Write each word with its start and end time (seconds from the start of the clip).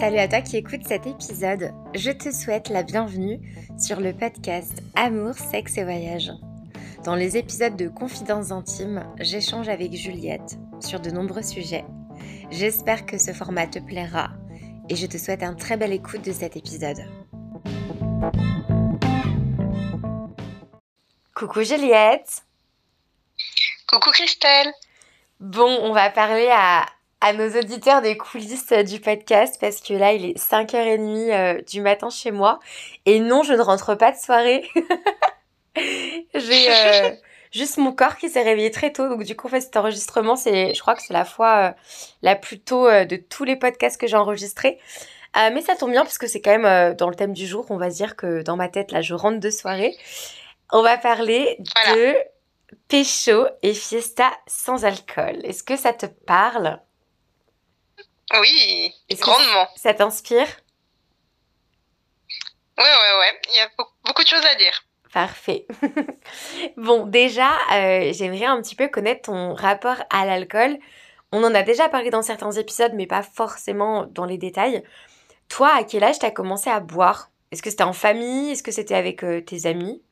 Salut 0.00 0.18
à 0.18 0.26
toi 0.26 0.40
qui 0.40 0.56
écoutes 0.56 0.86
cet 0.86 1.06
épisode. 1.06 1.70
Je 1.94 2.10
te 2.10 2.32
souhaite 2.32 2.70
la 2.70 2.82
bienvenue 2.82 3.40
sur 3.78 4.00
le 4.00 4.12
podcast 4.12 4.82
Amour, 4.96 5.34
sexe 5.34 5.76
et 5.76 5.84
voyage. 5.84 6.32
Dans 7.04 7.14
les 7.14 7.36
épisodes 7.36 7.76
de 7.76 7.88
Confidences 7.88 8.50
intimes, 8.50 9.04
j'échange 9.20 9.68
avec 9.68 9.92
Juliette 9.92 10.58
sur 10.80 10.98
de 10.98 11.10
nombreux 11.10 11.42
sujets. 11.42 11.84
J'espère 12.50 13.06
que 13.06 13.18
ce 13.18 13.32
format 13.32 13.66
te 13.66 13.78
plaira 13.78 14.30
et 14.88 14.96
je 14.96 15.06
te 15.06 15.18
souhaite 15.18 15.42
un 15.42 15.54
très 15.54 15.76
bel 15.76 15.92
écoute 15.92 16.24
de 16.24 16.32
cet 16.32 16.56
épisode. 16.56 17.04
Coucou 21.34 21.62
Juliette 21.62 22.44
Coucou 23.86 24.10
Christelle 24.10 24.72
Bon, 25.38 25.78
on 25.82 25.92
va 25.92 26.08
parler 26.10 26.48
à, 26.50 26.86
à 27.22 27.32
nos 27.32 27.48
auditeurs 27.56 28.02
des 28.02 28.16
coulisses 28.16 28.72
du 28.72 28.98
podcast 28.98 29.56
parce 29.60 29.80
que 29.80 29.94
là, 29.94 30.12
il 30.12 30.24
est 30.24 30.36
5h30 30.36 31.30
euh, 31.30 31.62
du 31.62 31.80
matin 31.80 32.10
chez 32.10 32.32
moi. 32.32 32.58
Et 33.06 33.20
non, 33.20 33.44
je 33.44 33.52
ne 33.52 33.62
rentre 33.62 33.94
pas 33.94 34.10
de 34.10 34.16
soirée. 34.16 34.68
J'ai 36.34 36.68
euh, 36.68 37.12
juste 37.52 37.78
mon 37.78 37.92
corps 37.92 38.16
qui 38.16 38.28
s'est 38.28 38.42
réveillé 38.42 38.72
très 38.72 38.92
tôt. 38.92 39.08
Donc 39.08 39.22
du 39.22 39.36
coup, 39.36 39.46
en 39.46 39.50
fait, 39.50 39.60
cet 39.60 39.76
enregistrement, 39.76 40.34
c'est, 40.34 40.74
je 40.74 40.80
crois 40.80 40.96
que 40.96 41.02
c'est 41.02 41.12
la 41.12 41.24
fois 41.24 41.56
euh, 41.56 41.70
la 42.22 42.34
plus 42.34 42.58
tôt 42.58 42.90
de 42.90 43.14
tous 43.14 43.44
les 43.44 43.54
podcasts 43.54 44.00
que 44.00 44.08
j'ai 44.08 44.16
enregistrés. 44.16 44.80
mais 45.36 45.62
ça 45.62 45.76
tombe 45.76 45.92
bien 45.92 46.02
parce 46.02 46.18
que 46.18 46.26
c'est 46.26 46.40
quand 46.40 46.58
même 46.58 46.96
dans 46.96 47.08
le 47.08 47.14
thème 47.14 47.34
du 47.34 47.46
jour. 47.46 47.66
On 47.70 47.76
va 47.76 47.88
dire 47.88 48.16
que 48.16 48.42
dans 48.42 48.56
ma 48.56 48.68
tête, 48.68 48.90
là, 48.90 49.00
je 49.00 49.14
rentre 49.14 49.38
de 49.38 49.50
soirée. 49.50 49.96
On 50.72 50.82
va 50.82 50.98
parler 50.98 51.56
de 51.94 52.16
pécho 52.88 53.46
et 53.62 53.74
fiesta 53.74 54.28
sans 54.48 54.84
alcool. 54.84 55.38
Est-ce 55.44 55.62
que 55.62 55.76
ça 55.76 55.92
te 55.92 56.06
parle? 56.06 56.80
Oui, 58.40 58.94
grandement. 59.12 59.68
Ça 59.76 59.94
t'inspire? 59.94 60.46
Ouais, 62.78 62.84
ouais, 62.84 63.18
ouais. 63.18 63.40
Il 63.50 63.56
y 63.56 63.60
a 63.60 63.70
beaucoup 64.04 64.22
de 64.22 64.28
choses 64.28 64.44
à 64.44 64.54
dire. 64.54 64.84
Parfait. 65.12 65.66
bon, 66.76 67.06
déjà, 67.06 67.50
euh, 67.72 68.12
j'aimerais 68.14 68.46
un 68.46 68.62
petit 68.62 68.74
peu 68.74 68.88
connaître 68.88 69.22
ton 69.22 69.54
rapport 69.54 70.02
à 70.10 70.24
l'alcool. 70.24 70.78
On 71.32 71.44
en 71.44 71.54
a 71.54 71.62
déjà 71.62 71.88
parlé 71.88 72.10
dans 72.10 72.22
certains 72.22 72.52
épisodes, 72.52 72.92
mais 72.94 73.06
pas 73.06 73.22
forcément 73.22 74.06
dans 74.06 74.24
les 74.24 74.38
détails. 74.38 74.82
Toi, 75.48 75.70
à 75.74 75.84
quel 75.84 76.02
âge 76.04 76.18
t'as 76.18 76.30
commencé 76.30 76.70
à 76.70 76.80
boire? 76.80 77.30
Est-ce 77.50 77.62
que 77.62 77.68
c'était 77.68 77.82
en 77.82 77.92
famille? 77.92 78.52
Est-ce 78.52 78.62
que 78.62 78.72
c'était 78.72 78.94
avec 78.94 79.22
euh, 79.22 79.42
tes 79.42 79.66
amis? 79.66 80.02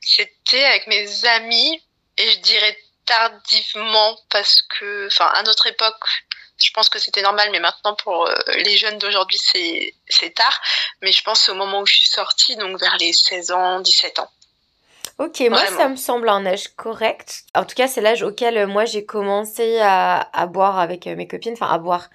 C'était 0.00 0.64
avec 0.64 0.86
mes 0.86 1.24
amis, 1.26 1.82
et 2.16 2.30
je 2.30 2.38
dirais 2.40 2.76
tardivement 3.04 4.18
parce 4.30 4.62
que, 4.62 5.06
enfin, 5.08 5.26
à 5.34 5.42
notre 5.42 5.66
époque, 5.66 6.04
je 6.64 6.72
pense 6.72 6.88
que 6.88 6.98
c'était 6.98 7.22
normal, 7.22 7.50
mais 7.52 7.60
maintenant 7.60 7.94
pour 7.94 8.26
euh, 8.26 8.34
les 8.56 8.76
jeunes 8.76 8.98
d'aujourd'hui, 8.98 9.38
c'est 9.38 10.34
tard. 10.34 10.60
Mais 11.02 11.12
je 11.12 11.22
pense 11.22 11.48
au 11.48 11.54
moment 11.54 11.80
où 11.80 11.86
je 11.86 11.94
suis 11.94 12.08
sortie, 12.08 12.56
donc 12.56 12.78
vers 12.80 12.96
les 12.98 13.12
16 13.12 13.50
ans, 13.52 13.80
17 13.80 14.18
ans. 14.18 14.30
Ok, 15.18 15.40
moi 15.48 15.64
ça 15.66 15.88
me 15.88 15.96
semble 15.96 16.28
un 16.28 16.44
âge 16.44 16.68
correct. 16.74 17.44
En 17.54 17.64
tout 17.64 17.76
cas, 17.76 17.86
c'est 17.86 18.00
l'âge 18.00 18.22
auquel 18.22 18.56
euh, 18.56 18.66
moi 18.66 18.84
j'ai 18.84 19.04
commencé 19.04 19.78
à, 19.78 20.28
à, 20.32 20.46
boire 20.46 20.78
avec 20.78 21.06
euh, 21.06 21.14
mes 21.14 21.28
copines, 21.28 21.52
enfin 21.52 21.68
à 21.68 21.78
boire. 21.78 22.08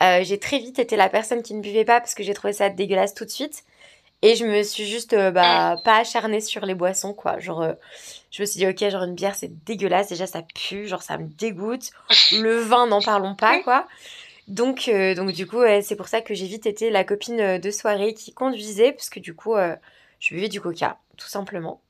j'ai 0.00 0.38
très 0.38 0.58
vite 0.58 0.78
été 0.78 0.94
la 0.96 1.08
personne 1.08 1.42
qui 1.42 1.54
ne 1.54 1.62
buvait 1.62 1.86
pas 1.86 2.00
parce 2.00 2.14
que 2.14 2.22
j'ai 2.22 2.34
trouvé 2.34 2.52
ça 2.52 2.68
dégueulasse 2.68 3.14
tout 3.14 3.24
de 3.24 3.30
suite. 3.30 3.64
Et 4.22 4.36
je 4.36 4.44
me 4.44 4.62
suis 4.62 4.86
juste 4.86 5.14
bah, 5.14 5.74
mm. 5.74 5.82
pas 5.84 5.96
acharnée 5.96 6.40
sur 6.40 6.64
les 6.64 6.74
boissons, 6.74 7.12
quoi. 7.12 7.38
Genre, 7.40 7.74
je 8.34 8.42
me 8.42 8.46
suis 8.46 8.58
dit, 8.58 8.66
ok, 8.66 8.90
genre 8.90 9.04
une 9.04 9.14
bière, 9.14 9.36
c'est 9.36 9.64
dégueulasse. 9.64 10.08
Déjà, 10.08 10.26
ça 10.26 10.42
pue, 10.42 10.88
genre 10.88 11.04
ça 11.04 11.18
me 11.18 11.28
dégoûte. 11.28 11.90
Le 12.32 12.56
vin, 12.62 12.88
n'en 12.88 13.00
parlons 13.00 13.36
pas, 13.36 13.60
quoi. 13.60 13.86
Donc, 14.48 14.88
euh, 14.88 15.14
donc 15.14 15.30
du 15.30 15.46
coup, 15.46 15.62
c'est 15.82 15.94
pour 15.94 16.08
ça 16.08 16.20
que 16.20 16.34
j'ai 16.34 16.46
vite 16.46 16.66
été 16.66 16.90
la 16.90 17.04
copine 17.04 17.40
euh, 17.40 17.58
de 17.58 17.70
soirée 17.70 18.12
qui 18.12 18.34
conduisait, 18.34 18.90
parce 18.90 19.08
que 19.08 19.20
du 19.20 19.36
coup, 19.36 19.54
euh, 19.54 19.76
je 20.18 20.34
buvais 20.34 20.48
du 20.48 20.60
coca, 20.60 20.98
tout 21.16 21.28
simplement. 21.28 21.80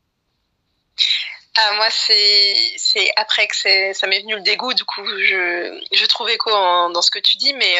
Ah, 1.56 1.76
moi, 1.76 1.86
c'est 1.88 3.10
après 3.16 3.46
que 3.46 3.94
ça 3.94 4.06
m'est 4.06 4.20
venu 4.20 4.34
le 4.34 4.42
dégoût, 4.42 4.74
du 4.74 4.84
coup, 4.84 5.06
je, 5.06 5.82
je 5.92 6.06
trouve 6.06 6.28
écho 6.28 6.50
dans 6.50 7.00
ce 7.00 7.10
que 7.10 7.20
tu 7.20 7.38
dis, 7.38 7.54
mais 7.54 7.74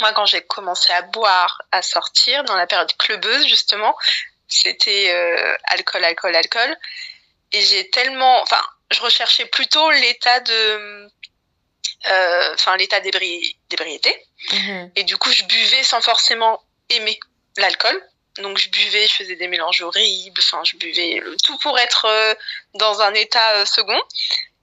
moi, 0.00 0.12
quand 0.12 0.26
j'ai 0.26 0.42
commencé 0.42 0.92
à 0.92 1.02
boire, 1.02 1.62
à 1.72 1.82
sortir, 1.82 2.44
dans 2.44 2.54
la 2.54 2.68
période 2.68 2.92
clubeuse, 2.96 3.48
justement, 3.48 3.96
c'était 4.46 5.10
alcool, 5.64 6.04
alcool, 6.04 6.36
alcool 6.36 6.76
et 7.52 7.62
j'ai 7.62 7.90
tellement, 7.90 8.42
enfin, 8.42 8.60
je 8.90 9.00
recherchais 9.00 9.46
plutôt 9.46 9.90
l'état 9.90 10.40
de, 10.40 11.08
euh, 12.10 12.54
enfin, 12.54 12.76
l'état 12.76 13.00
d'ébriété. 13.00 14.26
Mhm. 14.52 14.92
Et 14.96 15.04
du 15.04 15.16
coup, 15.16 15.30
je 15.30 15.44
buvais 15.44 15.82
sans 15.82 16.00
forcément 16.00 16.62
aimer 16.90 17.18
l'alcool. 17.56 18.00
Donc, 18.38 18.58
je 18.58 18.70
buvais, 18.70 19.06
je 19.06 19.12
faisais 19.12 19.36
des 19.36 19.46
mélanges 19.46 19.82
horribles, 19.82 20.40
enfin, 20.40 20.62
je 20.64 20.76
buvais 20.76 21.20
le 21.22 21.36
tout 21.44 21.56
pour 21.58 21.78
être 21.78 22.06
euh, 22.06 22.34
dans 22.74 23.00
un 23.02 23.12
état 23.14 23.56
euh, 23.56 23.66
second. 23.66 24.00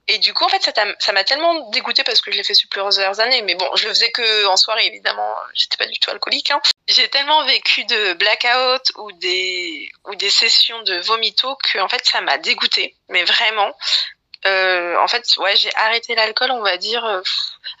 Et 0.08 0.18
du 0.18 0.34
coup, 0.34 0.44
en 0.44 0.48
fait, 0.48 0.68
ça 0.98 1.12
m'a 1.12 1.22
tellement 1.22 1.70
dégoûté 1.70 2.02
parce 2.02 2.20
que 2.20 2.32
je 2.32 2.36
l'ai 2.36 2.42
fait 2.42 2.54
sur 2.54 2.68
plusieurs 2.68 3.20
années. 3.20 3.42
Mais 3.42 3.54
bon, 3.54 3.68
je 3.76 3.86
le 3.86 3.94
faisais 3.94 4.10
que 4.10 4.46
en 4.46 4.56
soirée, 4.56 4.86
évidemment. 4.86 5.36
J'étais 5.54 5.76
pas 5.76 5.86
du 5.86 6.00
tout 6.00 6.10
alcoolique. 6.10 6.50
Hein. 6.50 6.60
J'ai 6.90 7.08
tellement 7.08 7.44
vécu 7.44 7.84
de 7.84 8.14
blackout 8.14 8.92
ou 8.96 9.12
des, 9.12 9.90
ou 10.06 10.14
des 10.16 10.30
sessions 10.30 10.82
de 10.82 10.96
vomito 11.00 11.56
que, 11.56 11.78
en 11.78 11.88
fait, 11.88 12.04
ça 12.04 12.20
m'a 12.20 12.38
dégoûté. 12.38 12.96
Mais 13.08 13.24
vraiment. 13.24 13.72
Euh, 14.46 14.96
en 14.98 15.06
fait, 15.06 15.24
ouais, 15.36 15.54
j'ai 15.56 15.74
arrêté 15.76 16.14
l'alcool, 16.14 16.50
on 16.50 16.62
va 16.62 16.76
dire, 16.78 17.04
euh, 17.04 17.20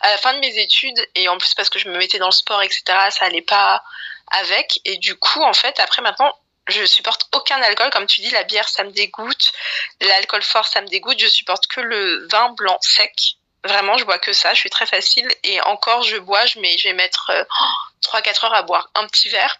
à 0.00 0.10
la 0.10 0.18
fin 0.18 0.34
de 0.34 0.38
mes 0.38 0.58
études. 0.58 1.00
Et 1.14 1.28
en 1.28 1.38
plus, 1.38 1.54
parce 1.54 1.70
que 1.70 1.78
je 1.78 1.88
me 1.88 1.98
mettais 1.98 2.18
dans 2.18 2.28
le 2.28 2.32
sport, 2.32 2.62
etc., 2.62 2.82
ça 3.10 3.24
allait 3.24 3.42
pas 3.42 3.82
avec. 4.30 4.80
Et 4.84 4.96
du 4.98 5.16
coup, 5.16 5.42
en 5.42 5.54
fait, 5.54 5.80
après, 5.80 6.02
maintenant, 6.02 6.32
je 6.68 6.84
supporte 6.84 7.26
aucun 7.34 7.60
alcool, 7.62 7.90
comme 7.90 8.06
tu 8.06 8.20
dis, 8.20 8.30
la 8.30 8.44
bière 8.44 8.68
ça 8.68 8.84
me 8.84 8.90
dégoûte, 8.90 9.52
l'alcool 10.00 10.42
fort 10.42 10.66
ça 10.66 10.80
me 10.80 10.86
dégoûte, 10.86 11.18
je 11.18 11.26
supporte 11.26 11.66
que 11.66 11.80
le 11.80 12.28
vin 12.30 12.50
blanc 12.50 12.78
sec. 12.80 13.36
Vraiment, 13.64 13.98
je 13.98 14.04
bois 14.04 14.18
que 14.18 14.32
ça, 14.32 14.54
je 14.54 14.58
suis 14.58 14.70
très 14.70 14.86
facile. 14.86 15.28
Et 15.44 15.60
encore, 15.62 16.02
je 16.02 16.16
bois, 16.16 16.44
je, 16.46 16.54
je 16.54 16.88
vais 16.88 16.94
mettre 16.94 17.30
3-4 18.02 18.28
euh, 18.28 18.46
heures 18.46 18.54
à 18.54 18.62
boire 18.62 18.90
un 18.94 19.06
petit 19.06 19.28
verre. 19.28 19.58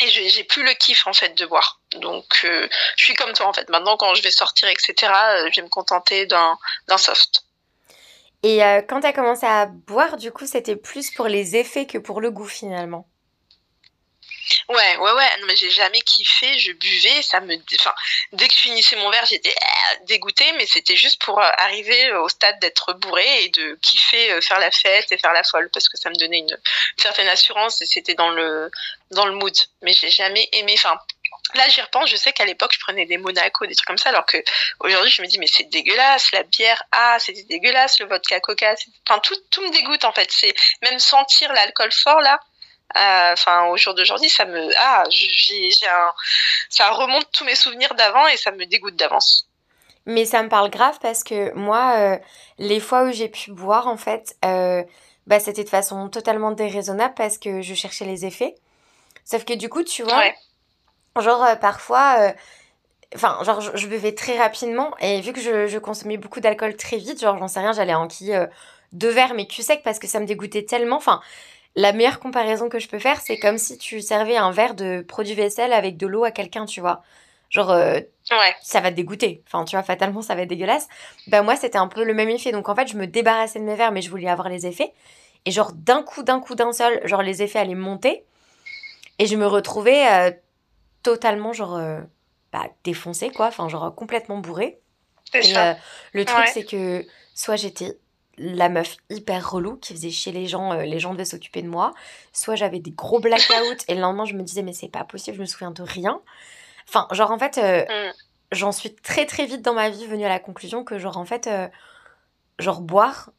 Et 0.00 0.08
j'ai 0.08 0.44
plus 0.44 0.64
le 0.64 0.72
kiff 0.72 1.06
en 1.06 1.12
fait 1.12 1.36
de 1.36 1.46
boire. 1.46 1.80
Donc 1.92 2.40
euh, 2.44 2.68
je 2.96 3.04
suis 3.04 3.14
comme 3.14 3.32
toi 3.34 3.46
en 3.46 3.52
fait. 3.52 3.68
Maintenant 3.68 3.96
quand 3.96 4.14
je 4.14 4.22
vais 4.22 4.32
sortir, 4.32 4.68
etc., 4.68 4.94
euh, 5.02 5.48
je 5.52 5.60
vais 5.60 5.64
me 5.64 5.68
contenter 5.68 6.26
d'un 6.26 6.56
soft. 6.96 7.44
Et 8.42 8.58
quand 8.88 9.00
tu 9.00 9.06
as 9.06 9.12
commencé 9.12 9.46
à 9.46 9.66
boire, 9.66 10.16
du 10.16 10.32
coup, 10.32 10.46
c'était 10.46 10.74
plus 10.74 11.12
pour 11.12 11.28
les 11.28 11.54
effets 11.54 11.86
que 11.86 11.98
pour 11.98 12.20
le 12.20 12.32
goût 12.32 12.48
finalement? 12.48 13.06
Ouais, 14.68 14.96
ouais, 14.96 15.12
ouais. 15.12 15.28
Non, 15.40 15.46
mais 15.46 15.56
j'ai 15.56 15.70
jamais 15.70 16.00
kiffé. 16.00 16.58
Je 16.58 16.72
buvais, 16.72 17.22
ça 17.22 17.40
me. 17.40 17.56
Enfin, 17.78 17.94
dès 18.32 18.48
que 18.48 18.54
je 18.54 18.60
finissais 18.60 18.96
mon 18.96 19.10
verre, 19.10 19.24
j'étais 19.26 19.50
euh, 19.50 19.96
dégoûtée, 20.06 20.52
mais 20.52 20.66
c'était 20.66 20.96
juste 20.96 21.20
pour 21.22 21.38
euh, 21.40 21.50
arriver 21.58 22.12
au 22.14 22.28
stade 22.28 22.58
d'être 22.60 22.92
bourré 22.94 23.44
et 23.44 23.48
de 23.50 23.78
kiffer 23.82 24.32
euh, 24.32 24.40
faire 24.40 24.58
la 24.58 24.70
fête 24.70 25.10
et 25.12 25.18
faire 25.18 25.32
la 25.32 25.42
folle 25.44 25.70
parce 25.72 25.88
que 25.88 25.96
ça 25.96 26.10
me 26.10 26.14
donnait 26.16 26.38
une 26.38 26.58
certaine 26.96 27.28
assurance 27.28 27.80
et 27.82 27.86
c'était 27.86 28.14
dans 28.14 28.30
le 28.30 28.70
dans 29.10 29.26
le 29.26 29.32
mood. 29.32 29.54
Mais 29.82 29.92
j'ai 29.92 30.10
jamais 30.10 30.48
aimé. 30.52 30.74
Enfin, 30.76 30.98
là 31.54 31.68
j'y 31.68 31.80
repense. 31.80 32.10
Je 32.10 32.16
sais 32.16 32.32
qu'à 32.32 32.44
l'époque 32.44 32.72
je 32.74 32.80
prenais 32.80 33.06
des 33.06 33.18
Monaco, 33.18 33.66
des 33.66 33.74
trucs 33.74 33.86
comme 33.86 33.98
ça, 33.98 34.10
alors 34.10 34.26
que 34.26 34.38
aujourd'hui 34.80 35.10
je 35.10 35.22
me 35.22 35.26
dis 35.26 35.38
mais 35.38 35.46
c'est 35.46 35.64
dégueulasse. 35.64 36.32
La 36.32 36.42
bière, 36.44 36.82
ah 36.92 37.18
c'était 37.20 37.44
dégueulasse. 37.44 38.00
Le 38.00 38.06
vodka, 38.06 38.40
coca, 38.40 38.74
enfin 39.08 39.20
tout 39.20 39.36
tout 39.50 39.62
me 39.62 39.70
dégoûte 39.70 40.04
en 40.04 40.12
fait. 40.12 40.30
C'est 40.30 40.54
même 40.82 40.98
sentir 40.98 41.52
l'alcool 41.52 41.92
fort 41.92 42.20
là 42.20 42.38
euh, 42.38 42.51
enfin 42.94 43.66
au 43.66 43.76
jour 43.76 43.94
d'aujourd'hui 43.94 44.28
ça 44.28 44.44
me 44.44 44.70
ah 44.78 45.04
j'ai 45.10 45.70
un 45.88 46.12
ça 46.68 46.90
remonte 46.90 47.26
tous 47.32 47.44
mes 47.44 47.54
souvenirs 47.54 47.94
d'avant 47.94 48.26
et 48.28 48.36
ça 48.36 48.50
me 48.50 48.64
dégoûte 48.66 48.96
d'avance. 48.96 49.48
Mais 50.04 50.24
ça 50.24 50.42
me 50.42 50.48
parle 50.48 50.70
grave 50.70 50.98
parce 51.00 51.22
que 51.22 51.52
moi 51.54 51.94
euh, 51.96 52.18
les 52.58 52.80
fois 52.80 53.04
où 53.04 53.12
j'ai 53.12 53.28
pu 53.28 53.52
boire 53.52 53.86
en 53.86 53.96
fait 53.96 54.36
euh, 54.44 54.82
bah 55.26 55.40
c'était 55.40 55.64
de 55.64 55.68
façon 55.68 56.08
totalement 56.08 56.50
déraisonnable 56.50 57.14
parce 57.14 57.38
que 57.38 57.62
je 57.62 57.74
cherchais 57.74 58.04
les 58.04 58.24
effets. 58.26 58.54
Sauf 59.24 59.44
que 59.44 59.54
du 59.54 59.68
coup 59.68 59.82
tu 59.82 60.02
vois 60.02 60.24
genre 61.20 61.58
parfois 61.60 62.32
enfin 63.14 63.38
genre 63.44 63.60
je, 63.60 63.86
buvais 63.86 64.14
très 64.14 64.38
rapidement 64.38 64.96
et 64.98 65.20
vu 65.20 65.32
que 65.32 65.40
je, 65.40 65.66
je 65.66 65.78
consommais 65.78 66.16
beaucoup 66.16 66.40
d'alcool 66.40 66.76
très 66.76 66.96
vite 66.96 67.20
genre 67.20 67.38
j'en 67.38 67.48
sais 67.48 67.60
rien 67.60 67.72
j'allais 67.72 67.94
enquiller 67.94 68.46
deux 68.92 69.10
verres 69.10 69.34
mais 69.34 69.46
cul 69.46 69.62
sec 69.62 69.82
parce 69.82 69.98
que 69.98 70.06
ça 70.06 70.20
me 70.20 70.26
dégoûtait 70.26 70.64
tellement. 70.64 70.96
Enfin 70.96 71.20
la 71.74 71.92
meilleure 71.92 72.20
comparaison 72.20 72.68
que 72.68 72.78
je 72.78 72.88
peux 72.88 72.98
faire, 72.98 73.20
c'est 73.20 73.38
comme 73.38 73.58
si 73.58 73.78
tu 73.78 74.00
servais 74.00 74.36
un 74.36 74.50
verre 74.50 74.74
de 74.74 75.04
produit 75.06 75.34
vaisselle 75.34 75.72
avec 75.72 75.96
de 75.96 76.06
l'eau 76.06 76.24
à 76.24 76.30
quelqu'un, 76.30 76.66
tu 76.66 76.80
vois. 76.80 77.02
Genre, 77.48 77.70
euh, 77.70 78.00
ça 78.62 78.80
va 78.80 78.90
te 78.90 78.96
dégoûter. 78.96 79.42
Enfin, 79.46 79.64
tu 79.64 79.76
vois, 79.76 79.82
fatalement, 79.82 80.22
ça 80.22 80.34
va 80.34 80.42
être 80.42 80.48
dégueulasse. 80.48 80.88
Ben, 81.26 81.42
moi, 81.42 81.54
c'était 81.56 81.78
un 81.78 81.88
peu 81.88 82.02
le 82.02 82.14
même 82.14 82.30
effet. 82.30 82.50
Donc, 82.50 82.68
en 82.68 82.74
fait, 82.74 82.88
je 82.88 82.96
me 82.96 83.06
débarrassais 83.06 83.58
de 83.58 83.64
mes 83.64 83.74
verres, 83.74 83.92
mais 83.92 84.00
je 84.00 84.10
voulais 84.10 84.28
avoir 84.28 84.48
les 84.48 84.66
effets. 84.66 84.92
Et, 85.44 85.50
genre, 85.50 85.72
d'un 85.72 86.02
coup, 86.02 86.22
d'un 86.22 86.40
coup, 86.40 86.54
d'un 86.54 86.72
seul, 86.72 87.06
genre, 87.06 87.22
les 87.22 87.42
effets 87.42 87.58
allaient 87.58 87.74
monter. 87.74 88.24
Et 89.18 89.26
je 89.26 89.36
me 89.36 89.46
retrouvais 89.46 90.06
euh, 90.10 90.30
totalement, 91.02 91.52
genre, 91.52 91.76
euh, 91.76 92.00
bah, 92.52 92.68
défoncée, 92.84 93.30
quoi. 93.30 93.48
Enfin, 93.48 93.68
genre, 93.68 93.94
complètement 93.94 94.38
bourrée. 94.38 94.78
Et 95.34 95.52
le 96.12 96.24
truc, 96.24 96.48
c'est 96.48 96.64
que 96.64 97.04
soit 97.34 97.56
j'étais 97.56 97.98
la 98.38 98.68
meuf 98.68 98.96
hyper 99.10 99.50
relou 99.50 99.76
qui 99.76 99.92
faisait 99.92 100.10
chier 100.10 100.32
les 100.32 100.46
gens, 100.46 100.72
euh, 100.72 100.82
les 100.82 100.98
gens 100.98 101.12
devaient 101.12 101.24
s'occuper 101.24 101.62
de 101.62 101.68
moi. 101.68 101.92
Soit 102.32 102.56
j'avais 102.56 102.80
des 102.80 102.90
gros 102.90 103.20
blackouts 103.20 103.84
et 103.88 103.94
le 103.94 104.00
lendemain 104.00 104.24
je 104.24 104.34
me 104.34 104.42
disais 104.42 104.62
mais 104.62 104.72
c'est 104.72 104.88
pas 104.88 105.04
possible, 105.04 105.36
je 105.36 105.42
me 105.42 105.46
souviens 105.46 105.70
de 105.70 105.82
rien. 105.82 106.20
Enfin, 106.88 107.06
genre 107.12 107.30
en 107.30 107.38
fait, 107.38 107.58
euh, 107.58 107.82
mm. 107.82 108.12
j'en 108.52 108.72
suis 108.72 108.94
très 108.94 109.26
très 109.26 109.46
vite 109.46 109.62
dans 109.62 109.74
ma 109.74 109.90
vie 109.90 110.06
venue 110.06 110.24
à 110.24 110.28
la 110.28 110.38
conclusion 110.38 110.84
que 110.84 110.98
genre 110.98 111.18
en 111.18 111.24
fait, 111.24 111.46
euh, 111.46 111.68
genre 112.58 112.80
boire, 112.80 113.30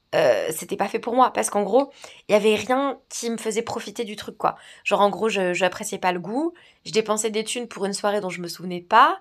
c'était 0.52 0.78
pas 0.78 0.88
fait 0.88 1.00
pour 1.00 1.16
moi. 1.16 1.34
Parce 1.34 1.50
qu'en 1.50 1.64
gros, 1.64 1.92
il 2.30 2.34
y 2.34 2.36
avait 2.36 2.54
rien 2.54 3.00
qui 3.10 3.32
me 3.32 3.38
faisait 3.38 3.64
profiter 3.64 4.04
du 4.04 4.16
truc 4.16 4.38
quoi. 4.38 4.56
Genre 4.84 5.02
en 5.02 5.10
gros, 5.10 5.28
je 5.28 5.54
j'appréciais 5.54 5.98
pas 5.98 6.12
le 6.12 6.20
goût, 6.20 6.54
je 6.86 6.92
dépensais 6.92 7.32
des 7.32 7.44
thunes 7.44 7.68
pour 7.68 7.86
une 7.86 7.94
soirée 7.94 8.22
dont 8.22 8.30
je 8.30 8.40
me 8.40 8.48
souvenais 8.48 8.82
pas. 8.82 9.20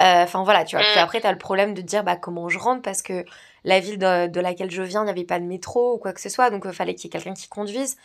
Enfin 0.00 0.42
voilà, 0.44 0.64
tu 0.64 0.76
vois. 0.76 0.84
Puis 0.84 0.98
mm. 0.98 1.02
après, 1.02 1.20
t'as 1.20 1.32
le 1.32 1.38
problème 1.38 1.74
de 1.74 1.82
dire 1.82 2.04
bah 2.04 2.16
comment 2.16 2.48
je 2.48 2.58
rentre 2.58 2.80
parce 2.80 3.02
que 3.02 3.26
la 3.64 3.80
ville 3.80 3.98
de, 3.98 4.40
laquelle 4.40 4.70
je 4.70 4.82
viens, 4.82 5.02
il 5.02 5.04
n'y 5.04 5.10
avait 5.10 5.24
pas 5.24 5.38
de 5.38 5.44
métro 5.44 5.94
ou 5.94 5.98
quoi 5.98 6.12
que 6.12 6.20
ce 6.20 6.28
soit, 6.28 6.50
donc 6.50 6.64
il 6.66 6.72
fallait 6.72 6.94
qu'il 6.94 7.04
y 7.04 7.06
ait 7.08 7.18
quelqu'un 7.18 7.34
qui 7.34 7.48
conduise. 7.48 7.96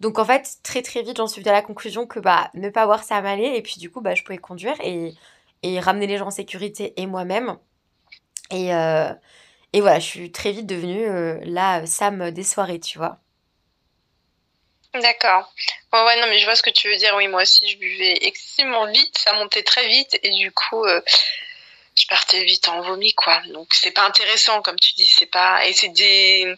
Donc 0.00 0.18
en 0.18 0.24
fait, 0.24 0.58
très 0.62 0.82
très 0.82 1.02
vite, 1.02 1.16
j'en 1.16 1.26
suis 1.26 1.42
venue 1.42 1.50
à 1.50 1.54
la 1.54 1.62
conclusion 1.62 2.06
que 2.06 2.20
bah 2.20 2.50
ne 2.54 2.70
pas 2.70 2.86
voir 2.86 3.02
ça 3.02 3.20
m'allait 3.20 3.56
et 3.56 3.62
puis 3.62 3.76
du 3.78 3.90
coup 3.90 4.00
bah 4.00 4.14
je 4.14 4.22
pouvais 4.22 4.38
conduire 4.38 4.76
et, 4.82 5.14
et 5.62 5.80
ramener 5.80 6.06
les 6.06 6.18
gens 6.18 6.26
en 6.26 6.30
sécurité 6.30 6.94
et 6.96 7.06
moi-même. 7.06 7.58
Et, 8.50 8.74
euh, 8.74 9.12
et 9.72 9.80
voilà, 9.80 9.98
je 9.98 10.06
suis 10.06 10.32
très 10.32 10.52
vite 10.52 10.66
devenue 10.66 11.06
euh, 11.06 11.38
la 11.44 11.86
Sam 11.86 12.30
des 12.30 12.44
soirées, 12.44 12.80
tu 12.80 12.98
vois. 12.98 13.18
D'accord. 14.94 15.52
ouais, 15.92 16.20
non, 16.20 16.26
mais 16.28 16.38
je 16.38 16.44
vois 16.44 16.56
ce 16.56 16.62
que 16.62 16.70
tu 16.70 16.88
veux 16.88 16.96
dire. 16.96 17.14
Oui, 17.16 17.28
moi 17.28 17.42
aussi, 17.42 17.68
je 17.68 17.76
buvais 17.76 18.18
excessivement 18.22 18.86
vite, 18.86 19.18
ça 19.18 19.34
montait 19.34 19.62
très 19.62 19.86
vite 19.86 20.18
et 20.22 20.30
du 20.30 20.50
coup, 20.50 20.84
euh, 20.84 21.00
je 21.98 22.06
partais 22.06 22.44
vite 22.44 22.68
en 22.68 22.80
vomi, 22.82 23.12
quoi. 23.14 23.40
Donc, 23.52 23.74
c'est 23.74 23.90
pas 23.90 24.06
intéressant, 24.06 24.62
comme 24.62 24.78
tu 24.78 24.92
dis, 24.94 25.06
c'est 25.06 25.26
pas. 25.26 25.66
Et 25.66 25.72
c'est 25.72 25.88
des. 25.88 26.54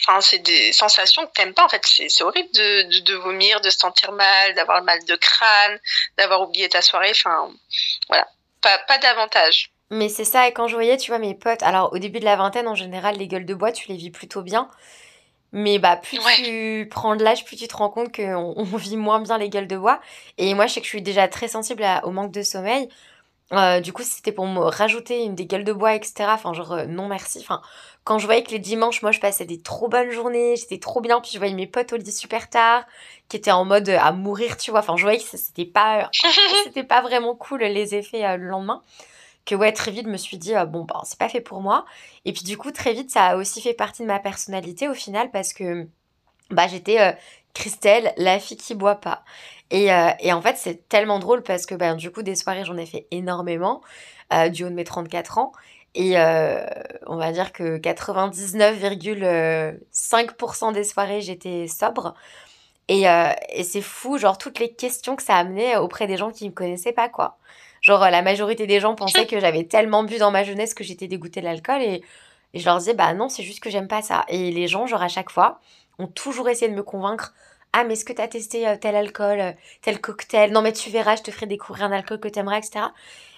Enfin, 0.00 0.20
c'est 0.20 0.38
des 0.38 0.72
sensations 0.72 1.26
que 1.26 1.32
t'aimes 1.32 1.54
pas, 1.54 1.64
en 1.64 1.68
fait. 1.68 1.82
C'est 1.84 2.22
horrible 2.22 2.50
de, 2.54 3.00
de, 3.00 3.14
vomir, 3.14 3.60
de 3.60 3.68
se 3.70 3.78
sentir 3.78 4.12
mal, 4.12 4.54
d'avoir 4.54 4.82
mal 4.82 5.04
de 5.04 5.16
crâne, 5.16 5.78
d'avoir 6.16 6.42
oublié 6.42 6.68
ta 6.68 6.80
soirée. 6.82 7.10
Enfin, 7.10 7.50
voilà. 8.08 8.26
Pas, 8.62 8.78
pas 8.86 8.98
d'avantage. 8.98 9.70
Mais 9.90 10.08
c'est 10.08 10.24
ça, 10.24 10.46
et 10.46 10.52
quand 10.52 10.68
je 10.68 10.74
voyais, 10.74 10.96
tu 10.96 11.10
vois, 11.10 11.18
mes 11.18 11.34
potes, 11.34 11.62
alors 11.62 11.92
au 11.92 11.98
début 11.98 12.20
de 12.20 12.24
la 12.24 12.36
vingtaine, 12.36 12.68
en 12.68 12.76
général, 12.76 13.16
les 13.16 13.26
gueules 13.26 13.46
de 13.46 13.54
bois, 13.54 13.72
tu 13.72 13.88
les 13.88 13.96
vis 13.96 14.10
plutôt 14.10 14.42
bien. 14.42 14.70
Mais 15.52 15.80
bah, 15.80 15.96
plus 15.96 16.18
tu 16.36 16.86
prends 16.90 17.16
de 17.16 17.24
l'âge, 17.24 17.44
plus 17.44 17.56
tu 17.56 17.66
te 17.66 17.76
rends 17.76 17.90
compte 17.90 18.14
qu'on 18.14 18.54
on 18.56 18.76
vit 18.76 18.96
moins 18.96 19.20
bien 19.20 19.36
les 19.36 19.48
gueules 19.48 19.66
de 19.66 19.76
bois. 19.76 20.00
Et 20.38 20.54
moi, 20.54 20.66
je 20.66 20.74
sais 20.74 20.80
que 20.80 20.86
je 20.86 20.90
suis 20.90 21.02
déjà 21.02 21.26
très 21.28 21.48
sensible 21.48 21.84
au 22.04 22.10
manque 22.10 22.30
de 22.30 22.42
sommeil. 22.42 22.88
Euh, 23.52 23.80
du 23.80 23.92
coup, 23.92 24.02
c'était 24.04 24.30
pour 24.30 24.46
me 24.46 24.60
rajouter 24.60 25.24
une 25.24 25.34
des 25.34 25.46
gueules 25.46 25.64
de 25.64 25.72
bois, 25.72 25.94
etc. 25.94 26.26
Enfin, 26.28 26.52
genre, 26.52 26.72
euh, 26.72 26.86
non 26.86 27.08
merci. 27.08 27.40
Enfin, 27.40 27.60
quand 28.04 28.18
je 28.18 28.26
voyais 28.26 28.44
que 28.44 28.52
les 28.52 28.60
dimanches, 28.60 29.02
moi, 29.02 29.10
je 29.10 29.18
passais 29.18 29.44
des 29.44 29.60
trop 29.60 29.88
bonnes 29.88 30.10
journées, 30.10 30.54
j'étais 30.56 30.78
trop 30.78 31.00
bien, 31.00 31.20
puis 31.20 31.32
je 31.32 31.38
voyais 31.38 31.54
mes 31.54 31.66
potes 31.66 31.92
au 31.92 31.96
lit 31.96 32.12
super 32.12 32.48
tard, 32.48 32.84
qui 33.28 33.36
étaient 33.36 33.50
en 33.50 33.64
mode 33.64 33.88
euh, 33.88 33.98
à 33.98 34.12
mourir, 34.12 34.56
tu 34.56 34.70
vois. 34.70 34.80
Enfin, 34.80 34.96
je 34.96 35.02
voyais 35.02 35.18
que 35.18 35.24
c'était 35.24 35.64
pas, 35.64 36.10
c'était 36.64 36.84
pas 36.84 37.02
vraiment 37.02 37.34
cool 37.34 37.60
les 37.60 37.94
effets 37.96 38.36
le 38.36 38.46
lendemain. 38.46 38.82
Que 39.46 39.56
ouais, 39.56 39.72
très 39.72 39.90
vite, 39.90 40.06
je 40.06 40.12
me 40.12 40.16
suis 40.16 40.38
dit, 40.38 40.52
bon, 40.68 40.84
ben, 40.84 41.00
c'est 41.04 41.18
pas 41.18 41.28
fait 41.28 41.40
pour 41.40 41.60
moi. 41.60 41.84
Et 42.24 42.32
puis, 42.32 42.44
du 42.44 42.56
coup, 42.56 42.70
très 42.70 42.92
vite, 42.92 43.10
ça 43.10 43.24
a 43.26 43.36
aussi 43.36 43.60
fait 43.60 43.74
partie 43.74 44.02
de 44.02 44.06
ma 44.06 44.20
personnalité 44.20 44.88
au 44.88 44.94
final, 44.94 45.30
parce 45.32 45.52
que, 45.54 45.88
bah, 46.50 46.68
j'étais 46.68 47.16
Christelle, 47.54 48.12
la 48.16 48.38
fille 48.38 48.56
qui 48.56 48.74
boit 48.74 48.96
pas. 48.96 49.22
Et, 49.70 49.92
euh, 49.92 50.10
et 50.20 50.32
en 50.32 50.40
fait, 50.42 50.56
c'est 50.56 50.88
tellement 50.88 51.18
drôle 51.18 51.42
parce 51.42 51.66
que 51.66 51.74
ben, 51.74 51.96
du 51.96 52.10
coup, 52.10 52.22
des 52.22 52.34
soirées, 52.34 52.64
j'en 52.64 52.76
ai 52.76 52.86
fait 52.86 53.06
énormément 53.10 53.82
euh, 54.32 54.48
du 54.48 54.64
haut 54.64 54.68
de 54.68 54.74
mes 54.74 54.84
34 54.84 55.38
ans. 55.38 55.52
Et 55.94 56.18
euh, 56.18 56.64
on 57.06 57.16
va 57.16 57.32
dire 57.32 57.52
que 57.52 57.78
99,5% 57.78 60.72
des 60.72 60.84
soirées, 60.84 61.20
j'étais 61.20 61.66
sobre. 61.66 62.14
Et, 62.88 63.02
et 63.02 63.62
c'est 63.62 63.82
fou, 63.82 64.18
genre, 64.18 64.36
toutes 64.36 64.58
les 64.58 64.72
questions 64.72 65.14
que 65.14 65.22
ça 65.22 65.36
a 65.36 65.38
amené 65.38 65.76
auprès 65.76 66.08
des 66.08 66.16
gens 66.16 66.32
qui 66.32 66.48
me 66.48 66.54
connaissaient 66.54 66.92
pas, 66.92 67.08
quoi. 67.08 67.38
Genre, 67.82 68.00
la 68.00 68.22
majorité 68.22 68.66
des 68.66 68.80
gens 68.80 68.96
pensaient 68.96 69.26
que 69.26 69.38
j'avais 69.38 69.62
tellement 69.64 70.02
bu 70.02 70.18
dans 70.18 70.32
ma 70.32 70.42
jeunesse 70.42 70.74
que 70.74 70.82
j'étais 70.82 71.06
dégoûtée 71.06 71.40
de 71.40 71.46
l'alcool. 71.46 71.82
Et, 71.82 72.02
et 72.52 72.58
je 72.58 72.64
leur 72.64 72.78
disais, 72.78 72.94
bah 72.94 73.14
non, 73.14 73.28
c'est 73.28 73.44
juste 73.44 73.60
que 73.60 73.70
j'aime 73.70 73.86
pas 73.86 74.02
ça. 74.02 74.24
Et 74.28 74.50
les 74.50 74.66
gens, 74.66 74.86
genre, 74.86 75.02
à 75.02 75.08
chaque 75.08 75.30
fois, 75.30 75.60
ont 76.00 76.08
toujours 76.08 76.48
essayé 76.48 76.70
de 76.70 76.76
me 76.76 76.82
convaincre 76.82 77.32
ah, 77.72 77.84
mais 77.84 77.92
est-ce 77.92 78.04
que 78.04 78.12
tu 78.12 78.28
testé 78.28 78.66
euh, 78.66 78.76
tel 78.76 78.96
alcool, 78.96 79.40
euh, 79.40 79.52
tel 79.82 80.00
cocktail? 80.00 80.50
Non, 80.50 80.60
mais 80.60 80.72
tu 80.72 80.90
verras, 80.90 81.16
je 81.16 81.22
te 81.22 81.30
ferai 81.30 81.46
découvrir 81.46 81.84
un 81.84 81.92
alcool 81.92 82.18
que 82.18 82.28
tu 82.28 82.38
aimerais, 82.38 82.58
etc. 82.58 82.86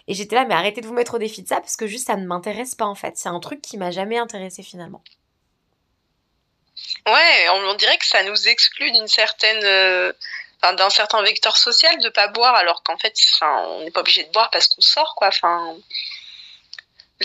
Et 0.09 0.15
j'étais 0.15 0.37
là, 0.37 0.45
mais 0.45 0.55
arrêtez 0.55 0.81
de 0.81 0.87
vous 0.87 0.95
mettre 0.95 1.15
au 1.15 1.19
défi 1.19 1.43
de 1.43 1.49
ça 1.49 1.61
parce 1.61 1.77
que 1.77 1.87
juste 1.87 2.07
ça 2.07 2.17
ne 2.17 2.27
m'intéresse 2.27 2.75
pas 2.75 2.87
en 2.87 2.95
fait. 2.95 3.17
C'est 3.17 3.29
un 3.29 3.41
truc 3.41 3.61
qui 3.61 3.77
m'a 3.77 3.91
jamais 3.91 4.19
intéressé 4.19 4.63
finalement. 4.63 5.03
Ouais, 7.07 7.49
on, 7.51 7.75
dirait 7.75 7.99
que 7.99 8.07
ça 8.07 8.23
nous 8.25 8.49
exclut 8.49 8.91
d'une 8.93 9.09
certaine. 9.09 9.63
Euh, 9.65 10.13
d'un 10.77 10.91
certain 10.91 11.21
vecteur 11.23 11.57
social 11.57 11.99
de 11.99 12.09
pas 12.09 12.29
boire 12.29 12.55
alors 12.55 12.85
qu'en 12.85 12.97
fait 12.97 13.13
on 13.41 13.81
n'est 13.81 13.91
pas 13.91 13.99
obligé 13.99 14.23
de 14.23 14.31
boire 14.31 14.49
parce 14.51 14.69
qu'on 14.69 14.81
sort 14.81 15.17
quoi 15.17 15.27
enfin 15.27 15.75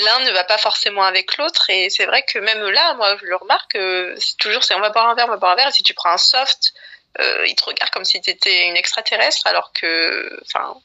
l'un 0.03 0.19
ne 0.19 0.31
va 0.31 0.43
pas 0.43 0.57
forcément 0.57 1.03
avec 1.03 1.37
l'autre 1.37 1.69
et 1.69 1.89
c'est 1.89 2.05
vrai 2.05 2.23
que 2.23 2.39
même 2.39 2.61
là 2.69 2.93
moi 2.95 3.17
je 3.19 3.25
le 3.25 3.35
remarque 3.35 3.77
c'est 4.17 4.37
toujours 4.37 4.63
c'est 4.63 4.75
on 4.75 4.79
va 4.79 4.89
boire 4.89 5.09
un 5.09 5.15
verre 5.15 5.25
on 5.27 5.31
va 5.31 5.37
boire 5.37 5.51
un 5.53 5.55
verre 5.55 5.69
et 5.69 5.71
si 5.71 5.83
tu 5.83 5.93
prends 5.93 6.11
un 6.11 6.17
soft 6.17 6.73
euh, 7.19 7.47
ils 7.47 7.55
te 7.55 7.63
regardent 7.65 7.91
comme 7.91 8.05
si 8.05 8.21
tu 8.21 8.31
une 8.49 8.77
extraterrestre, 8.77 9.47
alors 9.47 9.71
que, 9.73 10.39
enfin, 10.43 10.75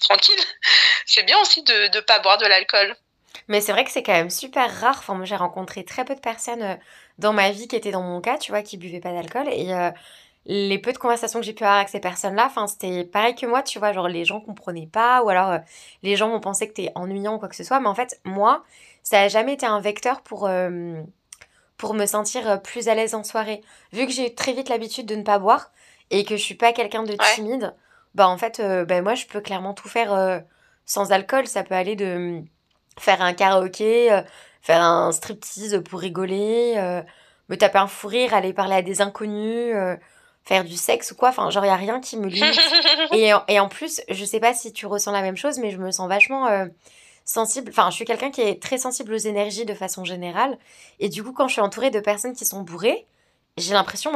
tranquille. 0.00 0.40
C'est 1.06 1.22
bien 1.22 1.38
aussi 1.40 1.62
de 1.62 1.96
ne 1.96 2.00
pas 2.00 2.18
boire 2.18 2.38
de 2.38 2.46
l'alcool. 2.46 2.94
Mais 3.46 3.62
c'est 3.62 3.72
vrai 3.72 3.84
que 3.84 3.90
c'est 3.90 4.02
quand 4.02 4.12
même 4.12 4.30
super 4.30 4.80
rare. 4.80 4.96
Enfin, 4.98 5.14
moi, 5.14 5.24
j'ai 5.24 5.36
rencontré 5.36 5.84
très 5.84 6.04
peu 6.04 6.14
de 6.14 6.20
personnes 6.20 6.62
euh, 6.62 6.74
dans 7.16 7.32
ma 7.32 7.50
vie 7.50 7.66
qui 7.66 7.76
étaient 7.76 7.90
dans 7.90 8.02
mon 8.02 8.20
cas, 8.20 8.36
tu 8.36 8.52
vois, 8.52 8.62
qui 8.62 8.76
buvaient 8.76 9.00
pas 9.00 9.12
d'alcool. 9.12 9.48
Et 9.50 9.72
euh, 9.72 9.90
les 10.48 10.78
peu 10.78 10.92
de 10.92 10.98
conversations 10.98 11.38
que 11.38 11.46
j'ai 11.46 11.52
pu 11.52 11.62
avoir 11.62 11.78
avec 11.78 11.88
ces 11.88 12.00
personnes-là, 12.00 12.46
enfin, 12.46 12.66
c'était 12.66 13.04
pareil 13.04 13.34
que 13.34 13.46
moi, 13.46 13.62
tu 13.62 13.78
vois, 13.78 13.92
genre 13.92 14.08
les 14.08 14.24
gens 14.24 14.40
comprenaient 14.40 14.88
pas, 14.90 15.22
ou 15.22 15.28
alors 15.28 15.60
les 16.02 16.16
gens 16.16 16.30
vont 16.30 16.40
penser 16.40 16.66
que 16.66 16.72
t'es 16.72 16.90
ennuyant 16.94 17.36
ou 17.36 17.38
quoi 17.38 17.48
que 17.48 17.56
ce 17.56 17.64
soit. 17.64 17.80
Mais 17.80 17.88
en 17.88 17.94
fait, 17.94 18.20
moi, 18.24 18.64
ça 19.02 19.20
a 19.20 19.28
jamais 19.28 19.54
été 19.54 19.66
un 19.66 19.80
vecteur 19.80 20.22
pour, 20.22 20.50
pour 21.76 21.94
me 21.94 22.06
sentir 22.06 22.62
plus 22.62 22.88
à 22.88 22.94
l'aise 22.94 23.14
en 23.14 23.24
soirée. 23.24 23.62
Vu 23.92 24.06
que 24.06 24.12
j'ai 24.12 24.34
très 24.34 24.52
vite 24.54 24.68
l'habitude 24.68 25.06
de 25.06 25.16
ne 25.16 25.22
pas 25.22 25.38
boire, 25.38 25.70
et 26.10 26.24
que 26.24 26.36
je 26.36 26.42
suis 26.42 26.54
pas 26.54 26.72
quelqu'un 26.72 27.02
de 27.02 27.16
timide, 27.34 27.74
bah 28.14 28.28
en 28.28 28.38
fait, 28.38 28.60
euh, 28.60 28.84
bah, 28.84 29.02
moi 29.02 29.14
je 29.14 29.26
peux 29.26 29.40
clairement 29.40 29.74
tout 29.74 29.88
faire 29.88 30.12
euh, 30.12 30.38
sans 30.86 31.12
alcool. 31.12 31.46
Ça 31.46 31.62
peut 31.62 31.74
aller 31.74 31.96
de 31.96 32.16
mm, 32.40 32.46
faire 32.98 33.22
un 33.22 33.34
karaoké, 33.34 34.12
euh, 34.12 34.22
faire 34.62 34.82
un 34.82 35.12
striptease 35.12 35.82
pour 35.88 36.00
rigoler, 36.00 37.02
me 37.48 37.56
taper 37.56 37.78
un 37.78 37.86
fou 37.86 38.08
rire, 38.08 38.34
aller 38.34 38.52
parler 38.52 38.76
à 38.76 38.82
des 38.82 39.00
inconnus, 39.00 39.74
faire 40.48 40.64
du 40.64 40.76
sexe 40.76 41.12
ou 41.12 41.14
quoi. 41.14 41.28
Enfin, 41.28 41.50
genre, 41.50 41.64
il 41.64 41.68
a 41.68 41.76
rien 41.76 42.00
qui 42.00 42.16
me 42.16 42.26
limite. 42.26 42.58
et, 43.12 43.32
et, 43.48 43.60
en 43.60 43.68
plus, 43.68 44.00
je 44.08 44.24
sais 44.24 44.40
pas 44.40 44.54
si 44.54 44.72
tu 44.72 44.86
ressens 44.86 45.12
la 45.12 45.22
même 45.22 45.36
chose, 45.36 45.58
mais 45.58 45.70
je 45.70 45.76
me 45.76 45.90
sens 45.90 46.08
vachement 46.08 46.48
sensible. 47.28 47.70
Enfin, 47.70 47.90
je 47.90 47.96
suis 47.96 48.04
quelqu'un 48.04 48.30
qui 48.30 48.40
est 48.40 48.60
très 48.60 48.78
sensible 48.78 49.12
aux 49.12 49.18
énergies 49.18 49.66
de 49.66 49.74
façon 49.74 50.04
générale. 50.04 50.58
Et 50.98 51.08
du 51.08 51.22
coup, 51.22 51.32
quand 51.32 51.46
je 51.46 51.52
suis 51.52 51.60
entourée 51.60 51.90
de 51.90 52.00
personnes 52.00 52.34
qui 52.34 52.46
sont 52.46 52.62
bourrées, 52.62 53.06
j'ai 53.56 53.74
l'impression 53.74 54.10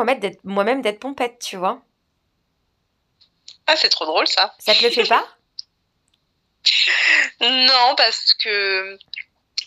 moi-même 0.45 0.83
d'être 0.83 0.99
pompette, 0.99 1.39
tu 1.39 1.57
vois. 1.57 1.83
Ah, 3.67 3.77
c'est 3.77 3.91
trop 3.91 4.07
drôle 4.07 4.27
ça. 4.27 4.55
Ça 4.59 4.75
te 4.75 4.83
le 4.83 4.91
fait 4.91 5.07
pas? 5.07 5.25
Non, 7.41 7.95
parce 7.97 8.35
que 8.35 8.97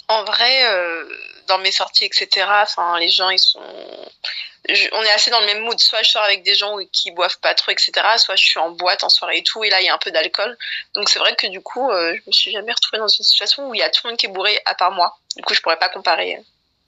en 0.07 0.23
vrai, 0.23 0.65
euh, 0.65 1.09
dans 1.47 1.57
mes 1.59 1.71
sorties, 1.71 2.05
etc., 2.05 2.47
enfin, 2.61 2.99
les 2.99 3.09
gens, 3.09 3.29
ils 3.29 3.39
sont. 3.39 3.59
on 3.59 5.03
est 5.03 5.11
assez 5.11 5.31
dans 5.31 5.39
le 5.39 5.45
même 5.45 5.63
mood. 5.63 5.79
Soit 5.79 6.03
je 6.03 6.11
sors 6.11 6.23
avec 6.23 6.43
des 6.43 6.55
gens 6.55 6.77
qui 6.91 7.11
boivent 7.11 7.39
pas 7.39 7.53
trop, 7.53 7.71
etc., 7.71 7.91
soit 8.17 8.35
je 8.35 8.45
suis 8.45 8.59
en 8.59 8.71
boîte 8.71 9.03
en 9.03 9.09
soirée 9.09 9.37
et 9.37 9.43
tout, 9.43 9.63
et 9.63 9.69
là, 9.69 9.81
il 9.81 9.85
y 9.85 9.89
a 9.89 9.93
un 9.93 9.99
peu 9.99 10.11
d'alcool. 10.11 10.57
Donc, 10.93 11.09
c'est 11.09 11.19
vrai 11.19 11.35
que 11.35 11.47
du 11.47 11.61
coup, 11.61 11.89
euh, 11.89 12.15
je 12.15 12.21
me 12.27 12.31
suis 12.31 12.51
jamais 12.51 12.71
retrouvée 12.71 12.99
dans 12.99 13.07
une 13.07 13.23
situation 13.23 13.69
où 13.69 13.73
il 13.73 13.79
y 13.79 13.83
a 13.83 13.89
tout 13.89 14.01
le 14.03 14.11
monde 14.11 14.17
qui 14.17 14.27
est 14.27 14.29
bourré 14.29 14.59
à 14.65 14.75
part 14.75 14.91
moi. 14.91 15.17
Du 15.35 15.43
coup, 15.43 15.53
je 15.53 15.61
pourrais 15.61 15.79
pas 15.79 15.89
comparer. 15.89 16.39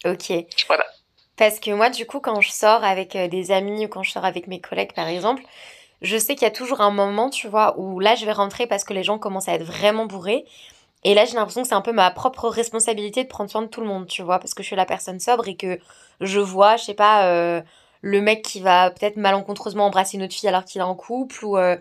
Ok. 0.05 0.29
Je 0.29 0.65
pourrais 0.65 0.77
pas. 0.77 0.87
Parce 1.37 1.59
que 1.59 1.69
moi, 1.69 1.89
du 1.89 2.07
coup, 2.07 2.19
quand 2.19 2.41
je 2.41 2.49
sors 2.49 2.83
avec 2.83 3.15
euh, 3.15 3.27
des 3.27 3.51
amis 3.51 3.85
ou 3.85 3.87
quand 3.87 4.03
je 4.03 4.11
sors 4.11 4.25
avec 4.25 4.47
mes 4.47 4.59
collègues, 4.59 4.93
par 4.93 5.07
exemple, 5.07 5.43
je 6.01 6.17
sais 6.17 6.33
qu'il 6.35 6.43
y 6.43 6.51
a 6.51 6.51
toujours 6.51 6.81
un 6.81 6.91
moment, 6.91 7.29
tu 7.29 7.47
vois, 7.47 7.75
où 7.77 7.99
là, 7.99 8.15
je 8.15 8.25
vais 8.25 8.31
rentrer 8.31 8.65
parce 8.67 8.83
que 8.83 8.93
les 8.93 9.03
gens 9.03 9.19
commencent 9.19 9.47
à 9.47 9.53
être 9.53 9.63
vraiment 9.63 10.05
bourrés. 10.05 10.45
Et 11.03 11.13
là, 11.13 11.25
j'ai 11.25 11.35
l'impression 11.35 11.61
que 11.61 11.67
c'est 11.67 11.75
un 11.75 11.81
peu 11.81 11.93
ma 11.93 12.11
propre 12.11 12.49
responsabilité 12.49 13.23
de 13.23 13.29
prendre 13.29 13.49
soin 13.49 13.61
de 13.61 13.67
tout 13.67 13.81
le 13.81 13.87
monde, 13.87 14.07
tu 14.07 14.21
vois, 14.23 14.39
parce 14.39 14.53
que 14.53 14.63
je 14.63 14.67
suis 14.67 14.75
la 14.75 14.85
personne 14.85 15.19
sobre 15.19 15.47
et 15.47 15.55
que 15.55 15.79
je 16.21 16.39
vois, 16.39 16.77
je 16.77 16.85
sais 16.85 16.93
pas, 16.93 17.27
euh, 17.27 17.61
le 18.01 18.21
mec 18.21 18.41
qui 18.41 18.59
va 18.59 18.89
peut-être 18.91 19.17
malencontreusement 19.17 19.85
embrasser 19.85 20.17
une 20.17 20.23
autre 20.23 20.33
fille 20.33 20.49
alors 20.49 20.65
qu'il 20.65 20.81
est 20.81 20.83
en 20.83 20.95
couple 20.95 21.45
ou, 21.45 21.57
euh, 21.57 21.77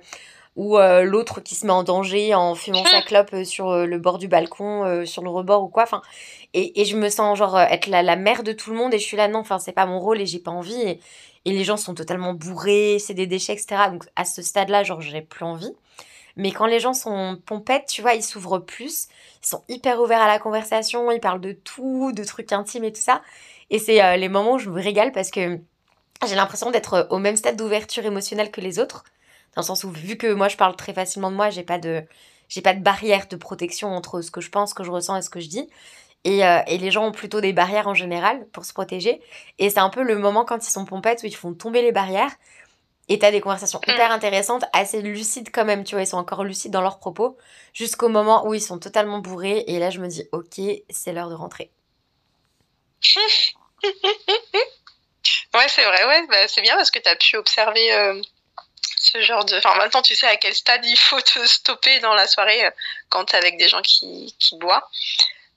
ou 0.54 0.78
l'autre 0.78 1.40
qui 1.40 1.54
se 1.54 1.66
met 1.66 1.72
en 1.72 1.82
danger 1.82 2.34
en 2.34 2.54
fumant 2.54 2.84
sa 2.84 3.02
clope 3.02 3.44
sur 3.44 3.86
le 3.86 3.98
bord 3.98 4.18
du 4.18 4.26
balcon, 4.28 5.04
sur 5.04 5.22
le 5.22 5.28
rebord 5.28 5.64
ou 5.64 5.68
quoi. 5.68 5.82
Enfin, 5.82 6.00
et, 6.56 6.80
et 6.80 6.84
je 6.86 6.96
me 6.96 7.10
sens 7.10 7.36
genre 7.36 7.54
euh, 7.54 7.66
être 7.68 7.86
la, 7.86 8.02
la 8.02 8.16
mère 8.16 8.42
de 8.42 8.52
tout 8.52 8.70
le 8.70 8.76
monde 8.76 8.94
et 8.94 8.98
je 8.98 9.04
suis 9.04 9.16
là, 9.16 9.28
non, 9.28 9.40
enfin, 9.40 9.58
c'est 9.58 9.72
pas 9.72 9.84
mon 9.84 10.00
rôle 10.00 10.22
et 10.22 10.26
j'ai 10.26 10.38
pas 10.38 10.50
envie. 10.50 10.80
Et, 10.80 11.00
et, 11.44 11.52
les 11.52 11.64
gens 11.64 11.76
sont 11.76 11.94
totalement 11.94 12.32
bourrés, 12.32 12.96
c'est 12.98 13.12
des 13.12 13.26
déchets, 13.26 13.52
etc. 13.52 13.90
Donc 13.90 14.06
à 14.16 14.24
ce 14.24 14.40
stade-là, 14.40 14.82
genre, 14.82 15.02
j'ai 15.02 15.20
plus 15.20 15.44
envie. 15.44 15.72
Mais 16.36 16.52
quand 16.52 16.66
les 16.66 16.80
gens 16.80 16.92
sont 16.92 17.40
pompettes, 17.46 17.86
tu 17.88 18.02
vois, 18.02 18.14
ils 18.14 18.22
s'ouvrent 18.22 18.58
plus, 18.58 19.08
ils 19.42 19.46
sont 19.46 19.64
hyper 19.68 20.00
ouverts 20.00 20.20
à 20.20 20.26
la 20.26 20.38
conversation, 20.38 21.10
ils 21.10 21.20
parlent 21.20 21.40
de 21.40 21.52
tout, 21.52 22.12
de 22.12 22.24
trucs 22.24 22.52
intimes 22.52 22.84
et 22.84 22.92
tout 22.92 23.00
ça. 23.00 23.22
Et 23.70 23.78
c'est 23.78 24.16
les 24.18 24.28
moments 24.28 24.54
où 24.54 24.58
je 24.58 24.70
me 24.70 24.80
régale 24.80 25.12
parce 25.12 25.30
que 25.30 25.58
j'ai 26.26 26.34
l'impression 26.34 26.70
d'être 26.70 27.08
au 27.10 27.18
même 27.18 27.36
stade 27.36 27.56
d'ouverture 27.56 28.04
émotionnelle 28.04 28.50
que 28.50 28.60
les 28.60 28.78
autres. 28.78 29.04
Dans 29.54 29.62
le 29.62 29.66
sens 29.66 29.84
où, 29.84 29.90
vu 29.90 30.16
que 30.16 30.32
moi 30.32 30.48
je 30.48 30.56
parle 30.56 30.76
très 30.76 30.92
facilement 30.92 31.30
de 31.30 31.36
moi, 31.36 31.48
j'ai 31.48 31.62
pas 31.62 31.78
de, 31.78 32.04
j'ai 32.48 32.60
pas 32.60 32.74
de 32.74 32.80
barrière 32.80 33.26
de 33.28 33.36
protection 33.36 33.88
entre 33.88 34.20
ce 34.20 34.30
que 34.30 34.42
je 34.42 34.50
pense, 34.50 34.70
ce 34.70 34.74
que 34.74 34.84
je 34.84 34.90
ressens 34.90 35.16
et 35.16 35.22
ce 35.22 35.30
que 35.30 35.40
je 35.40 35.48
dis. 35.48 35.68
Et, 36.24 36.40
et, 36.40 36.78
les 36.78 36.90
gens 36.90 37.06
ont 37.06 37.12
plutôt 37.12 37.40
des 37.40 37.52
barrières 37.52 37.86
en 37.86 37.94
général 37.94 38.46
pour 38.48 38.64
se 38.64 38.72
protéger. 38.72 39.20
Et 39.58 39.70
c'est 39.70 39.78
un 39.78 39.90
peu 39.90 40.02
le 40.02 40.18
moment 40.18 40.44
quand 40.44 40.66
ils 40.66 40.70
sont 40.70 40.84
pompettes 40.84 41.22
où 41.22 41.26
ils 41.26 41.36
font 41.36 41.54
tomber 41.54 41.82
les 41.82 41.92
barrières. 41.92 42.32
Et 43.08 43.18
t'as 43.18 43.30
des 43.30 43.40
conversations 43.40 43.80
mm. 43.86 43.90
hyper 43.90 44.10
intéressantes, 44.10 44.64
assez 44.72 45.02
lucides 45.02 45.50
quand 45.52 45.64
même, 45.64 45.84
tu 45.84 45.94
vois, 45.94 46.02
ils 46.02 46.06
sont 46.06 46.16
encore 46.16 46.44
lucides 46.44 46.72
dans 46.72 46.80
leurs 46.80 46.98
propos, 46.98 47.36
jusqu'au 47.72 48.08
moment 48.08 48.46
où 48.46 48.54
ils 48.54 48.60
sont 48.60 48.78
totalement 48.78 49.18
bourrés. 49.18 49.64
Et 49.68 49.78
là, 49.78 49.90
je 49.90 50.00
me 50.00 50.08
dis, 50.08 50.28
ok, 50.32 50.60
c'est 50.90 51.12
l'heure 51.12 51.30
de 51.30 51.34
rentrer. 51.34 51.70
ouais, 55.54 55.68
c'est 55.68 55.84
vrai, 55.84 56.04
ouais, 56.06 56.26
bah, 56.28 56.48
c'est 56.48 56.62
bien 56.62 56.76
parce 56.76 56.90
que 56.90 56.98
t'as 56.98 57.16
pu 57.16 57.36
observer 57.36 57.92
euh, 57.92 58.20
ce 58.98 59.20
genre 59.22 59.44
de. 59.44 59.56
Enfin, 59.58 59.76
maintenant, 59.76 60.02
tu 60.02 60.14
sais 60.14 60.26
à 60.26 60.36
quel 60.36 60.54
stade 60.54 60.84
il 60.84 60.96
faut 60.96 61.20
te 61.20 61.46
stopper 61.46 62.00
dans 62.00 62.14
la 62.14 62.26
soirée 62.26 62.64
euh, 62.66 62.70
quand 63.08 63.26
t'es 63.26 63.36
avec 63.36 63.58
des 63.58 63.68
gens 63.68 63.82
qui, 63.82 64.34
qui 64.38 64.56
boivent. 64.58 64.82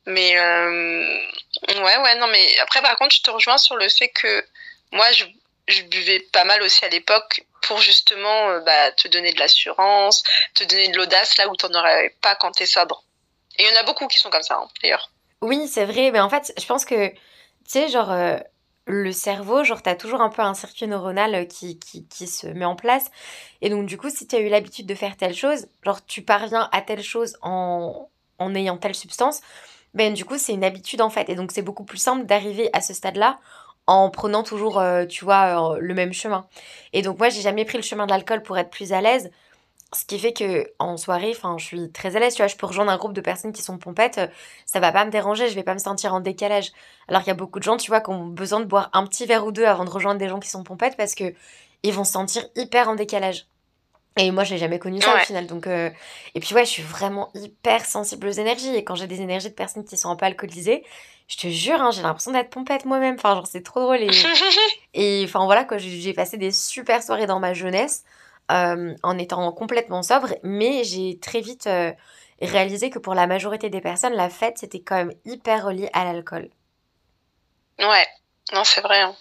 Mais 0.05 0.37
euh, 0.37 1.19
ouais, 1.67 1.97
ouais, 1.97 2.15
non, 2.15 2.27
mais 2.27 2.59
après, 2.59 2.81
par 2.81 2.97
contre, 2.97 3.15
je 3.15 3.21
te 3.21 3.31
rejoins 3.31 3.57
sur 3.57 3.75
le 3.75 3.89
fait 3.89 4.09
que 4.09 4.45
moi, 4.91 5.11
je 5.11 5.25
je 5.69 5.83
buvais 5.83 6.19
pas 6.19 6.43
mal 6.43 6.61
aussi 6.61 6.83
à 6.83 6.89
l'époque 6.89 7.45
pour 7.61 7.79
justement 7.79 8.49
euh, 8.49 8.59
bah, 8.61 8.91
te 8.93 9.07
donner 9.07 9.31
de 9.31 9.39
l'assurance, 9.39 10.23
te 10.55 10.63
donner 10.63 10.89
de 10.89 10.97
l'audace 10.97 11.37
là 11.37 11.47
où 11.47 11.55
tu 11.55 11.65
n'en 11.67 11.79
aurais 11.79 12.15
pas 12.21 12.35
quand 12.35 12.51
tu 12.51 12.63
es 12.63 12.65
sobre. 12.65 13.03
Et 13.57 13.63
il 13.63 13.73
y 13.73 13.77
en 13.77 13.81
a 13.81 13.83
beaucoup 13.83 14.07
qui 14.07 14.19
sont 14.19 14.29
comme 14.29 14.43
ça, 14.43 14.55
hein, 14.55 14.67
d'ailleurs. 14.81 15.11
Oui, 15.41 15.67
c'est 15.67 15.85
vrai, 15.85 16.11
mais 16.11 16.19
en 16.19 16.29
fait, 16.29 16.53
je 16.57 16.65
pense 16.65 16.85
que, 16.85 17.09
tu 17.09 17.17
sais, 17.67 17.87
genre, 17.89 18.11
euh, 18.11 18.37
le 18.85 19.11
cerveau, 19.11 19.63
genre, 19.63 19.81
tu 19.83 19.89
as 19.89 19.95
toujours 19.95 20.21
un 20.21 20.29
peu 20.29 20.41
un 20.41 20.53
circuit 20.53 20.87
neuronal 20.87 21.47
qui, 21.47 21.77
qui, 21.77 22.07
qui, 22.07 22.27
se 22.27 22.47
met 22.47 22.65
en 22.65 22.75
place. 22.75 23.05
Et 23.61 23.69
donc, 23.69 23.85
du 23.85 23.97
coup, 23.97 24.09
si 24.09 24.27
tu 24.27 24.35
as 24.35 24.39
eu 24.39 24.49
l'habitude 24.49 24.85
de 24.85 24.95
faire 24.95 25.15
telle 25.15 25.35
chose, 25.35 25.67
genre, 25.85 26.05
tu 26.05 26.21
parviens 26.21 26.69
à 26.71 26.81
telle 26.81 27.03
chose 27.03 27.37
en, 27.41 28.09
en 28.39 28.55
ayant 28.55 28.77
telle 28.77 28.95
substance, 28.95 29.41
ben, 29.93 30.13
du 30.13 30.25
coup, 30.25 30.37
c'est 30.37 30.53
une 30.53 30.63
habitude, 30.63 31.01
en 31.01 31.09
fait. 31.09 31.29
Et 31.29 31.35
donc, 31.35 31.51
c'est 31.51 31.61
beaucoup 31.61 31.85
plus 31.85 31.97
simple 31.97 32.25
d'arriver 32.25 32.69
à 32.73 32.81
ce 32.81 32.93
stade-là 32.93 33.39
en 33.89 34.11
prenant 34.11 34.43
toujours, 34.43 34.79
euh, 34.79 35.05
tu 35.05 35.25
vois, 35.25 35.73
euh, 35.73 35.79
le 35.81 35.93
même 35.95 36.13
chemin. 36.13 36.45
Et 36.93 37.01
donc 37.01 37.17
moi, 37.17 37.29
j'ai 37.29 37.41
jamais 37.41 37.65
pris 37.65 37.77
le 37.77 37.83
chemin 37.83 38.05
de 38.05 38.11
l'alcool 38.11 38.43
pour 38.43 38.57
être 38.57 38.69
plus 38.69 38.93
à 38.93 39.01
l'aise. 39.01 39.31
Ce 39.93 40.05
qui 40.05 40.19
fait 40.19 40.33
que 40.33 40.71
en 40.77 40.97
soirée, 40.97 41.33
enfin, 41.35 41.57
je 41.57 41.65
suis 41.65 41.91
très 41.91 42.15
à 42.15 42.19
l'aise, 42.19 42.35
tu 42.35 42.43
vois, 42.43 42.47
je 42.47 42.55
peux 42.55 42.67
rejoindre 42.67 42.91
un 42.91 42.97
groupe 42.97 43.13
de 43.13 43.21
personnes 43.21 43.51
qui 43.51 43.63
sont 43.63 43.79
pompettes, 43.79 44.21
ça 44.67 44.79
va 44.79 44.91
pas 44.91 45.03
me 45.05 45.09
déranger, 45.09 45.47
je 45.47 45.55
vais 45.55 45.63
pas 45.63 45.73
me 45.73 45.79
sentir 45.79 46.13
en 46.13 46.19
décalage. 46.19 46.71
Alors 47.07 47.21
qu'il 47.21 47.29
y 47.29 47.31
a 47.31 47.35
beaucoup 47.35 47.57
de 47.57 47.63
gens, 47.63 47.77
tu 47.77 47.89
vois, 47.89 47.99
qui 47.99 48.11
ont 48.11 48.27
besoin 48.27 48.59
de 48.59 48.65
boire 48.65 48.91
un 48.93 49.07
petit 49.07 49.25
verre 49.25 49.45
ou 49.47 49.51
deux 49.51 49.65
avant 49.65 49.85
de 49.85 49.89
rejoindre 49.89 50.19
des 50.19 50.29
gens 50.29 50.39
qui 50.39 50.49
sont 50.49 50.63
pompettes 50.63 50.95
parce 50.95 51.15
que 51.15 51.33
ils 51.81 51.93
vont 51.93 52.03
se 52.03 52.11
sentir 52.11 52.43
hyper 52.55 52.89
en 52.89 52.95
décalage. 52.95 53.47
Et 54.19 54.31
moi, 54.31 54.43
je 54.43 54.53
n'ai 54.53 54.59
jamais 54.59 54.79
connu 54.79 55.01
ça 55.01 55.15
au 55.15 55.19
final. 55.19 55.47
Donc, 55.47 55.65
euh, 55.65 55.89
Et 56.35 56.41
puis, 56.41 56.53
ouais, 56.53 56.65
je 56.65 56.69
suis 56.69 56.83
vraiment 56.83 57.29
hyper 57.35 57.85
sensible 57.85 58.27
aux 58.27 58.31
énergies. 58.31 58.75
Et 58.75 58.83
quand 58.83 58.95
j'ai 58.95 59.07
des 59.07 59.21
énergies 59.21 59.49
de 59.49 59.53
personnes 59.55 59.85
qui 59.85 59.95
sont 59.97 60.09
un 60.09 60.17
peu 60.17 60.25
alcoolisées, 60.25 60.83
je 61.29 61.37
te 61.37 61.47
jure, 61.47 61.81
hein, 61.81 61.91
j'ai 61.91 62.01
l'impression 62.01 62.31
d'être 62.31 62.49
pompette 62.49 62.83
moi-même. 62.83 63.15
Enfin, 63.15 63.33
genre, 63.35 63.47
c'est 63.47 63.63
trop 63.63 63.79
drôle. 63.79 63.99
Et, 64.93 65.23
enfin, 65.23 65.45
voilà, 65.45 65.63
quoi, 65.63 65.77
j'ai 65.77 66.13
passé 66.13 66.35
des 66.37 66.51
super 66.51 67.01
soirées 67.01 67.27
dans 67.27 67.39
ma 67.39 67.53
jeunesse 67.53 68.03
euh, 68.51 68.93
en 69.03 69.17
étant 69.17 69.49
complètement 69.53 70.03
sobre. 70.03 70.35
Mais 70.43 70.83
j'ai 70.83 71.17
très 71.19 71.39
vite 71.39 71.67
euh, 71.67 71.93
réalisé 72.41 72.89
que 72.89 72.99
pour 72.99 73.13
la 73.13 73.25
majorité 73.25 73.69
des 73.69 73.81
personnes, 73.81 74.13
la 74.13 74.29
fête, 74.29 74.57
c'était 74.57 74.81
quand 74.81 74.95
même 74.95 75.13
hyper 75.23 75.65
relié 75.65 75.89
à 75.93 76.03
l'alcool. 76.03 76.49
Ouais, 77.79 78.07
non, 78.51 78.65
c'est 78.65 78.81
vrai. 78.81 78.99
Hein. 78.99 79.15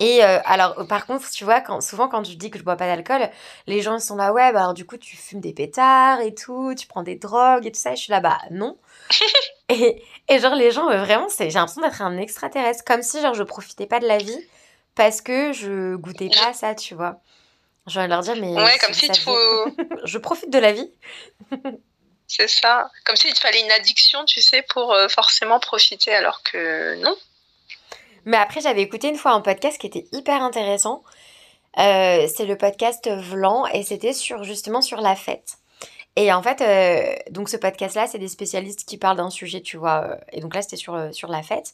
Et 0.00 0.24
euh, 0.24 0.38
alors, 0.44 0.86
par 0.86 1.06
contre, 1.06 1.28
tu 1.30 1.44
vois, 1.44 1.60
quand, 1.60 1.80
souvent 1.80 2.08
quand 2.08 2.24
je 2.24 2.34
dis 2.34 2.50
que 2.50 2.58
je 2.58 2.62
bois 2.64 2.76
pas 2.76 2.86
d'alcool, 2.86 3.28
les 3.66 3.82
gens 3.82 3.98
sont 3.98 4.14
là, 4.14 4.32
ouais, 4.32 4.52
bah 4.52 4.60
alors 4.60 4.74
du 4.74 4.86
coup, 4.86 4.96
tu 4.96 5.16
fumes 5.16 5.40
des 5.40 5.52
pétards 5.52 6.20
et 6.20 6.34
tout, 6.34 6.74
tu 6.78 6.86
prends 6.86 7.02
des 7.02 7.16
drogues 7.16 7.66
et 7.66 7.72
tout 7.72 7.80
ça. 7.80 7.92
Et 7.92 7.96
je 7.96 8.02
suis 8.02 8.12
là, 8.12 8.20
bah 8.20 8.38
non. 8.50 8.78
et, 9.68 10.02
et 10.28 10.38
genre, 10.38 10.54
les 10.54 10.70
gens, 10.70 10.86
vraiment, 10.86 11.26
j'ai 11.36 11.50
l'impression 11.50 11.82
d'être 11.82 12.02
un 12.02 12.16
extraterrestre. 12.16 12.84
Comme 12.84 13.02
si, 13.02 13.20
genre, 13.20 13.34
je 13.34 13.42
profitais 13.42 13.86
pas 13.86 13.98
de 13.98 14.06
la 14.06 14.18
vie 14.18 14.48
parce 14.94 15.20
que 15.20 15.52
je 15.52 15.96
goûtais 15.96 16.28
pas 16.28 16.52
ça, 16.52 16.74
tu 16.74 16.94
vois. 16.94 17.20
Je 17.88 17.98
vais 17.98 18.06
leur 18.06 18.20
dire, 18.20 18.36
mais. 18.36 18.54
Ouais, 18.54 18.78
comme 18.78 18.94
si 18.94 19.08
tu 19.08 19.20
faut. 19.20 19.36
je 20.04 20.18
profite 20.18 20.50
de 20.50 20.58
la 20.58 20.72
vie. 20.72 20.90
C'est 22.28 22.48
ça. 22.48 22.90
Comme 23.04 23.16
s'il 23.16 23.32
te 23.32 23.40
fallait 23.40 23.62
une 23.62 23.70
addiction, 23.72 24.24
tu 24.26 24.42
sais, 24.42 24.62
pour 24.62 24.92
euh, 24.92 25.08
forcément 25.08 25.58
profiter, 25.58 26.14
alors 26.14 26.42
que 26.42 26.94
non. 26.96 27.16
Mais 28.28 28.36
après, 28.36 28.60
j'avais 28.60 28.82
écouté 28.82 29.08
une 29.08 29.16
fois 29.16 29.32
un 29.32 29.40
podcast 29.40 29.78
qui 29.78 29.86
était 29.86 30.04
hyper 30.12 30.42
intéressant. 30.42 31.02
Euh, 31.78 32.28
c'est 32.28 32.44
le 32.44 32.58
podcast 32.58 33.08
Vlan 33.10 33.64
et 33.72 33.82
c'était 33.82 34.12
sur 34.12 34.44
justement 34.44 34.82
sur 34.82 35.00
la 35.00 35.16
fête. 35.16 35.56
Et 36.14 36.30
en 36.30 36.42
fait, 36.42 36.60
euh, 36.60 37.32
donc 37.32 37.48
ce 37.48 37.56
podcast-là, 37.56 38.06
c'est 38.06 38.18
des 38.18 38.28
spécialistes 38.28 38.86
qui 38.86 38.98
parlent 38.98 39.16
d'un 39.16 39.30
sujet, 39.30 39.62
tu 39.62 39.78
vois. 39.78 40.04
Euh, 40.04 40.16
et 40.30 40.42
donc 40.42 40.54
là, 40.54 40.60
c'était 40.60 40.76
sur, 40.76 40.92
la 40.94 41.42
fête. 41.42 41.72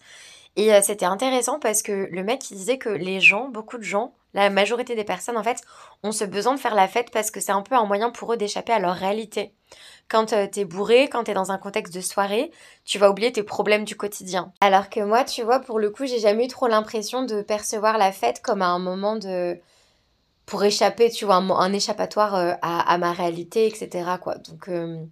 Et 0.54 0.70
c'était 0.82 1.06
intéressant 1.06 1.58
parce 1.58 1.82
que 1.82 2.08
le 2.08 2.22
mec, 2.22 2.42
disait 2.42 2.78
que 2.78 2.88
les 2.88 3.20
gens, 3.20 3.48
beaucoup 3.48 3.76
de 3.76 3.82
gens, 3.82 4.14
la 4.32 4.48
majorité 4.48 4.94
des 4.94 5.02
personnes, 5.02 5.36
en 5.36 5.42
fait, 5.42 5.60
ont 6.04 6.12
ce 6.12 6.24
besoin 6.24 6.54
de 6.54 6.60
faire 6.60 6.76
la 6.76 6.86
fête 6.86 7.10
parce 7.10 7.32
que 7.32 7.40
c'est 7.40 7.50
un 7.50 7.62
peu 7.62 7.74
un 7.74 7.84
moyen 7.84 8.10
pour 8.10 8.32
eux 8.32 8.36
d'échapper 8.36 8.72
à 8.72 8.78
leur 8.78 8.94
réalité 8.94 9.52
quand 10.08 10.26
tu 10.26 10.50
t'es 10.50 10.64
bourré, 10.64 11.08
quand 11.08 11.24
t'es 11.24 11.34
dans 11.34 11.50
un 11.50 11.58
contexte 11.58 11.94
de 11.94 12.00
soirée, 12.00 12.50
tu 12.84 12.98
vas 12.98 13.10
oublier 13.10 13.32
tes 13.32 13.42
problèmes 13.42 13.84
du 13.84 13.96
quotidien. 13.96 14.52
Alors 14.60 14.90
que 14.90 15.00
moi, 15.00 15.24
tu 15.24 15.42
vois, 15.42 15.60
pour 15.60 15.78
le 15.78 15.90
coup, 15.90 16.06
j'ai 16.06 16.18
jamais 16.18 16.44
eu 16.44 16.48
trop 16.48 16.66
l'impression 16.66 17.24
de 17.24 17.42
percevoir 17.42 17.98
la 17.98 18.12
fête 18.12 18.42
comme 18.42 18.62
un 18.62 18.78
moment 18.78 19.16
de 19.16 19.58
pour 20.46 20.62
échapper, 20.64 21.10
tu 21.10 21.24
vois, 21.24 21.36
un, 21.36 21.72
échappatoire 21.72 22.34
euh, 22.34 22.52
à, 22.60 22.98
ma 22.98 23.12
réalité, 23.12 23.66
etc. 23.66 24.10
Quoi. 24.20 24.34
Donc, 24.36 24.68
euh, 24.68 25.02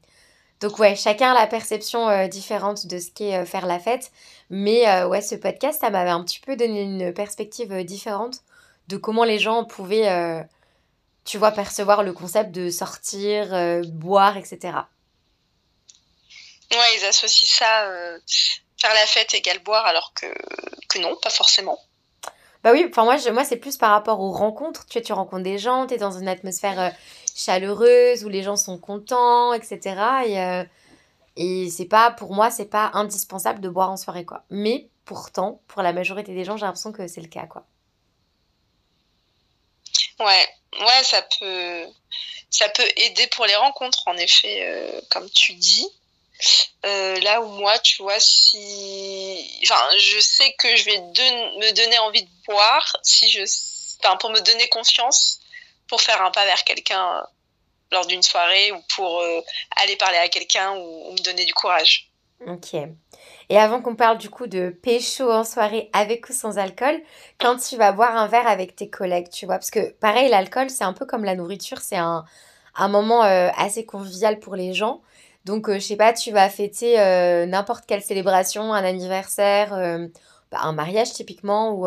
donc 0.60 0.78
ouais, 0.78 0.94
chacun 0.94 1.32
a 1.32 1.34
la 1.34 1.46
perception 1.46 2.08
euh, 2.08 2.26
différente 2.28 2.86
de 2.86 2.98
ce 2.98 3.10
qu'est 3.10 3.46
faire 3.46 3.66
la 3.66 3.78
fête. 3.78 4.12
Mais 4.50 5.04
ouais, 5.04 5.22
ce 5.22 5.34
podcast, 5.34 5.80
ça 5.80 5.90
m'avait 5.90 6.10
un 6.10 6.22
petit 6.22 6.40
peu 6.40 6.56
donné 6.56 6.82
une 6.82 7.12
perspective 7.14 7.84
différente 7.84 8.42
de 8.88 8.98
comment 8.98 9.24
les 9.24 9.38
gens 9.38 9.64
pouvaient 9.64 10.44
tu 11.24 11.38
vois, 11.38 11.52
percevoir 11.52 12.02
le 12.02 12.12
concept 12.12 12.52
de 12.52 12.70
sortir, 12.70 13.54
euh, 13.54 13.82
boire, 13.86 14.36
etc. 14.36 14.58
Ouais, 16.72 16.96
ils 16.98 17.04
associent 17.04 17.46
ça, 17.46 17.84
euh, 17.84 18.18
faire 18.80 18.94
la 18.94 19.06
fête 19.06 19.34
égale 19.34 19.60
boire, 19.60 19.86
alors 19.86 20.12
que, 20.14 20.26
que 20.88 20.98
non, 20.98 21.16
pas 21.22 21.30
forcément. 21.30 21.78
Bah 22.64 22.70
oui, 22.72 22.86
enfin 22.88 23.04
moi, 23.04 23.16
moi 23.32 23.44
c'est 23.44 23.56
plus 23.56 23.76
par 23.76 23.90
rapport 23.90 24.20
aux 24.20 24.32
rencontres. 24.32 24.86
Tu 24.86 24.98
vois, 24.98 25.04
tu 25.04 25.12
rencontres 25.12 25.42
des 25.42 25.58
gens, 25.58 25.86
tu 25.86 25.94
es 25.94 25.96
dans 25.96 26.16
une 26.16 26.28
atmosphère 26.28 26.80
euh, 26.80 26.90
chaleureuse 27.34 28.24
où 28.24 28.28
les 28.28 28.42
gens 28.42 28.56
sont 28.56 28.78
contents, 28.78 29.52
etc. 29.52 29.80
Et, 30.26 30.64
et 31.36 31.70
c'est 31.70 31.86
pas, 31.86 32.10
pour 32.10 32.34
moi, 32.34 32.50
c'est 32.50 32.66
pas 32.66 32.90
indispensable 32.94 33.60
de 33.60 33.68
boire 33.68 33.90
en 33.90 33.96
soirée, 33.96 34.24
quoi. 34.24 34.44
Mais 34.50 34.88
pourtant, 35.04 35.60
pour 35.66 35.82
la 35.82 35.92
majorité 35.92 36.34
des 36.34 36.44
gens, 36.44 36.56
j'ai 36.56 36.66
l'impression 36.66 36.92
que 36.92 37.06
c'est 37.08 37.20
le 37.20 37.28
cas, 37.28 37.46
quoi. 37.46 37.64
Ouais, 40.24 40.48
ouais, 40.80 41.04
ça 41.04 41.22
peut, 41.22 41.86
ça 42.50 42.68
peut 42.68 42.88
aider 42.96 43.26
pour 43.28 43.46
les 43.46 43.56
rencontres, 43.56 44.06
en 44.06 44.16
effet, 44.16 44.66
euh, 44.66 45.00
comme 45.10 45.28
tu 45.30 45.54
dis. 45.54 45.88
Euh, 46.84 47.18
là 47.20 47.40
où 47.40 47.48
moi, 47.48 47.78
tu 47.80 48.02
vois, 48.02 48.18
si, 48.20 49.60
je 49.62 50.20
sais 50.20 50.52
que 50.54 50.74
je 50.76 50.84
vais 50.84 50.98
me 50.98 51.72
donner 51.72 51.98
envie 52.00 52.22
de 52.22 52.30
boire, 52.46 52.96
si 53.02 53.30
je, 53.30 53.42
enfin, 54.02 54.16
pour 54.16 54.30
me 54.30 54.40
donner 54.40 54.68
confiance, 54.68 55.40
pour 55.88 56.00
faire 56.02 56.20
un 56.22 56.30
pas 56.30 56.44
vers 56.44 56.64
quelqu'un 56.64 57.18
euh, 57.18 57.22
lors 57.90 58.06
d'une 58.06 58.22
soirée 58.22 58.72
ou 58.72 58.80
pour 58.94 59.22
aller 59.76 59.96
parler 59.96 60.18
à 60.18 60.28
quelqu'un 60.28 60.72
ou, 60.72 61.12
me 61.12 61.22
donner 61.22 61.44
du 61.44 61.54
courage. 61.54 62.11
Ok. 62.48 62.74
Et 63.50 63.58
avant 63.58 63.80
qu'on 63.80 63.94
parle 63.94 64.18
du 64.18 64.28
coup 64.28 64.48
de 64.48 64.70
pécho 64.70 65.30
en 65.30 65.44
soirée 65.44 65.90
avec 65.92 66.28
ou 66.28 66.32
sans 66.32 66.58
alcool, 66.58 67.00
quand 67.38 67.56
tu 67.56 67.76
vas 67.76 67.92
boire 67.92 68.16
un 68.16 68.26
verre 68.26 68.48
avec 68.48 68.74
tes 68.74 68.90
collègues, 68.90 69.28
tu 69.30 69.46
vois, 69.46 69.56
parce 69.56 69.70
que 69.70 69.92
pareil, 70.00 70.28
l'alcool, 70.28 70.68
c'est 70.68 70.82
un 70.82 70.92
peu 70.92 71.06
comme 71.06 71.24
la 71.24 71.36
nourriture, 71.36 71.78
c'est 71.80 71.96
un, 71.96 72.24
un 72.74 72.88
moment 72.88 73.22
euh, 73.24 73.48
assez 73.56 73.84
convivial 73.86 74.40
pour 74.40 74.56
les 74.56 74.72
gens. 74.72 75.02
Donc, 75.44 75.68
euh, 75.68 75.74
je 75.74 75.80
sais 75.80 75.96
pas, 75.96 76.12
tu 76.12 76.32
vas 76.32 76.48
fêter 76.48 76.98
euh, 77.00 77.46
n'importe 77.46 77.84
quelle 77.86 78.02
célébration, 78.02 78.72
un 78.72 78.84
anniversaire, 78.84 79.70
bah, 80.50 80.58
un 80.62 80.72
mariage 80.72 81.12
typiquement, 81.12 81.74
ou 81.74 81.86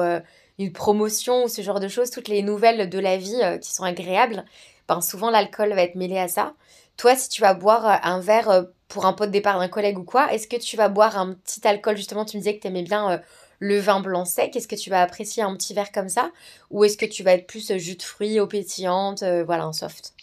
une 0.58 0.72
promotion, 0.72 1.46
ou 1.46 1.48
ce 1.50 1.62
genre 1.62 1.82
de 1.82 1.90
choses, 1.90 2.12
toutes 2.12 2.30
les 2.30 2.44
nouvelles 2.44 2.90
de 2.90 3.00
la 3.00 3.18
vie 3.18 3.42
qui 3.62 3.74
sont 3.74 3.84
agréables, 3.84 4.46
ben, 4.88 5.02
souvent 5.02 5.30
l'alcool 5.30 5.74
va 5.74 5.82
être 5.82 5.96
mêlé 5.96 6.18
à 6.18 6.28
ça. 6.28 6.54
Toi, 6.98 7.16
si 7.16 7.30
tu 7.30 7.42
vas 7.42 7.54
boire 7.54 8.00
un 8.04 8.20
verre 8.20 8.66
pour 8.88 9.06
un 9.06 9.14
pot 9.14 9.26
de 9.26 9.32
départ 9.32 9.60
d'un 9.60 9.68
collègue 9.68 9.98
ou 9.98 10.04
quoi, 10.04 10.32
est-ce 10.34 10.48
que 10.48 10.56
tu 10.56 10.78
vas 10.78 10.90
boire 10.90 11.18
un 11.18 11.34
petit 11.34 11.68
alcool? 11.68 11.98
Justement, 11.98 12.26
tu 12.26 12.38
me 12.38 12.42
disais 12.42 12.56
que 12.56 12.62
tu 12.62 12.68
aimais 12.68 12.84
bien 12.84 13.12
euh, 13.12 13.18
le 13.60 13.80
vin 13.80 14.00
blanc 14.00 14.26
sec. 14.26 14.56
Est-ce 14.56 14.68
que 14.68 14.76
tu 14.76 14.90
vas 14.90 15.02
apprécier 15.02 15.44
un 15.44 15.56
petit 15.56 15.74
verre 15.74 15.92
comme 15.92 16.10
ça? 16.10 16.32
Ou 16.72 16.86
est-ce 16.86 16.98
que 16.98 17.06
tu 17.06 17.24
vas 17.24 17.34
être 17.34 17.48
plus 17.48 17.72
euh, 17.72 17.78
jus 17.78 17.96
de 17.96 18.04
fruits, 18.04 18.40
eau 18.40 18.48
pétillante, 18.48 19.24
euh, 19.24 19.44
voilà, 19.44 19.64
un 19.64 19.74
soft? 19.74 20.14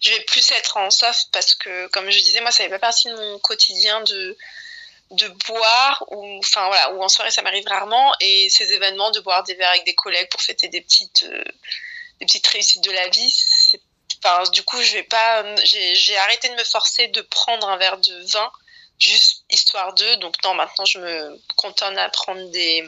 Je 0.00 0.10
vais 0.10 0.20
plus 0.24 0.52
être 0.52 0.76
en 0.76 0.90
soft 0.90 1.28
parce 1.32 1.54
que, 1.54 1.88
comme 1.88 2.10
je 2.10 2.18
disais, 2.18 2.40
moi, 2.42 2.50
ça 2.50 2.64
fait 2.64 2.70
pas 2.70 2.78
partie 2.78 3.08
de 3.08 3.14
mon 3.14 3.38
quotidien 3.38 4.02
de 4.02 4.36
boire 5.46 6.04
ou 6.10 6.38
enfin 6.38 6.66
voilà 6.66 6.92
ou 6.94 7.02
en 7.02 7.08
soirée 7.08 7.30
ça 7.30 7.42
m'arrive 7.42 7.66
rarement. 7.66 8.12
Et 8.20 8.50
ces 8.50 8.72
événements 8.72 9.10
de 9.10 9.20
boire 9.20 9.42
des 9.44 9.54
verres 9.54 9.70
avec 9.70 9.84
des 9.84 9.94
collègues 9.94 10.28
pour 10.28 10.42
fêter 10.42 10.68
des 10.68 10.80
petites 10.80 11.24
euh, 11.24 11.44
des 12.20 12.26
petites 12.26 12.46
réussites 12.46 12.84
de 12.84 12.90
la 12.90 13.08
vie 13.08 13.34
enfin, 14.24 14.50
du 14.50 14.62
coup 14.62 14.80
je 14.80 14.94
vais 14.94 15.02
pas 15.02 15.44
j'ai 15.64 16.16
arrêté 16.16 16.48
de 16.48 16.54
me 16.54 16.64
forcer 16.64 17.08
de 17.08 17.20
prendre 17.22 17.68
un 17.68 17.76
verre 17.76 17.98
de 17.98 18.32
vin 18.32 18.50
juste 18.98 19.44
histoire 19.50 19.94
de 19.94 20.20
donc 20.20 20.34
non 20.44 20.54
maintenant 20.54 20.84
je 20.84 20.98
me 20.98 21.38
contente 21.56 21.96
à 21.96 22.08
prendre 22.08 22.50
des 22.50 22.84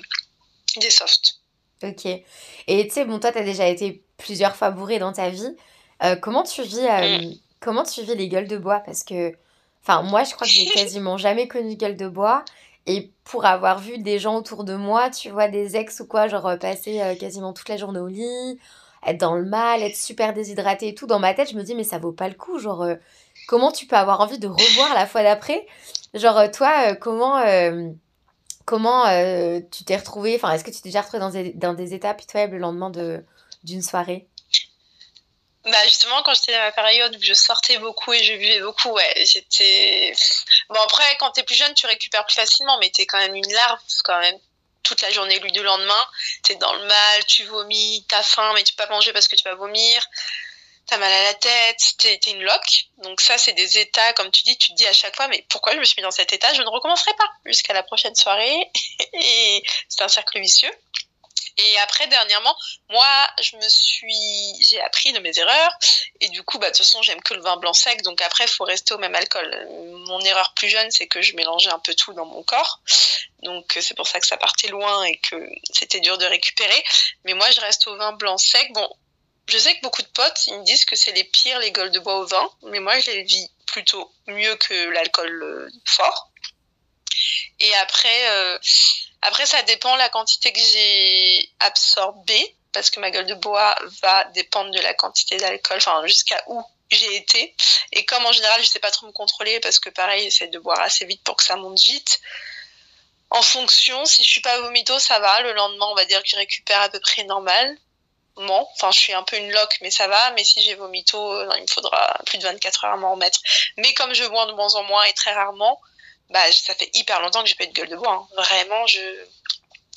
des 0.77 0.91
softs 0.91 1.41
ok 1.83 2.07
et 2.07 2.89
tu 2.89 2.95
sais 2.95 3.05
bon 3.05 3.19
toi 3.19 3.33
tu 3.33 3.39
as 3.39 3.45
déjà 3.45 3.67
été 3.67 4.03
plusieurs 4.17 4.57
fois 4.57 4.71
bourré 4.71 4.99
dans 4.99 5.13
ta 5.13 5.31
vie 5.31 5.57
euh, 6.03 6.17
comment 6.17 6.43
tu 6.43 6.63
vis 6.63 6.79
euh, 6.79 7.19
mm. 7.19 7.35
comment 7.61 7.85
tu 7.85 8.03
vis 8.03 8.15
les 8.15 8.29
gueules 8.29 8.49
de 8.49 8.59
bois? 8.59 8.81
Parce 8.81 9.03
que 9.03 9.35
Enfin, 9.87 10.03
moi, 10.03 10.25
je 10.25 10.35
crois 10.35 10.47
que 10.47 10.53
j'ai 10.53 10.67
quasiment 10.75 11.17
jamais 11.17 11.47
connu 11.47 11.77
gueule 11.77 11.97
de 11.97 12.09
bois. 12.09 12.45
Et 12.87 13.11
pour 13.25 13.47
avoir 13.47 13.79
vu 13.79 13.99
des 13.99 14.19
gens 14.19 14.37
autour 14.37 14.65
de 14.65 14.75
moi, 14.75 15.11
tu 15.11 15.31
vois, 15.31 15.49
des 15.49 15.77
ex 15.77 16.01
ou 16.01 16.07
quoi, 16.07 16.29
genre 16.29 16.47
euh, 16.47 16.57
passer 16.57 17.01
euh, 17.01 17.15
quasiment 17.17 17.53
toute 17.53 17.69
la 17.69 17.77
journée 17.77 17.99
au 17.99 18.07
lit, 18.07 18.59
être 19.07 19.19
dans 19.19 19.35
le 19.35 19.45
mal, 19.45 19.83
être 19.83 19.97
super 19.97 20.33
déshydraté 20.33 20.89
et 20.89 20.95
tout, 20.95 21.07
dans 21.07 21.19
ma 21.19 21.35
tête, 21.35 21.51
je 21.51 21.57
me 21.57 21.63
dis, 21.63 21.75
mais 21.75 21.85
ça 21.85 21.99
vaut 21.99 22.13
pas 22.13 22.29
le 22.29 22.35
coup. 22.35 22.59
Genre, 22.59 22.83
euh, 22.83 22.97
comment 23.49 23.73
tu 23.73 23.87
peux 23.87 23.97
avoir 23.97 24.21
envie 24.21 24.39
de 24.39 24.49
revoir 24.49 24.95
la 24.95 25.07
fois 25.07 25.23
d'après? 25.23 25.67
Genre, 26.15 26.51
toi, 26.51 26.95
comment, 26.97 27.43
comment 28.65 29.05
tu 29.71 29.85
t'es 29.85 29.97
retrouvé 29.97 30.37
Enfin, 30.37 30.53
est-ce 30.53 30.65
que 30.65 30.71
tu 30.71 30.81
t'es 30.81 30.89
déjà 30.89 31.03
retrouvé 31.03 31.21
dans 31.21 31.31
des, 31.31 31.53
dans 31.53 31.75
des 31.75 31.99
pitoyables 32.17 32.55
le 32.55 32.59
lendemain 32.59 32.91
d'une 33.65 33.83
soirée? 33.83 34.29
Bah 35.67 35.83
justement, 35.85 36.23
quand 36.23 36.33
j'étais 36.33 36.53
dans 36.53 36.61
ma 36.61 36.71
période 36.71 37.17
où 37.17 37.21
je 37.21 37.35
sortais 37.35 37.79
beaucoup 37.79 38.13
et 38.13 38.23
je 38.23 38.35
buvais 38.35 38.61
beaucoup, 38.61 38.91
ouais, 38.91 39.25
j'étais. 39.25 40.15
Bon, 40.69 40.81
après, 40.81 41.03
quand 41.19 41.33
t'es 41.33 41.43
plus 41.43 41.57
jeune, 41.57 41.75
tu 41.75 41.87
récupères 41.87 42.25
plus 42.25 42.37
facilement, 42.37 42.79
mais 42.79 42.91
t'es 42.91 43.05
quand 43.05 43.19
même 43.19 43.35
une 43.35 43.53
larve, 43.53 43.81
quand 44.05 44.21
même. 44.21 44.39
Toute 44.87 45.03
la 45.03 45.11
journée, 45.11 45.41
lui, 45.41 45.51
du 45.51 45.65
lendemain, 45.65 46.07
t'es 46.45 46.55
dans 46.55 46.73
le 46.73 46.85
mal, 46.85 47.25
tu 47.27 47.43
vomis, 47.45 48.05
t'as 48.09 48.23
faim, 48.23 48.53
mais 48.55 48.63
tu 48.63 48.73
peux 48.75 48.85
pas 48.85 48.93
manger 48.93 49.13
parce 49.13 49.27
que 49.27 49.35
tu 49.35 49.43
vas 49.43 49.57
vomir, 49.57 50.09
t'as 50.87 50.97
mal 50.97 51.13
à 51.13 51.25
la 51.25 51.35
tête, 51.35 51.81
t'es 51.99 52.21
une 52.29 52.43
loque. 52.45 52.87
Donc, 52.99 53.21
ça, 53.21 53.37
c'est 53.37 53.53
des 53.53 53.79
états, 53.79 54.13
comme 54.13 54.31
tu 54.31 54.45
dis, 54.45 54.57
tu 54.57 54.69
te 54.69 54.75
dis 54.75 54.87
à 54.87 54.93
chaque 54.93 55.17
fois, 55.17 55.27
mais 55.27 55.45
pourquoi 55.49 55.73
je 55.75 55.79
me 55.79 55.85
suis 55.85 55.97
mis 55.97 56.05
dans 56.05 56.13
cet 56.13 56.33
état? 56.33 56.55
Je 56.55 56.63
ne 56.63 56.69
recommencerai 56.69 57.13
pas 57.15 57.29
jusqu'à 57.47 57.73
la 57.73 57.83
prochaine 57.83 58.15
soirée. 58.15 58.71
et 59.13 59.63
c'est 59.89 60.03
un 60.03 60.09
cercle 60.09 60.39
vicieux. 60.39 60.71
Et 61.59 61.79
après, 61.79 62.07
dernièrement, 62.09 62.55
moi, 62.91 63.27
je 63.41 63.57
me 63.57 63.69
suis, 63.69 64.55
j'ai 64.61 64.81
appris 64.83 65.13
de 65.13 65.21
mes 65.21 65.39
erreurs. 65.39 65.73
Et 66.21 66.29
du 66.29 66.43
coup, 66.43 66.59
bah, 66.59 66.67
de 66.67 66.73
toute 66.73 66.85
façon, 66.85 67.01
j'aime 67.03 67.23
que 67.23 67.35
le 67.35 67.41
vin 67.41 67.57
blanc 67.57 67.73
sec. 67.73 68.03
Donc 68.03 68.21
après, 68.21 68.47
faut 68.47 68.65
rester 68.65 68.95
au 68.95 68.99
même 68.99 69.15
alcool. 69.15 69.67
Mon 70.07 70.21
erreur 70.21 70.53
plus 70.55 70.69
jeune, 70.69 70.91
c'est 70.91 71.07
que 71.07 71.23
je 71.23 71.35
mélangeais 71.35 71.71
un 71.71 71.79
peu 71.79 71.95
tout 71.95 72.13
dans 72.13 72.27
mon 72.27 72.43
corps. 72.43 72.81
Donc 73.43 73.79
c'est 73.81 73.97
pour 73.97 74.07
ça 74.07 74.21
que 74.21 74.27
ça 74.27 74.37
partait 74.37 74.69
loin 74.69 75.05
et 75.05 75.17
que 75.19 75.37
c'était 75.73 76.01
dur 76.01 76.19
de 76.19 76.27
récupérer. 76.27 76.85
Mais 77.25 77.35
moi, 77.35 77.51
je 77.51 77.61
reste 77.61 77.87
au 77.87 77.97
vin 77.97 78.13
blanc 78.13 78.37
sec. 78.37 78.73
Bon, 78.73 78.89
je 79.49 79.59
sais 79.59 79.75
que 79.77 79.81
beaucoup 79.81 80.03
de 80.03 80.09
potes, 80.09 80.47
ils 80.49 80.59
me 80.59 80.65
disent 80.65 80.85
que 80.85 80.97
c'est 80.97 81.13
les 81.13 81.25
pires, 81.25 81.59
les 81.61 81.71
gueules 81.71 81.91
de 81.91 82.01
bois 82.01 82.17
au 82.17 82.27
vin. 82.27 82.51
Mais 82.65 82.81
moi, 82.81 82.99
je 83.01 83.11
les 83.11 83.23
vis 83.23 83.51
plutôt 83.67 84.13
mieux 84.27 84.57
que 84.57 84.91
l'alcool 84.91 85.43
euh, 85.43 85.69
fort. 85.85 86.31
Et 87.61 87.75
après, 87.77 88.31
euh, 88.31 88.59
après, 89.23 89.47
ça 89.47 89.63
dépend 89.63 89.97
la 89.97 90.09
quantité 90.09 90.53
que 90.53 90.61
j'ai 90.61 91.51
absorbée, 91.61 92.55
parce 92.73 92.91
que 92.91 93.01
ma 93.01 93.11
gueule 93.11 93.27
de 93.27 93.35
bois 93.35 93.75
va 94.03 94.25
dépendre 94.35 94.71
de 94.71 94.81
la 94.81 94.95
quantité 94.95 95.37
d'alcool, 95.37 95.79
enfin 95.79 96.07
jusqu'à 96.07 96.43
où 96.47 96.63
j'ai 96.91 97.17
été. 97.17 97.55
Et 97.93 98.05
comme 98.05 98.25
en 98.27 98.33
général, 98.33 98.63
je 98.63 98.69
sais 98.69 98.79
pas 98.79 98.91
trop 98.91 99.07
me 99.07 99.13
contrôler, 99.13 99.61
parce 99.61 99.79
que 99.79 99.91
pareil, 99.91 100.23
j'essaie 100.25 100.49
de 100.49 100.59
boire 100.59 100.81
assez 100.81 101.05
vite 101.07 101.23
pour 101.25 101.37
que 101.37 101.45
ça 101.45 101.57
monte 101.57 101.81
vite. 101.81 102.21
En 103.31 103.43
fonction, 103.43 104.05
si 104.05 104.23
je 104.23 104.31
suis 104.31 104.41
pas 104.41 104.61
vomito, 104.61 104.99
ça 104.99 105.19
va. 105.19 105.41
Le 105.43 105.53
lendemain, 105.53 105.87
on 105.91 105.95
va 105.95 106.05
dire 106.05 106.23
que 106.23 106.29
je 106.29 106.37
récupère 106.37 106.81
à 106.83 106.89
peu 106.89 107.01
près 107.01 107.25
normal. 107.25 107.77
Enfin, 108.37 108.91
je 108.93 108.99
suis 108.99 109.15
un 109.15 109.23
peu 109.23 109.37
une 109.37 109.51
loque, 109.51 109.79
mais 109.81 109.91
ça 109.91 110.09
va. 110.09 110.31
Mais 110.33 110.45
si 110.45 110.63
j'ai 110.63 110.75
vomito, 110.75 111.33
euh, 111.33 111.49
il 111.57 111.63
me 111.63 111.67
faudra 111.67 112.19
plus 112.27 112.39
de 112.39 112.45
24 112.45 112.85
heures 112.85 112.93
à 112.93 112.97
m'en 112.97 113.13
remettre. 113.13 113.41
Mais 113.79 113.95
comme 113.95 114.15
je 114.15 114.25
bois 114.25 114.47
de 114.47 114.53
moins 114.53 114.75
en 114.75 114.85
moins 114.85 115.05
et 115.05 115.13
très 115.15 115.33
rarement, 115.33 115.81
bah, 116.31 116.41
ça 116.53 116.75
fait 116.75 116.91
hyper 116.95 117.21
longtemps 117.21 117.43
que 117.43 117.49
j'ai 117.49 117.55
pas 117.55 117.65
eu 117.65 117.69
de 117.69 117.73
gueule 117.73 117.89
de 117.89 117.97
bois. 117.97 118.13
Hein. 118.13 118.35
Vraiment, 118.37 118.87
je, 118.87 119.01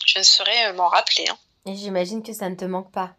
je 0.05 0.19
ne 0.19 0.23
saurais 0.23 0.67
euh, 0.67 0.73
m'en 0.73 0.89
rappeler. 0.89 1.27
Hein. 1.29 1.37
Et 1.65 1.75
j'imagine 1.75 2.23
que 2.23 2.33
ça 2.33 2.49
ne 2.49 2.55
te 2.55 2.65
manque 2.65 2.91
pas. 2.91 3.15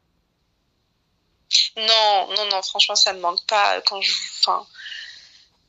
Non, 1.77 2.29
non, 2.37 2.44
non, 2.46 2.62
franchement, 2.62 2.94
ça 2.94 3.12
ne 3.12 3.18
me 3.18 3.23
manque 3.23 3.44
pas. 3.46 3.81
Quand 3.83 4.01
je, 4.01 4.12
enfin, 4.40 4.64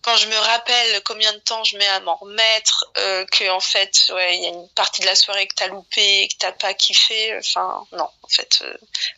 quand 0.02 0.16
je 0.16 0.28
me 0.28 0.36
rappelle 0.36 1.02
combien 1.04 1.34
de 1.34 1.40
temps 1.40 1.64
je 1.64 1.78
mets 1.78 1.88
à 1.88 2.00
m'en 2.02 2.16
remettre, 2.16 2.86
euh, 2.98 3.26
que 3.26 3.50
en 3.50 3.60
fait, 3.60 4.12
ouais, 4.14 4.38
il 4.38 4.44
y 4.44 4.46
a 4.46 4.50
une 4.50 4.70
partie 4.70 5.02
de 5.02 5.08
la 5.08 5.16
soirée 5.16 5.48
que 5.48 5.56
tu 5.56 5.64
as 5.64 5.68
loupé, 5.68 6.28
que 6.28 6.38
t'as 6.38 6.52
pas 6.52 6.74
kiffé. 6.74 7.36
Enfin, 7.38 7.86
non, 7.94 8.10
en 8.22 8.28
fait, 8.28 8.60
euh, 8.64 8.74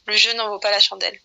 le 0.05 0.15
jeu 0.15 0.33
n'en 0.33 0.49
vaut 0.49 0.59
pas 0.59 0.71
la 0.71 0.79
chandelle. 0.79 1.19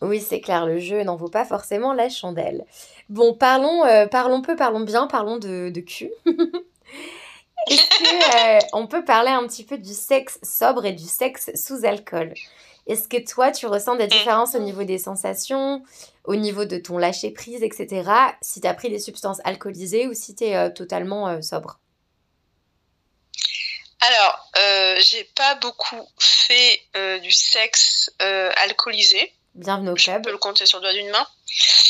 Oui, 0.00 0.20
c'est 0.20 0.40
clair, 0.40 0.66
le 0.66 0.80
jeu 0.80 1.02
n'en 1.04 1.16
vaut 1.16 1.28
pas 1.30 1.44
forcément 1.44 1.92
la 1.92 2.10
chandelle. 2.10 2.64
Bon, 3.08 3.34
parlons, 3.34 3.84
euh, 3.84 4.06
parlons 4.06 4.42
peu, 4.42 4.56
parlons 4.56 4.80
bien, 4.80 5.06
parlons 5.06 5.36
de, 5.36 5.70
de 5.70 5.80
cul. 5.80 6.10
Est-ce 7.68 8.68
qu'on 8.70 8.82
euh, 8.82 8.86
peut 8.86 9.04
parler 9.04 9.30
un 9.30 9.46
petit 9.46 9.64
peu 9.64 9.78
du 9.78 9.94
sexe 9.94 10.38
sobre 10.42 10.84
et 10.86 10.92
du 10.92 11.04
sexe 11.04 11.50
sous 11.54 11.84
alcool? 11.84 12.34
Est-ce 12.86 13.08
que 13.08 13.24
toi, 13.24 13.50
tu 13.50 13.66
ressens 13.66 13.96
des 13.96 14.06
différences 14.06 14.54
au 14.54 14.60
niveau 14.60 14.84
des 14.84 14.98
sensations, 14.98 15.82
au 16.24 16.36
niveau 16.36 16.64
de 16.64 16.78
ton 16.78 16.98
lâcher-prise, 16.98 17.62
etc., 17.62 18.08
si 18.40 18.60
tu 18.60 18.66
as 18.66 18.74
pris 18.74 18.90
des 18.90 19.00
substances 19.00 19.40
alcoolisées 19.44 20.06
ou 20.06 20.14
si 20.14 20.36
tu 20.36 20.44
es 20.44 20.56
euh, 20.56 20.70
totalement 20.70 21.42
sobre? 21.42 21.80
Alors, 24.00 24.50
j'ai 24.98 25.24
pas 25.34 25.56
beaucoup 25.56 26.08
fait 26.18 26.80
du 27.22 27.32
sexe 27.32 28.12
alcoolisé. 28.20 29.32
Bienvenue 29.54 29.90
au 29.90 29.94
club. 29.94 30.18
Je 30.18 30.28
peux 30.28 30.32
le 30.32 30.38
compter 30.38 30.66
sur 30.66 30.78
le 30.78 30.82
doigt 30.82 30.92
d'une 30.92 31.10
main. 31.10 31.26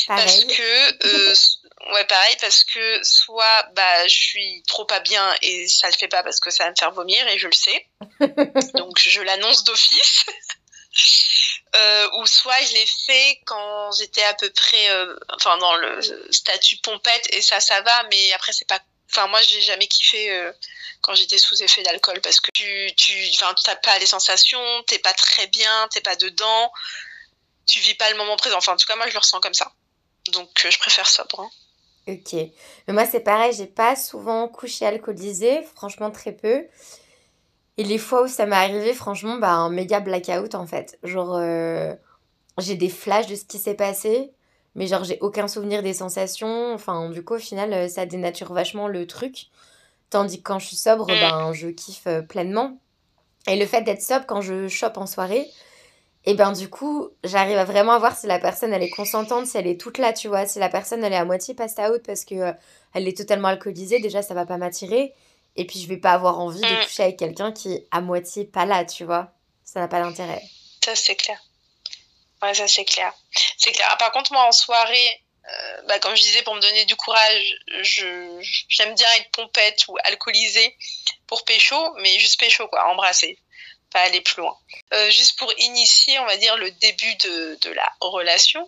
Parce 0.07 0.45
que, 0.45 1.07
euh, 1.07 1.33
ouais, 1.93 2.05
pareil, 2.05 2.37
parce 2.39 2.63
que 2.63 3.03
soit 3.03 3.63
bah, 3.73 4.07
je 4.07 4.15
suis 4.15 4.63
trop 4.67 4.85
pas 4.85 4.99
bien 4.99 5.35
et 5.41 5.67
ça 5.67 5.87
le 5.87 5.93
fait 5.93 6.07
pas 6.07 6.23
parce 6.23 6.39
que 6.39 6.49
ça 6.49 6.65
va 6.65 6.71
me 6.71 6.75
faire 6.75 6.91
vomir 6.91 7.27
et 7.27 7.37
je 7.37 7.47
le 7.47 7.53
sais. 7.53 7.87
Donc 8.75 8.97
je 8.99 9.21
l'annonce 9.21 9.63
d'office. 9.63 10.25
Euh, 11.75 12.09
ou 12.17 12.25
soit 12.25 12.59
je 12.63 12.73
l'ai 12.73 12.85
fait 13.05 13.39
quand 13.45 13.91
j'étais 13.91 14.23
à 14.23 14.33
peu 14.33 14.49
près 14.49 14.89
euh, 14.89 15.15
enfin 15.35 15.57
dans 15.57 15.75
le 15.75 15.99
statut 16.31 16.77
pompette 16.77 17.27
et 17.33 17.41
ça 17.41 17.59
ça 17.59 17.81
va 17.81 18.03
mais 18.09 18.31
après 18.31 18.53
c'est 18.53 18.67
pas 18.67 18.79
enfin 19.11 19.27
moi 19.27 19.39
j'ai 19.41 19.61
jamais 19.61 19.85
kiffé 19.85 20.51
quand 21.01 21.13
j'étais 21.13 21.37
sous 21.37 21.61
effet 21.61 21.83
d'alcool 21.83 22.19
parce 22.21 22.39
que 22.39 22.49
tu 22.51 22.89
tu 22.95 23.29
enfin 23.35 23.53
t'as 23.63 23.75
pas 23.75 23.99
les 23.99 24.07
sensations 24.07 24.83
t'es 24.87 24.97
pas 24.97 25.13
très 25.13 25.47
bien 25.47 25.87
t'es 25.89 26.01
pas 26.01 26.15
dedans 26.15 26.71
tu 27.67 27.79
vis 27.79 27.95
pas 27.95 28.09
le 28.09 28.17
moment 28.17 28.35
présent. 28.37 28.57
Enfin, 28.57 28.73
en 28.73 28.77
tout 28.77 28.87
cas, 28.87 28.95
moi, 28.95 29.07
je 29.07 29.13
le 29.13 29.19
ressens 29.19 29.39
comme 29.39 29.53
ça. 29.53 29.71
Donc, 30.33 30.49
euh, 30.65 30.71
je 30.71 30.79
préfère 30.79 31.07
sobre. 31.07 31.41
Hein. 31.41 31.49
Ok. 32.07 32.33
Mais 32.33 32.93
moi, 32.93 33.05
c'est 33.05 33.19
pareil, 33.19 33.53
j'ai 33.53 33.67
pas 33.67 33.95
souvent 33.95 34.47
couché 34.47 34.85
alcoolisé, 34.85 35.61
franchement, 35.75 36.09
très 36.09 36.31
peu. 36.31 36.65
Et 37.77 37.83
les 37.83 37.97
fois 37.97 38.23
où 38.23 38.27
ça 38.27 38.45
m'est 38.45 38.55
arrivé, 38.55 38.93
franchement, 38.93 39.35
bah, 39.35 39.51
un 39.51 39.69
méga 39.69 39.99
blackout, 39.99 40.55
en 40.55 40.65
fait. 40.65 40.97
Genre, 41.03 41.35
euh, 41.35 41.93
j'ai 42.57 42.75
des 42.75 42.89
flashs 42.89 43.27
de 43.27 43.35
ce 43.35 43.45
qui 43.45 43.59
s'est 43.59 43.75
passé, 43.75 44.31
mais 44.75 44.87
genre, 44.87 45.03
j'ai 45.03 45.19
aucun 45.21 45.47
souvenir 45.47 45.83
des 45.83 45.93
sensations. 45.93 46.73
Enfin, 46.73 47.09
du 47.09 47.23
coup, 47.23 47.35
au 47.35 47.39
final, 47.39 47.73
euh, 47.73 47.87
ça 47.89 48.05
dénature 48.05 48.53
vachement 48.53 48.87
le 48.87 49.05
truc. 49.05 49.47
Tandis 50.09 50.37
que 50.37 50.43
quand 50.43 50.59
je 50.59 50.67
suis 50.67 50.77
sobre, 50.77 51.05
mm. 51.05 51.19
ben, 51.19 51.53
je 51.53 51.67
kiffe 51.67 52.07
pleinement. 52.29 52.79
Et 53.47 53.57
le 53.57 53.65
fait 53.65 53.81
d'être 53.81 54.01
sobre 54.01 54.25
quand 54.25 54.41
je 54.41 54.67
chope 54.69 54.97
en 54.97 55.05
soirée, 55.05 55.49
et 56.27 56.33
ben 56.33 56.51
du 56.51 56.69
coup, 56.69 57.09
j'arrive 57.23 57.57
à 57.57 57.63
vraiment 57.63 57.97
voir 57.99 58.17
si 58.17 58.27
la 58.27 58.37
personne 58.37 58.73
elle 58.73 58.83
est 58.83 58.89
consentante, 58.89 59.47
si 59.47 59.57
elle 59.57 59.65
est 59.65 59.79
toute 59.79 59.97
là, 59.97 60.11
tu 60.11 60.27
vois, 60.27 60.45
si 60.45 60.59
la 60.59 60.67
personne 60.67 61.01
elle 61.01 61.13
est 61.13 61.17
à 61.17 61.23
moitié 61.23 61.55
passed 61.55 61.79
out 61.79 62.03
parce 62.05 62.25
que 62.25 62.35
euh, 62.35 62.51
elle 62.93 63.07
est 63.07 63.15
totalement 63.15 63.47
alcoolisée, 63.47 64.01
déjà 64.01 64.21
ça 64.21 64.33
va 64.33 64.45
pas 64.45 64.57
m'attirer 64.57 65.13
et 65.55 65.65
puis 65.65 65.79
je 65.79 65.87
vais 65.87 65.95
pas 65.95 66.11
avoir 66.11 66.37
envie 66.39 66.59
de 66.59 66.65
mm. 66.65 66.83
coucher 66.83 67.03
avec 67.03 67.17
quelqu'un 67.17 67.53
qui 67.53 67.71
est 67.71 67.87
à 67.91 68.01
moitié 68.01 68.43
pas 68.43 68.65
là, 68.65 68.83
tu 68.83 69.05
vois. 69.05 69.31
Ça 69.63 69.79
n'a 69.79 69.87
pas 69.87 70.01
d'intérêt. 70.01 70.43
Ça 70.83 70.97
c'est 70.97 71.15
clair. 71.15 71.41
Ouais, 72.41 72.53
ça 72.53 72.67
c'est 72.67 72.83
clair. 72.83 73.13
C'est 73.57 73.71
clair. 73.71 73.87
Ah, 73.89 73.95
par 73.95 74.11
contre 74.11 74.33
moi 74.33 74.45
en 74.45 74.51
soirée 74.51 75.23
euh, 75.49 75.81
bah, 75.87 75.97
comme 75.99 76.13
je 76.13 76.23
disais, 76.23 76.41
pour 76.41 76.55
me 76.55 76.59
donner 76.59 76.83
du 76.83 76.97
courage, 76.97 77.55
je, 77.83 78.05
j'aime 78.67 78.93
bien 78.95 79.07
être 79.17 79.31
pompette 79.31 79.85
ou 79.87 79.95
alcoolisée 80.03 80.75
pour 81.25 81.45
pécho, 81.45 81.77
mais 81.99 82.19
juste 82.19 82.37
pécho, 82.37 82.67
quoi, 82.67 82.85
embrasser 82.89 83.39
pas 83.91 84.01
aller 84.01 84.21
plus 84.21 84.41
loin. 84.41 84.55
Euh, 84.93 85.09
juste 85.09 85.37
pour 85.39 85.51
initier, 85.57 86.19
on 86.19 86.25
va 86.25 86.37
dire, 86.37 86.57
le 86.57 86.71
début 86.71 87.15
de, 87.15 87.57
de 87.61 87.73
la 87.73 87.89
relation. 88.01 88.67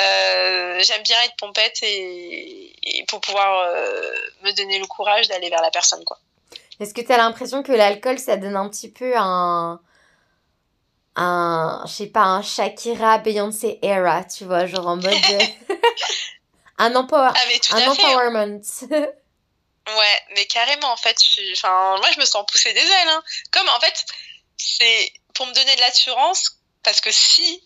Euh, 0.00 0.80
j'aime 0.80 1.02
bien 1.02 1.16
être 1.24 1.36
pompette 1.36 1.78
et, 1.82 3.04
pour 3.08 3.20
pouvoir 3.20 3.68
euh, 3.68 4.12
me 4.42 4.52
donner 4.52 4.78
le 4.78 4.86
courage 4.86 5.28
d'aller 5.28 5.50
vers 5.50 5.62
la 5.62 5.70
personne. 5.70 6.04
quoi. 6.04 6.18
Est-ce 6.80 6.92
que 6.92 7.00
tu 7.00 7.12
as 7.12 7.16
l'impression 7.16 7.62
que 7.62 7.72
l'alcool, 7.72 8.18
ça 8.18 8.36
donne 8.36 8.56
un 8.56 8.68
petit 8.68 8.90
peu 8.90 9.12
un. 9.16 9.80
Un. 11.16 11.84
Je 11.86 11.92
sais 11.92 12.06
pas, 12.06 12.22
un 12.22 12.42
Shakira 12.42 13.18
Beyoncé 13.18 13.78
era, 13.82 14.24
tu 14.24 14.44
vois, 14.44 14.66
genre 14.66 14.88
en 14.88 14.96
mode. 14.96 15.06
un, 16.78 16.94
empower, 16.96 17.30
un 17.70 17.78
hein. 17.78 17.90
empowerment. 17.90 18.62
Ouais, 19.86 20.22
mais 20.34 20.46
carrément, 20.46 20.90
en 20.90 20.96
fait, 20.96 21.16
enfin, 21.52 21.96
moi, 21.98 22.10
je 22.12 22.20
me 22.20 22.24
sens 22.24 22.44
pousser 22.50 22.72
des 22.72 22.80
ailes. 22.80 23.08
Hein. 23.08 23.22
Comme, 23.50 23.68
en 23.68 23.80
fait, 23.80 24.06
c'est 24.56 25.12
pour 25.34 25.46
me 25.46 25.52
donner 25.52 25.76
de 25.76 25.80
l'assurance, 25.80 26.58
parce 26.82 27.00
que 27.00 27.10
si, 27.10 27.62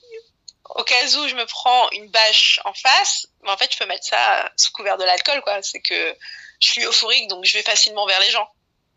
au 0.70 0.82
cas 0.82 1.04
où 1.16 1.28
je 1.28 1.34
me 1.34 1.46
prends 1.46 1.90
une 1.92 2.08
bâche 2.08 2.60
en 2.64 2.74
face, 2.74 3.28
en 3.46 3.56
fait, 3.56 3.72
je 3.72 3.78
peux 3.78 3.86
mettre 3.86 4.04
ça 4.04 4.50
sous 4.56 4.72
couvert 4.72 4.98
de 4.98 5.04
l'alcool, 5.04 5.40
quoi. 5.42 5.62
C'est 5.62 5.80
que 5.80 6.16
je 6.60 6.68
suis 6.68 6.84
euphorique, 6.84 7.28
donc 7.28 7.44
je 7.44 7.56
vais 7.56 7.62
facilement 7.62 8.06
vers 8.06 8.20
les 8.20 8.30
gens. 8.30 8.48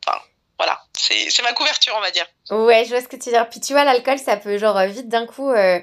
Enfin, 0.06 0.20
voilà, 0.58 0.82
c'est 0.98 1.42
ma 1.44 1.54
couverture, 1.54 1.94
on 1.96 2.02
va 2.02 2.12
dire. 2.12 2.26
Ouais, 2.50 2.86
je 2.86 2.90
vois 2.90 3.02
ce 3.02 3.08
que 3.08 3.16
tu 3.16 3.26
veux 3.26 3.36
dire. 3.36 3.50
Puis 3.50 3.60
tu 3.60 3.74
vois, 3.74 3.84
l'alcool, 3.84 4.18
ça 4.18 4.38
peut, 4.38 4.58
genre, 4.58 4.80
vite 4.86 5.10
d'un 5.10 5.28
coup, 5.28 5.52
euh, 5.52 5.80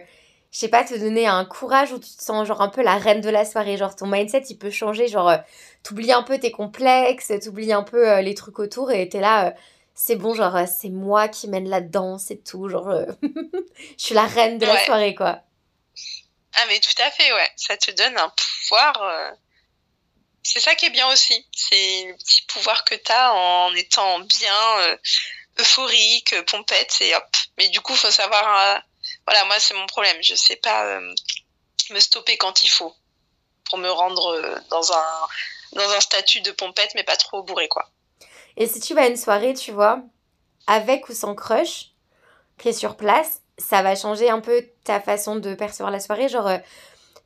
je 0.51 0.59
sais 0.59 0.69
pas, 0.69 0.85
te 0.85 0.95
donner 0.95 1.27
un 1.27 1.45
courage 1.45 1.93
où 1.93 1.99
tu 1.99 2.17
te 2.17 2.23
sens, 2.23 2.47
genre, 2.47 2.63
un 2.63 2.69
peu 2.69 2.83
la 2.83 2.97
reine 2.97 3.21
de 3.21 3.31
la 3.31 3.45
soirée. 3.45 3.77
Genre, 3.77 3.95
ton 3.95 4.07
mindset, 4.07 4.45
il 4.51 4.59
peut 4.59 4.71
changer, 4.71 5.09
genre, 5.09 5.29
euh, 5.29 5.37
t'oublies 5.89 6.13
un 6.13 6.23
peu 6.23 6.39
tes 6.39 6.53
complexes, 6.53 7.33
t'oublies 7.43 7.73
un 7.73 7.83
peu 7.83 8.09
euh, 8.09 8.21
les 8.21 8.35
trucs 8.35 8.59
autour 8.59 8.93
et 8.93 9.09
t'es 9.09 9.21
là 9.21 9.55
c'est 9.95 10.15
bon, 10.15 10.33
genre, 10.33 10.57
c'est 10.69 10.91
moi 10.91 11.27
qui 11.27 11.49
mène 11.49 11.69
la 11.69 11.81
danse 11.81 12.31
et 12.31 12.39
tout, 12.41 12.69
genre, 12.69 12.89
je 13.23 13.59
suis 13.97 14.15
la 14.15 14.27
reine 14.27 14.57
de 14.59 14.65
la 14.65 14.85
soirée, 14.85 15.17
quoi. 15.17 15.43
Ah, 16.61 16.67
mais 16.67 16.81
tout 16.81 17.03
à 17.03 17.11
fait, 17.11 17.33
ouais. 17.33 17.51
Ça 17.57 17.77
te 17.77 17.91
donne 17.93 18.19
un 18.19 18.31
pouvoir. 18.31 19.01
Euh, 19.03 19.31
c'est 20.43 20.61
ça 20.61 20.75
qui 20.75 20.87
est 20.87 20.91
bien 20.91 21.09
aussi. 21.09 21.47
C'est 21.55 22.05
le 22.07 22.17
petit 22.17 22.43
pouvoir 22.43 22.85
que 22.85 22.97
tu 22.97 23.13
as 23.13 23.33
en 23.33 23.73
étant 23.75 24.21
bien 24.21 24.79
euh, 24.81 24.97
euphorique, 25.59 26.35
pompette, 26.47 26.97
et 27.01 27.15
hop. 27.15 27.37
Mais 27.59 27.69
du 27.69 27.81
coup, 27.81 27.95
faut 27.95 28.11
savoir. 28.11 28.77
Euh, 28.77 28.81
voilà, 29.27 29.45
moi, 29.45 29.61
c'est 29.61 29.75
mon 29.75 29.87
problème. 29.87 30.17
Je 30.21 30.35
sais 30.35 30.57
pas 30.57 31.01
me 31.91 32.01
stopper 32.01 32.37
quand 32.37 32.65
il 32.65 32.69
faut 32.69 32.95
pour 33.65 33.79
me 33.79 33.91
rendre 33.91 34.61
dans 34.71 34.93
un, 34.93 35.29
dans 35.73 35.91
un 35.91 36.01
statut 36.01 36.41
de 36.41 36.51
pompette, 36.51 36.93
mais 36.95 37.05
pas 37.05 37.17
trop 37.17 37.43
bourré, 37.43 37.69
quoi. 37.69 37.89
Et 38.57 38.67
si 38.67 38.81
tu 38.81 38.95
vas 38.95 39.03
à 39.03 39.09
une 39.09 39.17
soirée, 39.17 39.55
tu 39.55 39.73
vois, 39.73 40.03
avec 40.67 41.09
ou 41.09 41.15
sans 41.15 41.35
crush, 41.35 41.93
qui 42.59 42.69
est 42.69 42.73
sur 42.73 42.97
place, 42.97 43.43
ça 43.57 43.83
va 43.83 43.95
changer 43.95 44.31
un 44.31 44.41
peu 44.41 44.65
ta 44.85 45.01
façon 45.01 45.37
de 45.37 45.55
percevoir 45.55 45.91
la 45.91 46.01
soirée. 46.01 46.29
Genre, 46.29 46.47
euh, 46.47 46.59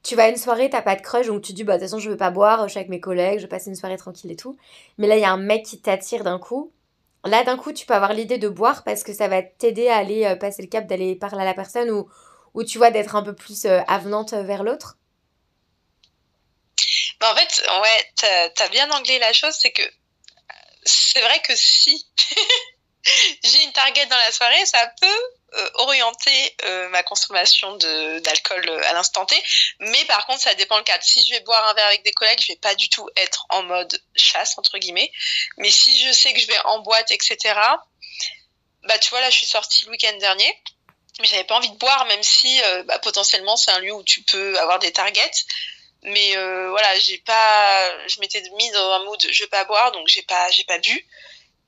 tu 0.03 0.17
vas 0.17 0.25
à 0.25 0.29
une 0.29 0.37
soirée, 0.37 0.71
t'as 0.71 0.83
pas 0.83 0.97
de 0.97 1.03
crush, 1.03 1.27
donc 1.27 1.43
tu 1.43 1.53
dis, 1.53 1.65
bah, 1.65 1.75
de 1.75 1.79
toute 1.79 1.89
façon, 1.89 1.99
je 1.99 2.11
veux 2.11 2.17
pas 2.17 2.31
boire, 2.31 2.65
je 2.65 2.73
suis 2.73 2.79
avec 2.79 2.91
mes 2.91 3.01
collègues, 3.01 3.39
je 3.39 3.45
vais 3.45 3.49
passer 3.49 3.71
une 3.71 3.77
soirée 3.77 3.97
tranquille 3.97 4.31
et 4.31 4.37
tout. 4.37 4.57
Mais 4.99 5.07
là, 5.07 5.17
il 5.17 5.23
y 5.23 5.25
a 5.25 5.33
un 5.33 5.39
mec 5.39 5.65
qui 5.65 5.81
t'attire 5.81 6.25
d'un 6.25 6.39
coup. 6.39 6.73
Là, 7.25 7.45
d'un 7.45 7.57
coup, 7.57 7.73
tu 7.73 7.87
peux 7.87 7.95
avoir 7.95 8.13
l'idée 8.13 8.39
de 8.39 8.49
boire 8.49 8.83
parce 8.83 9.05
que 9.05 9.13
ça 9.13 9.29
va 9.29 9.43
t'aider 9.43 9.89
à 9.89 9.97
aller 9.97 10.25
euh, 10.25 10.37
passer 10.37 10.61
le 10.61 10.69
cap, 10.69 10.87
d'aller 10.87 11.15
parler 11.15 11.43
à 11.43 11.45
la 11.45 11.55
personne 11.55 11.91
ou, 11.91 12.09
ou 12.55 12.65
tu 12.65 12.79
vois, 12.79 12.91
d'être 12.91 13.15
un 13.15 13.23
peu 13.23 13.35
plus 13.35 13.65
euh, 13.65 13.81
avenante 13.87 14.35
vers 14.35 14.65
l'autre. 14.65 14.99
Bah, 17.23 17.31
en 17.31 17.37
fait, 17.37 17.63
ouais, 17.81 18.13
t'as 18.17 18.65
as 18.65 18.69
bien 18.71 18.91
anglais 18.91 19.21
la 19.21 19.33
chose, 19.33 19.55
c'est 19.55 19.71
que 19.71 19.89
c'est 20.85 21.21
vrai 21.21 21.41
que 21.43 21.55
si 21.55 22.05
j'ai 23.45 23.63
une 23.63 23.71
target 23.71 24.07
dans 24.07 24.17
la 24.17 24.33
soirée, 24.33 24.67
ça 24.67 24.93
peut 25.01 25.23
euh, 25.55 25.71
orienter 25.75 26.57
euh, 26.65 26.89
ma 26.89 27.05
consommation 27.05 27.77
d'alcool 27.77 28.69
euh, 28.69 28.89
à 28.89 28.95
l'instant 28.95 29.25
T. 29.25 29.41
Mais 29.79 30.05
par 30.07 30.27
contre, 30.27 30.43
ça 30.43 30.55
dépend 30.57 30.77
le 30.79 30.83
cadre. 30.83 31.05
Si 31.05 31.25
je 31.25 31.35
vais 31.35 31.41
boire 31.43 31.65
un 31.69 31.75
verre 31.75 31.87
avec 31.87 32.03
des 32.03 32.11
collègues, 32.11 32.41
je 32.41 32.49
vais 32.49 32.59
pas 32.59 32.75
du 32.75 32.89
tout 32.89 33.09
être 33.15 33.47
en 33.51 33.63
mode 33.63 34.03
chasse, 34.17 34.59
entre 34.59 34.79
guillemets. 34.79 35.13
Mais 35.59 35.71
si 35.71 36.05
je 36.05 36.11
sais 36.11 36.35
que 36.35 36.41
je 36.41 36.49
vais 36.49 36.59
en 36.65 36.81
boîte, 36.81 37.13
etc., 37.13 37.39
bah 38.83 38.99
tu 38.99 39.11
vois, 39.11 39.21
là, 39.21 39.31
je 39.31 39.37
suis 39.37 39.47
sortie 39.47 39.85
le 39.85 39.93
week-end 39.93 40.17
dernier. 40.19 40.61
Mais 41.21 41.29
j'avais 41.29 41.45
pas 41.45 41.55
envie 41.55 41.71
de 41.71 41.77
boire, 41.77 42.05
même 42.07 42.23
si 42.25 42.61
bah, 42.87 42.99
potentiellement 42.99 43.57
c'est 43.57 43.71
un 43.71 43.79
lieu 43.79 43.93
où 43.93 44.03
tu 44.03 44.23
peux 44.23 44.59
avoir 44.59 44.81
des 44.81 44.91
targets. 44.91 45.31
Mais 46.03 46.35
voilà, 46.35 46.99
j'ai 46.99 47.19
pas, 47.19 48.07
je 48.09 48.21
m'étais 48.21 48.43
mise 48.57 48.73
dans 48.73 48.91
un 48.93 49.05
mood, 49.05 49.21
je 49.31 49.43
vais 49.45 49.49
pas 49.49 49.65
boire, 49.65 49.93
donc 49.93 50.09
j'ai 50.09 50.23
pas, 50.23 50.51
j'ai 50.51 50.65
pas 50.65 50.79
bu. 50.79 51.07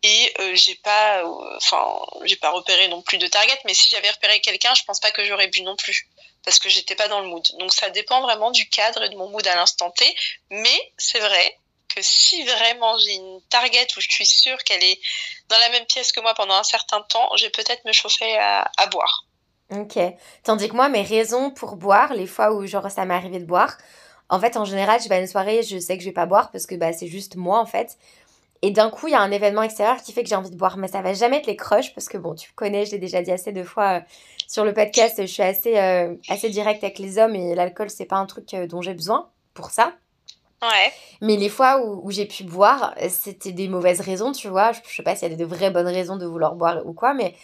Et 0.05 0.35
euh, 0.39 0.55
j'ai 0.55 0.75
pas 0.75 1.25
euh, 1.25 1.57
enfin 1.57 1.83
j'ai 2.25 2.37
pas 2.37 2.51
repéré 2.51 2.89
non 2.89 3.01
plus 3.01 3.17
de 3.17 3.27
target 3.27 3.59
mais 3.65 3.73
si 3.73 3.89
j'avais 3.89 4.11
repéré 4.11 4.39
quelqu'un 4.41 4.75
je 4.75 4.85
pense 4.85 5.01
pas 5.01 5.11
que 5.11 5.25
j'aurais 5.25 5.49
bu 5.49 5.63
non 5.63 5.77
plus. 5.77 6.11
Parce 6.45 6.59
que 6.59 6.69
j'étais 6.69 6.95
pas 6.95 7.09
dans 7.09 7.21
le 7.21 7.29
mood. 7.29 7.43
Donc 7.59 7.73
ça 7.73 7.89
dépend 7.89 8.21
vraiment 8.21 8.51
du 8.51 8.69
cadre 8.69 9.03
et 9.03 9.09
de 9.09 9.17
mon 9.17 9.31
mood 9.31 9.47
à 9.47 9.55
l'instant 9.55 9.91
T. 9.91 10.05
Mais 10.51 10.93
c'est 10.99 11.21
vrai 11.21 11.59
que 11.89 12.03
si 12.03 12.45
vraiment 12.45 12.99
j'ai 12.99 13.15
une 13.15 13.41
target 13.49 13.87
où 13.97 14.01
je 14.03 14.11
suis 14.11 14.27
sûre 14.27 14.59
qu'elle 14.65 14.85
est 14.85 15.01
dans 15.49 15.59
la 15.59 15.71
même 15.71 15.87
pièce 15.87 16.13
que 16.13 16.21
moi 16.21 16.35
pendant 16.35 16.55
un 16.55 16.65
certain 16.65 17.01
temps 17.01 17.35
je 17.39 17.47
vais 17.47 17.51
peut-être 17.51 17.87
me 17.87 17.93
chauffer 17.93 18.37
à, 18.37 18.71
à 18.77 18.87
boire. 18.89 19.25
Ok. 19.71 19.99
Tandis 20.43 20.69
que 20.69 20.75
moi 20.75 20.91
mes 20.91 21.03
raisons 21.03 21.51
pour 21.51 21.77
boire 21.77 22.13
les 22.13 22.27
fois 22.27 22.53
où 22.53 22.67
genre 22.67 22.91
ça 22.91 23.07
m'est 23.07 23.15
arrivé 23.15 23.39
de 23.39 23.47
boire 23.47 23.79
en 24.29 24.41
fait 24.41 24.57
en 24.57 24.65
général 24.65 25.01
je 25.03 25.09
vais 25.09 25.17
à 25.17 25.21
une 25.21 25.27
soirée 25.27 25.63
je 25.63 25.79
sais 25.79 25.97
que 25.97 26.03
je 26.03 26.09
vais 26.09 26.15
pas 26.15 26.27
boire 26.27 26.51
parce 26.51 26.67
que 26.67 26.75
bah 26.75 26.93
c'est 26.93 27.09
juste 27.09 27.37
moi 27.37 27.61
en 27.61 27.67
fait 27.67 27.99
et 28.65 28.71
d'un 28.71 28.89
coup, 28.89 29.09
il 29.09 29.11
y 29.11 29.15
a 29.15 29.21
un 29.21 29.31
événement 29.31 29.63
extérieur 29.63 30.01
qui 30.03 30.11
fait 30.13 30.23
que 30.23 30.29
j'ai 30.31 30.37
envie 30.37 30.49
de 30.49 30.57
boire. 30.57 30.79
Mais 30.79 30.89
ça 30.89 31.03
va 31.03 31.13
jamais 31.13 31.37
être 31.37 31.47
les 31.47 31.55
crushs 31.55 31.93
parce 31.93 32.09
que 32.09 32.17
bon, 32.17 32.35
tu 32.35 32.51
connais, 32.55 32.87
je 32.87 32.93
l'ai 32.93 32.99
déjà 32.99 33.21
dit 33.21 33.31
assez 33.31 33.53
de 33.53 33.63
fois 33.63 33.99
euh, 33.99 34.01
sur 34.49 34.65
le 34.65 34.73
podcast, 34.73 35.21
je 35.21 35.27
suis 35.27 35.43
assez, 35.43 35.77
euh, 35.77 36.15
assez 36.31 36.49
directe 36.49 36.83
avec 36.83 36.99
les 36.99 37.19
hommes 37.19 37.35
et 37.35 37.55
l'alcool, 37.55 37.91
c'est 37.91 38.07
pas 38.07 38.17
un 38.17 38.25
truc 38.25 38.55
euh, 38.55 38.67
dont 38.67 38.81
j'ai 38.81 38.95
besoin 38.95 39.29
pour 39.53 39.69
ça. 39.69 39.93
Ouais. 40.63 40.93
Mais 41.21 41.37
les 41.37 41.51
fois 41.51 41.85
où, 41.85 42.11
j'ai 42.11 42.25
pu 42.25 42.45
boire, 42.45 42.95
c'était 43.11 43.53
des 43.53 43.69
mauvaises 43.69 44.01
raisons, 44.01 44.33
tu 44.33 44.49
vois. 44.49 44.73
Je, 44.73 44.81
je 44.89 44.97
sais 44.97 45.03
pas 45.03 45.15
s'il 45.15 45.31
y 45.31 45.35
a 45.35 45.37
de 45.37 45.45
vraies 45.45 45.71
bonnes 45.71 45.87
raisons 45.87 46.17
de 46.17 46.25
vouloir 46.25 46.55
boire 46.55 46.87
ou 46.87 46.95
quoi, 46.95 47.13
mais 47.13 47.35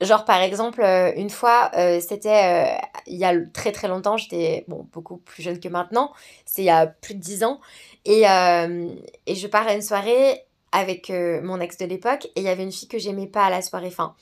genre 0.00 0.24
par 0.24 0.40
exemple, 0.40 0.82
une 1.16 1.30
fois, 1.30 1.70
c'était 2.00 2.78
il 3.08 3.16
y 3.16 3.24
a 3.24 3.34
très 3.52 3.72
très 3.72 3.88
longtemps, 3.88 4.16
j'étais 4.16 4.64
bon, 4.68 4.86
beaucoup 4.92 5.16
plus 5.16 5.42
jeune 5.42 5.58
que 5.58 5.68
maintenant, 5.68 6.12
c'est 6.44 6.62
il 6.62 6.66
y 6.66 6.70
a 6.70 6.86
plus 6.86 7.14
de 7.14 7.20
10 7.20 7.44
ans. 7.44 7.60
Et, 8.04 8.28
euh, 8.28 8.94
et 9.26 9.34
je 9.34 9.46
pars 9.46 9.66
à 9.66 9.74
une 9.74 9.82
soirée 9.82 10.42
avec 10.70 11.10
euh, 11.10 11.40
mon 11.42 11.60
ex 11.60 11.78
de 11.78 11.86
l'époque 11.86 12.26
et 12.36 12.40
il 12.40 12.42
y 12.42 12.48
avait 12.48 12.62
une 12.62 12.72
fille 12.72 12.88
que 12.88 12.98
j'aimais 12.98 13.26
pas 13.26 13.44
à 13.44 13.50
la 13.50 13.62
soirée. 13.62 13.88
Enfin, 13.88 14.14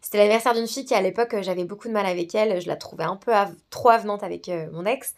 c'était 0.00 0.18
l'anniversaire 0.18 0.54
d'une 0.54 0.68
fille 0.68 0.84
qui 0.84 0.94
à 0.94 1.00
l'époque 1.00 1.36
j'avais 1.40 1.64
beaucoup 1.64 1.88
de 1.88 1.92
mal 1.92 2.06
avec 2.06 2.34
elle, 2.34 2.60
je 2.60 2.68
la 2.68 2.76
trouvais 2.76 3.04
un 3.04 3.16
peu 3.16 3.32
trop 3.70 3.88
avenante 3.88 4.22
avec 4.22 4.48
euh, 4.48 4.66
mon 4.72 4.84
ex. 4.84 5.14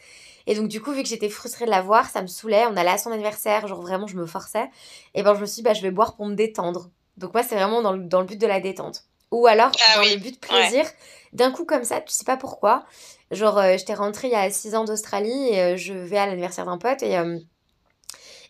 Et 0.46 0.54
donc 0.54 0.68
du 0.68 0.80
coup 0.80 0.92
vu 0.92 1.02
que 1.02 1.08
j'étais 1.08 1.28
frustrée 1.28 1.66
de 1.66 1.70
la 1.70 1.82
voir, 1.82 2.08
ça 2.08 2.22
me 2.22 2.28
saoulait, 2.28 2.66
on 2.66 2.76
allait 2.76 2.90
à 2.90 2.98
son 2.98 3.10
anniversaire, 3.10 3.66
genre 3.66 3.82
vraiment 3.82 4.06
je 4.06 4.16
me 4.16 4.26
forçais. 4.26 4.70
Et 5.14 5.22
ben 5.22 5.34
je 5.34 5.40
me 5.40 5.46
suis 5.46 5.56
dit 5.56 5.62
bah 5.62 5.74
je 5.74 5.82
vais 5.82 5.90
boire 5.90 6.14
pour 6.14 6.26
me 6.26 6.34
détendre. 6.34 6.90
Donc 7.16 7.34
moi 7.34 7.42
c'est 7.42 7.56
vraiment 7.56 7.82
dans 7.82 7.92
le, 7.92 8.04
dans 8.04 8.20
le, 8.20 8.26
but 8.26 8.40
de 8.40 8.46
la 8.46 8.60
détente. 8.60 9.04
Ou 9.36 9.46
alors 9.46 9.70
ah 9.88 9.96
dans 9.96 10.08
le 10.08 10.16
but 10.16 10.34
de 10.34 10.46
plaisir, 10.46 10.84
d'un 11.32 11.50
coup 11.50 11.64
comme 11.64 11.84
ça, 11.84 12.00
tu 12.00 12.12
sais 12.12 12.24
pas 12.24 12.36
pourquoi. 12.36 12.84
Genre 13.30 13.60
j'étais 13.76 13.94
rentrée 13.94 14.28
il 14.28 14.32
y 14.32 14.36
a 14.36 14.48
6 14.50 14.74
ans 14.74 14.84
d'Australie 14.84 15.48
et 15.52 15.76
je 15.76 15.92
vais 15.92 16.18
à 16.18 16.26
l'anniversaire 16.26 16.64
d'un 16.64 16.78
pote 16.78 17.02
et 17.02 17.18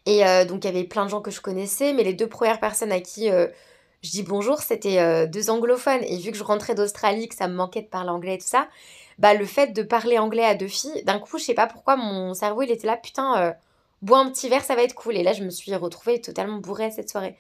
et 0.07 0.25
euh, 0.25 0.45
donc, 0.45 0.65
il 0.65 0.69
y 0.69 0.71
avait 0.71 0.85
plein 0.85 1.05
de 1.05 1.11
gens 1.11 1.21
que 1.21 1.33
je 1.33 1.41
connaissais, 1.41 1.93
mais 1.93 2.05
les 2.05 2.15
deux 2.15 2.29
premières 2.29 2.61
personnes 2.61 2.93
à 2.93 3.01
qui 3.01 3.29
euh, 3.31 3.49
je 4.03 4.11
dis 4.11 4.23
bonjour, 4.23 4.61
c'était 4.61 4.99
euh, 5.01 5.27
deux 5.27 5.51
anglophones. 5.51 6.05
Et 6.05 6.17
vu 6.19 6.31
que 6.31 6.39
je 6.39 6.45
rentrais 6.45 6.77
d'Australie, 6.77 7.29
que 7.29 7.35
ça 7.35 7.49
me 7.49 7.55
manquait 7.55 7.83
de 7.83 7.89
parler 7.89 8.11
anglais 8.11 8.37
et 8.37 8.39
tout 8.39 8.47
ça, 8.47 8.69
bah, 9.19 9.35
le 9.35 9.45
fait 9.45 9.73
de 9.73 9.83
parler 9.83 10.19
anglais 10.19 10.45
à 10.45 10.55
deux 10.55 10.69
filles, 10.69 11.03
d'un 11.05 11.19
coup, 11.19 11.39
je 11.39 11.45
sais 11.45 11.55
pas 11.55 11.67
pourquoi, 11.67 11.97
mon 11.97 12.35
cerveau, 12.35 12.63
il 12.63 12.71
était 12.71 12.87
là, 12.87 12.97
putain, 12.97 13.55
bois 14.03 14.19
un 14.19 14.31
petit 14.31 14.49
verre, 14.49 14.65
ça 14.65 14.77
va 14.77 14.83
être 14.85 14.95
cool. 14.95 15.17
Et 15.17 15.25
là, 15.25 15.33
je 15.33 15.43
me 15.43 15.51
suis 15.51 15.75
retrouvée 15.75 16.21
totalement 16.21 16.59
bourrée 16.59 16.93
cette 16.93 17.11
soirée. 17.11 17.37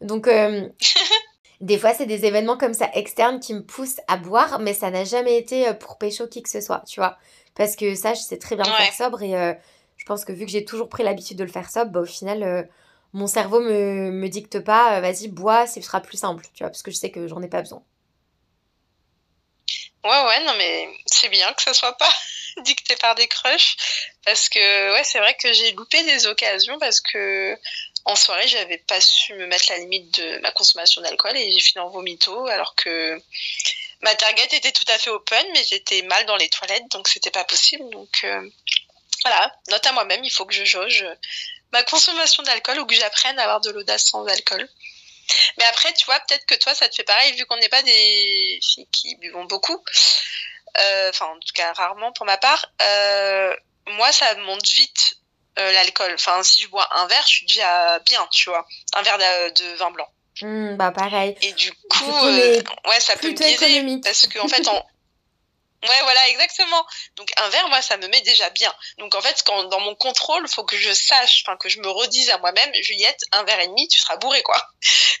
Donc, 0.00 0.26
des 1.62 1.78
fois, 1.78 1.94
c'est 1.94 2.06
des 2.06 2.26
événements 2.26 2.58
comme 2.58 2.74
ça 2.74 2.90
externes 2.92 3.40
qui 3.40 3.54
me 3.54 3.62
poussent 3.62 4.00
à 4.08 4.18
boire, 4.18 4.58
mais 4.58 4.74
ça 4.74 4.90
n'a 4.90 5.04
jamais 5.04 5.38
été 5.38 5.72
pour 5.74 5.96
pécho 5.96 6.26
qui 6.28 6.42
que 6.42 6.50
ce 6.50 6.60
soit, 6.60 6.82
tu 6.86 7.00
vois. 7.00 7.16
Parce 7.54 7.76
que 7.76 7.94
ça, 7.94 8.12
je 8.12 8.20
sais 8.20 8.38
très 8.38 8.56
bien 8.56 8.64
faire 8.64 8.92
sobre 8.92 9.22
et 9.22 9.56
je 10.02 10.06
pense 10.06 10.24
que 10.24 10.32
vu 10.32 10.46
que 10.46 10.50
j'ai 10.50 10.64
toujours 10.64 10.88
pris 10.88 11.04
l'habitude 11.04 11.38
de 11.38 11.44
le 11.44 11.50
faire 11.50 11.70
sobre, 11.70 11.92
bah, 11.92 12.00
au 12.00 12.06
final, 12.06 12.42
euh, 12.42 12.64
mon 13.12 13.28
cerveau 13.28 13.60
me, 13.60 14.10
me 14.10 14.28
dicte 14.28 14.58
pas, 14.58 14.96
euh, 14.96 15.00
vas-y, 15.00 15.28
bois, 15.28 15.68
ce 15.68 15.80
sera 15.80 16.00
plus 16.00 16.16
simple, 16.16 16.44
tu 16.54 16.64
vois, 16.64 16.70
parce 16.70 16.82
que 16.82 16.90
je 16.90 16.96
sais 16.96 17.12
que 17.12 17.28
j'en 17.28 17.40
ai 17.40 17.46
pas 17.46 17.62
besoin. 17.62 17.84
Ouais, 20.02 20.24
ouais, 20.24 20.44
non, 20.44 20.54
mais 20.58 20.88
c'est 21.06 21.28
bien 21.28 21.52
que 21.52 21.62
ça 21.62 21.72
soit 21.72 21.96
pas 21.96 22.12
dicté 22.64 22.96
par 22.96 23.14
des 23.14 23.28
crushs, 23.28 23.76
parce 24.26 24.48
que, 24.48 24.92
ouais, 24.92 25.04
c'est 25.04 25.20
vrai 25.20 25.36
que 25.40 25.52
j'ai 25.52 25.70
loupé 25.70 26.02
des 26.02 26.26
occasions, 26.26 26.80
parce 26.80 27.00
que 27.00 27.56
en 28.04 28.16
soirée, 28.16 28.48
j'avais 28.48 28.78
pas 28.78 29.00
su 29.00 29.34
me 29.34 29.46
mettre 29.46 29.66
la 29.70 29.78
limite 29.78 30.20
de 30.20 30.38
ma 30.38 30.50
consommation 30.52 31.00
d'alcool 31.02 31.36
et 31.36 31.52
j'ai 31.52 31.60
fini 31.60 31.80
en 31.80 31.88
vomito, 31.88 32.46
alors 32.48 32.74
que 32.74 33.20
ma 34.00 34.14
target 34.14 34.48
était 34.52 34.72
tout 34.72 34.84
à 34.88 34.98
fait 34.98 35.10
open, 35.10 35.46
mais 35.52 35.64
j'étais 35.64 36.02
mal 36.02 36.26
dans 36.26 36.36
les 36.36 36.48
toilettes, 36.48 36.88
donc 36.90 37.08
c'était 37.08 37.30
pas 37.30 37.44
possible, 37.44 37.88
donc. 37.90 38.20
Euh, 38.24 38.48
voilà, 39.24 39.54
note 39.70 39.86
à 39.86 39.92
moi-même, 39.92 40.24
il 40.24 40.30
faut 40.30 40.44
que 40.44 40.54
je 40.54 40.64
jauge 40.64 41.06
ma 41.72 41.82
consommation 41.84 42.42
d'alcool 42.42 42.80
ou 42.80 42.86
que 42.86 42.94
j'apprenne 42.94 43.38
à 43.38 43.44
avoir 43.44 43.60
de 43.60 43.70
l'audace 43.70 44.06
sans 44.06 44.26
alcool. 44.26 44.68
Mais 45.56 45.64
après, 45.64 45.92
tu 45.94 46.04
vois, 46.06 46.18
peut-être 46.20 46.44
que 46.46 46.54
toi, 46.54 46.74
ça 46.74 46.88
te 46.88 46.94
fait 46.94 47.04
pareil, 47.04 47.32
vu 47.34 47.46
qu'on 47.46 47.56
n'est 47.56 47.68
pas 47.68 47.82
des 47.82 48.60
filles 48.62 48.88
qui 48.90 49.16
buvons 49.16 49.44
beaucoup. 49.44 49.82
Euh, 50.78 51.10
enfin, 51.10 51.26
en 51.26 51.38
tout 51.38 51.52
cas, 51.54 51.72
rarement 51.72 52.12
pour 52.12 52.26
ma 52.26 52.36
part. 52.36 52.66
Euh, 52.82 53.54
moi, 53.86 54.10
ça 54.12 54.34
monte 54.36 54.66
vite 54.66 55.16
euh, 55.58 55.72
l'alcool. 55.72 56.12
Enfin, 56.14 56.42
si 56.42 56.60
je 56.60 56.68
bois 56.68 56.88
un 56.96 57.06
verre, 57.06 57.24
je 57.26 57.34
suis 57.34 57.46
déjà 57.46 57.98
bien, 58.00 58.26
tu 58.30 58.50
vois. 58.50 58.66
Un 58.94 59.02
verre 59.02 59.18
de, 59.18 59.76
vin 59.76 59.90
blanc. 59.90 60.08
Mmh, 60.40 60.76
bah, 60.76 60.92
pareil. 60.92 61.36
Et 61.42 61.52
du 61.52 61.72
coup, 61.72 62.26
ouais, 62.26 63.00
ça 63.00 63.16
peut 63.16 63.32
biaiser. 63.32 64.00
Parce 64.02 64.26
qu'en 64.28 64.48
fait, 64.48 64.66
en, 64.66 64.86
Ouais, 65.82 66.00
voilà, 66.02 66.28
exactement. 66.28 66.86
Donc 67.16 67.32
un 67.36 67.48
verre, 67.48 67.68
moi, 67.68 67.82
ça 67.82 67.96
me 67.96 68.06
met 68.06 68.20
déjà 68.20 68.48
bien. 68.50 68.72
Donc 68.98 69.16
en 69.16 69.20
fait, 69.20 69.42
quand 69.44 69.64
dans 69.64 69.80
mon 69.80 69.96
contrôle, 69.96 70.46
faut 70.46 70.64
que 70.64 70.76
je 70.76 70.92
sache, 70.92 71.42
enfin 71.44 71.56
que 71.56 71.68
je 71.68 71.80
me 71.80 71.88
redise 71.88 72.30
à 72.30 72.38
moi-même, 72.38 72.70
Juliette, 72.74 73.20
un 73.32 73.42
verre 73.42 73.58
et 73.58 73.66
demi, 73.66 73.88
tu 73.88 73.98
seras 73.98 74.16
bourré, 74.16 74.42
quoi. 74.42 74.56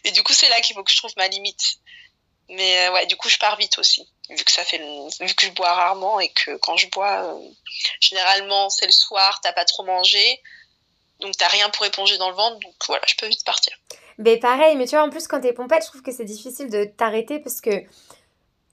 Et 0.04 0.12
du 0.12 0.22
coup, 0.22 0.32
c'est 0.32 0.48
là 0.48 0.60
qu'il 0.60 0.76
faut 0.76 0.84
que 0.84 0.92
je 0.92 0.96
trouve 0.98 1.12
ma 1.16 1.26
limite. 1.26 1.78
Mais 2.52 2.86
euh, 2.86 2.92
ouais, 2.92 3.06
du 3.06 3.16
coup, 3.16 3.28
je 3.28 3.38
pars 3.38 3.56
vite 3.56 3.78
aussi, 3.78 4.06
vu 4.28 4.44
que 4.44 4.52
ça 4.52 4.62
fait, 4.64 4.78
vu 4.78 5.34
que 5.34 5.46
je 5.46 5.52
bois 5.52 5.72
rarement 5.72 6.20
et 6.20 6.28
que 6.28 6.56
quand 6.58 6.76
je 6.76 6.88
bois, 6.88 7.24
euh, 7.24 7.48
généralement, 8.00 8.68
c'est 8.68 8.86
le 8.86 8.92
soir, 8.92 9.40
t'as 9.42 9.52
pas 9.52 9.64
trop 9.64 9.84
mangé, 9.84 10.40
donc 11.20 11.36
t'as 11.36 11.48
rien 11.48 11.70
pour 11.70 11.86
éponger 11.86 12.18
dans 12.18 12.28
le 12.28 12.36
ventre, 12.36 12.58
donc 12.60 12.74
voilà, 12.86 13.02
je 13.06 13.14
peux 13.16 13.26
vite 13.26 13.44
partir. 13.44 13.74
Mais 14.18 14.36
pareil, 14.36 14.76
mais 14.76 14.86
tu 14.86 14.96
vois, 14.96 15.04
en 15.04 15.10
plus, 15.10 15.26
quand 15.26 15.40
t'es 15.40 15.54
pompette, 15.54 15.82
je 15.82 15.88
trouve 15.88 16.02
que 16.02 16.12
c'est 16.12 16.24
difficile 16.24 16.68
de 16.68 16.84
t'arrêter 16.84 17.38
parce 17.38 17.60
que 17.60 17.84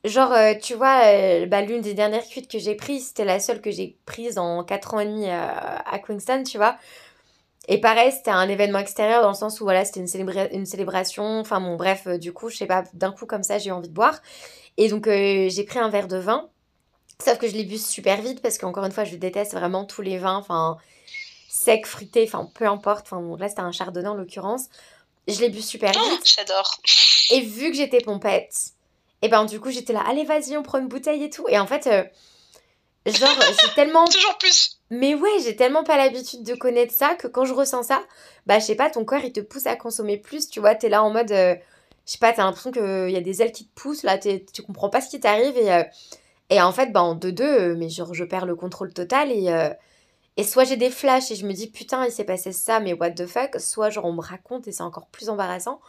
Genre, 0.06 0.32
euh, 0.32 0.54
tu 0.54 0.76
vois, 0.76 1.02
bah, 1.48 1.62
l'une 1.62 1.82
des 1.82 1.94
dernières 1.94 2.26
cuites 2.26 2.50
que 2.50 2.58
j'ai 2.58 2.74
prises, 2.74 3.08
c'était 3.08 3.26
la 3.26 3.42
seule 3.42 3.60
que 3.60 3.70
j'ai 3.70 3.98
prise 4.06 4.38
en 4.38 4.64
4 4.64 4.94
ans 4.94 5.02
et 5.02 5.06
demi 5.06 5.30
à, 5.30 5.50
à 5.50 6.00
Queenstown, 6.00 6.44
tu 6.44 6.56
vois. 6.56 6.78
Et 7.72 7.80
pareil, 7.80 8.12
c'était 8.12 8.32
un 8.32 8.50
événement 8.50 8.80
extérieur 8.80 9.22
dans 9.22 9.30
le 9.30 9.36
sens 9.36 9.62
où 9.62 9.64
voilà, 9.64 9.86
c'était 9.86 10.00
une, 10.00 10.50
une 10.52 10.66
célébration. 10.66 11.40
Enfin 11.40 11.62
bon, 11.62 11.76
bref, 11.76 12.08
euh, 12.08 12.18
du 12.18 12.34
coup, 12.34 12.50
je 12.50 12.58
sais 12.58 12.66
pas, 12.66 12.84
d'un 12.94 13.12
coup 13.12 13.28
comme 13.28 13.44
ça, 13.44 13.60
j'ai 13.60 13.70
eu 13.70 13.72
envie 13.72 13.88
de 13.88 13.94
boire. 13.94 14.22
Et 14.78 14.90
donc, 14.90 15.06
j'ai 15.06 15.64
pris 15.68 15.78
un 15.78 15.90
verre 15.90 16.08
de 16.08 16.18
vin. 16.18 16.50
Sauf 17.24 17.38
que 17.38 17.48
je 17.48 17.54
l'ai 17.54 17.66
bu 17.66 17.78
super 17.78 18.22
vite 18.22 18.42
parce 18.42 18.58
qu'encore 18.58 18.86
une 18.86 18.92
fois, 18.92 19.04
je 19.04 19.16
déteste 19.16 19.54
vraiment 19.54 19.86
tous 19.86 20.02
les 20.02 20.18
vins, 20.18 20.38
enfin, 20.38 20.78
secs, 21.48 21.86
fruités, 21.86 22.24
enfin, 22.26 22.50
peu 22.56 22.66
importe. 22.66 23.06
Enfin, 23.06 23.22
bon, 23.22 23.36
là, 23.36 23.50
c'était 23.50 23.62
un 23.62 23.72
chardonnay 23.72 24.08
en 24.08 24.16
l'occurrence. 24.16 24.70
Je 25.28 25.40
l'ai 25.40 25.50
bu 25.50 25.62
super 25.62 25.92
oh, 25.96 26.10
vite. 26.10 26.34
J'adore. 26.36 26.80
Et 27.30 27.42
vu 27.42 27.70
que 27.70 27.78
j'étais 27.78 28.00
pompette, 28.00 28.72
et 29.22 29.28
ben 29.28 29.46
du 29.46 29.60
coup, 29.60 29.70
j'étais 29.70 29.94
là, 29.94 30.02
allez, 30.08 30.24
vas-y, 30.24 30.58
on 30.58 30.64
prend 30.64 30.80
une 30.80 30.88
bouteille 30.88 31.24
et 31.24 31.30
tout. 31.30 31.48
Et 31.50 31.60
en 31.60 31.68
fait, 31.68 31.86
euh, 31.86 32.04
genre, 33.06 33.30
j'ai 33.62 33.74
tellement. 33.76 34.06
Toujours 34.06 34.38
plus. 34.38 34.80
Mais 34.90 35.16
ouais, 35.16 35.40
j'ai 35.44 35.56
tellement 35.56 35.84
pas 35.84 35.98
l'habitude 35.98 36.44
de 36.44 36.56
connaître 36.56 36.94
ça 36.94 37.16
que 37.16 37.28
quand 37.28 37.46
je 37.46 37.54
ressens 37.54 37.84
ça, 37.84 38.04
bah 38.46 38.60
je 38.60 38.66
sais 38.66 38.76
pas, 38.76 38.90
ton 38.90 39.06
corps 39.06 39.24
il 39.24 39.32
te 39.32 39.40
pousse 39.40 39.68
à 39.68 39.76
consommer 39.76 40.18
plus. 40.18 40.50
Tu 40.50 40.60
vois, 40.60 40.76
t'es 40.76 40.90
là 40.90 41.04
en 41.04 41.12
mode. 41.12 41.32
Euh, 41.32 41.56
je 42.06 42.14
sais 42.14 42.18
pas, 42.18 42.34
t'as 42.34 42.44
l'impression 42.44 42.72
qu'il 42.72 43.12
y 43.12 43.18
a 43.18 43.22
des 43.22 43.42
ailes 43.42 43.52
qui 43.52 43.68
te 43.68 43.80
poussent, 43.80 44.02
là, 44.02 44.18
tu 44.18 44.64
comprends 44.64 44.90
pas 44.90 45.00
ce 45.00 45.10
qui 45.10 45.20
t'arrive. 45.20 45.56
Et, 45.58 45.72
euh, 45.72 45.84
et 46.50 46.60
en 46.60 46.72
fait, 46.72 46.92
bah 46.92 47.04
en 47.04 47.16
2-2, 47.16 47.76
mais 47.76 47.90
genre, 47.90 48.16
je 48.16 48.24
perds 48.24 48.48
le 48.48 48.56
contrôle 48.56 48.92
total. 48.94 49.32
Et, 49.32 49.54
et 50.36 50.44
soit 50.44 50.64
j'ai 50.64 50.78
des 50.78 50.90
flashs 50.90 51.30
et 51.30 51.36
je 51.36 51.46
me 51.46 51.54
dis, 51.54 51.70
putain, 51.70 52.04
il 52.06 52.12
s'est 52.12 52.24
passé 52.24 52.52
ça, 52.52 52.80
mais 52.80 52.94
what 52.94 53.12
the 53.12 53.28
fuck. 53.28 53.60
Soit 53.60 53.92
genre, 53.92 54.06
on 54.06 54.14
me 54.14 54.22
raconte 54.22 54.68
et 54.68 54.72
c'est 54.72 54.82
encore 54.82 55.08
plus 55.08 55.30
embarrassant 55.30 55.80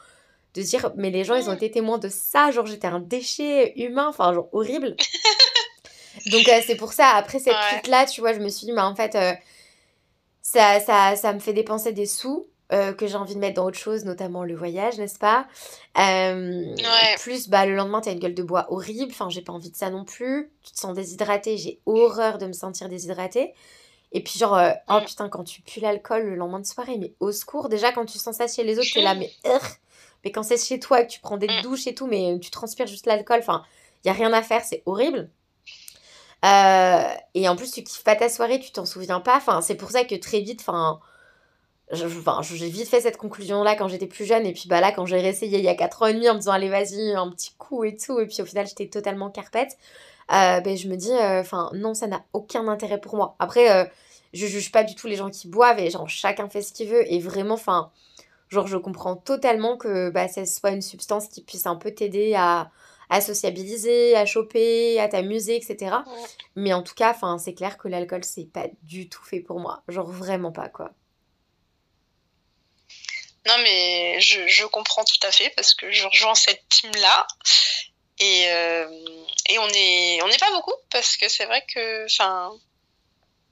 de 0.54 0.62
dire 0.62 0.92
mais 0.96 1.10
les 1.10 1.24
gens 1.24 1.36
ils 1.36 1.48
ont 1.48 1.54
été 1.54 1.70
témoins 1.70 1.98
de 1.98 2.08
ça 2.08 2.50
genre 2.50 2.66
j'étais 2.66 2.88
un 2.88 3.00
déchet 3.00 3.72
humain 3.80 4.08
enfin 4.08 4.32
genre 4.34 4.48
horrible 4.52 4.96
donc 6.26 6.48
euh, 6.48 6.60
c'est 6.66 6.76
pour 6.76 6.92
ça. 6.92 7.08
Après 7.08 7.38
cette 7.38 7.52
ouais. 7.52 7.90
là 7.90 8.06
tu 8.06 8.20
vois 8.20 8.32
je 8.32 8.40
me 8.40 8.48
suis 8.48 8.66
dit 8.66 8.72
mais 8.72 8.80
en 8.80 8.94
fait 8.94 9.14
euh, 9.14 9.32
ça, 10.42 10.80
ça, 10.80 11.16
ça 11.16 11.32
me 11.32 11.38
fait 11.38 11.52
dépenser 11.52 11.92
des 11.92 12.06
sous 12.06 12.46
euh, 12.72 12.92
que 12.92 13.06
j'ai 13.06 13.16
envie 13.16 13.34
de 13.34 13.40
mettre 13.40 13.54
dans 13.56 13.66
autre 13.66 13.78
chose 13.78 14.04
notamment 14.04 14.44
le 14.44 14.54
voyage 14.54 14.98
n'est-ce 14.98 15.18
pas? 15.18 15.46
Plus 17.20 17.48
bah 17.48 17.66
le 17.66 17.74
lendemain 17.74 18.00
t'as 18.00 18.12
une 18.12 18.18
gueule 18.18 18.34
de 18.34 18.42
bois 18.42 18.66
horrible. 18.70 19.10
Enfin 19.12 19.28
j'ai 19.28 19.42
pas 19.42 19.52
envie 19.52 19.70
de 19.70 19.76
ça 19.76 19.90
non 19.90 20.04
plus. 20.04 20.50
Tu 20.62 20.72
te 20.72 20.78
sens 20.78 20.94
déshydraté 20.94 21.56
j'ai 21.56 21.80
horreur 21.86 22.38
de 22.38 22.46
me 22.46 22.52
sentir 22.52 22.88
déshydratée. 22.88 23.54
Et 24.12 24.24
puis 24.24 24.40
genre, 24.40 24.60
oh 24.88 25.00
mm. 25.00 25.04
putain, 25.04 25.28
quand 25.28 25.44
tu 25.44 25.62
pues 25.62 25.80
l'alcool 25.80 26.24
le 26.24 26.34
lendemain 26.34 26.58
de 26.58 26.66
soirée, 26.66 26.98
mais 26.98 27.14
au 27.20 27.30
secours, 27.30 27.68
déjà 27.68 27.92
quand 27.92 28.06
tu 28.06 28.18
sens 28.18 28.38
ça 28.38 28.48
chez 28.48 28.64
les 28.64 28.76
autres, 28.76 28.88
t'es 28.92 29.02
là, 29.02 29.14
mais 29.14 29.30
mais 30.24 30.32
quand 30.32 30.42
c'est 30.42 30.58
chez 30.58 30.78
toi 30.78 31.00
et 31.00 31.06
que 31.06 31.12
tu 31.12 31.20
prends 31.20 31.36
des 31.36 31.48
mm. 31.48 31.62
douches 31.62 31.86
et 31.86 31.94
tout, 31.94 32.06
mais 32.06 32.38
tu 32.40 32.50
transpires 32.50 32.86
juste 32.86 33.06
l'alcool, 33.06 33.38
enfin, 33.40 33.64
il 34.04 34.08
y 34.08 34.10
a 34.10 34.14
rien 34.14 34.32
à 34.32 34.42
faire, 34.42 34.64
c'est 34.64 34.82
horrible. 34.86 35.30
Euh, 36.44 37.02
et 37.34 37.48
en 37.48 37.56
plus, 37.56 37.70
tu 37.70 37.82
kiffes 37.82 38.04
pas 38.04 38.16
ta 38.16 38.28
soirée, 38.28 38.60
tu 38.60 38.72
t'en 38.72 38.86
souviens 38.86 39.20
pas. 39.20 39.36
Enfin, 39.36 39.60
c'est 39.60 39.74
pour 39.74 39.90
ça 39.90 40.04
que 40.04 40.14
très 40.14 40.40
vite, 40.40 40.60
enfin, 40.60 41.00
j'ai 41.92 42.68
vite 42.68 42.88
fait 42.88 43.00
cette 43.00 43.16
conclusion-là 43.16 43.76
quand 43.76 43.88
j'étais 43.88 44.06
plus 44.06 44.24
jeune. 44.24 44.46
Et 44.46 44.52
puis 44.52 44.68
bah 44.68 44.80
là, 44.80 44.92
quand 44.92 45.06
j'ai 45.06 45.20
réessayé 45.20 45.58
il 45.58 45.64
y 45.64 45.68
a 45.68 45.74
4 45.74 46.02
ans 46.02 46.06
et 46.06 46.14
demi 46.14 46.28
en 46.28 46.34
me 46.34 46.38
disant, 46.38 46.52
allez, 46.52 46.68
vas-y, 46.68 47.14
un 47.14 47.30
petit 47.30 47.52
coup 47.58 47.84
et 47.84 47.96
tout. 47.96 48.20
Et 48.20 48.26
puis 48.26 48.42
au 48.42 48.46
final, 48.46 48.66
j'étais 48.66 48.88
totalement 48.88 49.30
carpette. 49.30 49.76
Euh, 50.32 50.60
ben, 50.60 50.76
je 50.76 50.88
me 50.88 50.96
dis, 50.96 51.12
euh, 51.12 51.40
enfin, 51.40 51.70
non, 51.74 51.94
ça 51.94 52.06
n'a 52.06 52.22
aucun 52.32 52.68
intérêt 52.68 53.00
pour 53.00 53.16
moi. 53.16 53.36
Après, 53.38 53.90
je 54.32 54.46
juge 54.46 54.72
pas 54.72 54.84
du 54.84 54.94
tout 54.94 55.08
les 55.08 55.16
gens 55.16 55.30
qui 55.30 55.48
boivent 55.48 55.80
et 55.80 55.90
genre, 55.90 56.08
chacun 56.08 56.48
fait 56.48 56.62
ce 56.62 56.72
qu'il 56.72 56.88
veut. 56.88 57.10
Et 57.12 57.18
vraiment, 57.18 57.54
enfin, 57.54 57.90
Genre, 58.50 58.66
je 58.66 58.76
comprends 58.76 59.14
totalement 59.14 59.76
que 59.76 60.10
bah, 60.10 60.26
soit 60.28 60.70
une 60.70 60.82
substance 60.82 61.28
qui 61.28 61.40
puisse 61.40 61.66
un 61.66 61.76
peu 61.76 61.92
t'aider 61.92 62.34
à, 62.34 62.70
à 63.10 63.20
sociabiliser, 63.20 64.16
à 64.16 64.24
choper, 64.24 65.00
à 65.00 65.08
t'amuser, 65.08 65.56
etc. 65.56 65.96
Mais 66.56 66.72
en 66.72 66.82
tout 66.82 66.94
cas, 66.94 67.16
c'est 67.38 67.54
clair 67.54 67.76
que 67.76 67.88
l'alcool, 67.88 68.24
c'est 68.24 68.50
pas 68.50 68.66
du 68.82 69.08
tout 69.08 69.22
fait 69.24 69.40
pour 69.40 69.60
moi. 69.60 69.82
Genre, 69.88 70.08
vraiment 70.08 70.52
pas, 70.52 70.68
quoi. 70.68 70.92
Non, 73.46 73.56
mais 73.62 74.20
je, 74.20 74.46
je 74.46 74.64
comprends 74.66 75.04
tout 75.04 75.26
à 75.26 75.32
fait 75.32 75.50
parce 75.56 75.74
que 75.74 75.90
je 75.90 76.06
rejoins 76.06 76.34
cette 76.34 76.62
team-là. 76.68 77.26
Et, 78.18 78.50
euh, 78.50 78.86
et 79.48 79.58
on 79.58 79.66
n'est 79.68 80.22
on 80.22 80.28
est 80.28 80.38
pas 80.38 80.50
beaucoup 80.52 80.74
parce 80.90 81.16
que 81.16 81.28
c'est 81.28 81.46
vrai 81.46 81.64
que, 81.74 82.04
enfin, 82.04 82.52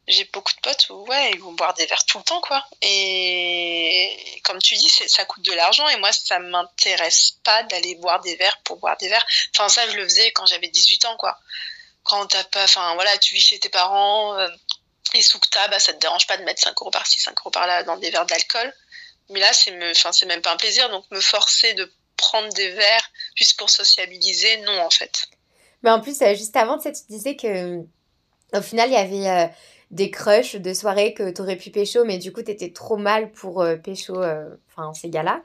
j'ai 0.08 0.24
beaucoup 0.32 0.52
de 0.54 0.60
potes 0.60 0.88
où 0.90 1.06
ouais, 1.06 1.30
ils 1.32 1.40
vont 1.40 1.52
boire 1.52 1.74
des 1.74 1.86
verres 1.86 2.04
tout 2.04 2.18
le 2.18 2.24
temps 2.24 2.40
quoi. 2.40 2.64
Et 2.82 4.40
comme 4.44 4.58
tu 4.60 4.74
dis, 4.74 4.88
ça 4.88 5.24
coûte 5.24 5.44
de 5.44 5.52
l'argent 5.52 5.86
et 5.88 5.96
moi 5.98 6.10
ça 6.12 6.38
m'intéresse 6.38 7.38
pas 7.44 7.62
d'aller 7.64 7.94
boire 7.96 8.20
des 8.20 8.36
verres 8.36 8.58
pour 8.64 8.78
boire 8.78 8.96
des 8.96 9.08
verres. 9.08 9.26
Enfin 9.54 9.68
ça 9.68 9.88
je 9.90 9.96
le 9.96 10.04
faisais 10.04 10.32
quand 10.32 10.46
j'avais 10.46 10.68
18 10.68 11.04
ans 11.06 11.16
quoi. 11.16 11.38
Quand 12.04 12.26
t'as 12.26 12.44
pas 12.44 12.64
enfin 12.64 12.94
voilà, 12.94 13.16
tu 13.18 13.34
vis 13.34 13.40
chez 13.40 13.58
tes 13.58 13.68
parents 13.68 14.36
euh, 14.38 14.48
et 15.14 15.22
sous 15.22 15.38
que 15.38 15.48
t'as 15.48 15.68
bah 15.68 15.78
ça 15.78 15.92
te 15.92 15.98
dérange 15.98 16.26
pas 16.26 16.36
de 16.36 16.44
mettre 16.44 16.62
5 16.62 16.74
euros 16.80 16.90
par-ci, 16.90 17.20
5 17.20 17.38
euros 17.40 17.50
par-là 17.50 17.82
dans 17.84 17.96
des 17.96 18.10
verres 18.10 18.26
d'alcool. 18.26 18.72
Mais 19.30 19.40
là 19.40 19.52
c'est 19.52 19.72
me 19.72 19.92
c'est 19.94 20.26
même 20.26 20.42
pas 20.42 20.52
un 20.52 20.56
plaisir 20.56 20.88
donc 20.90 21.04
me 21.10 21.20
forcer 21.20 21.74
de 21.74 21.92
prendre 22.16 22.52
des 22.54 22.70
verres 22.70 23.10
juste 23.34 23.58
pour 23.58 23.70
sociabiliser, 23.70 24.58
non 24.58 24.80
en 24.80 24.90
fait. 24.90 25.28
Mais 25.82 25.90
en 25.90 26.00
plus, 26.00 26.20
euh, 26.22 26.34
juste 26.34 26.56
avant, 26.56 26.78
tu, 26.78 26.90
disais 27.08 27.36
que 27.36 27.84
au 28.52 28.62
final, 28.62 28.88
il 28.88 28.94
y 28.94 28.96
avait 28.96 29.28
euh, 29.28 29.46
des 29.90 30.10
crushs 30.10 30.56
de 30.56 30.74
soirées 30.74 31.14
que 31.14 31.30
t'aurais 31.30 31.56
pu 31.56 31.70
pécho, 31.70 32.04
mais 32.04 32.18
du 32.18 32.32
coup, 32.32 32.42
t'étais 32.42 32.72
trop 32.72 32.96
mal 32.96 33.32
pour 33.32 33.62
euh, 33.62 33.76
pécho, 33.76 34.20
euh, 34.20 34.48
enfin, 34.68 34.92
ces 34.94 35.08
gars-là. 35.08 35.42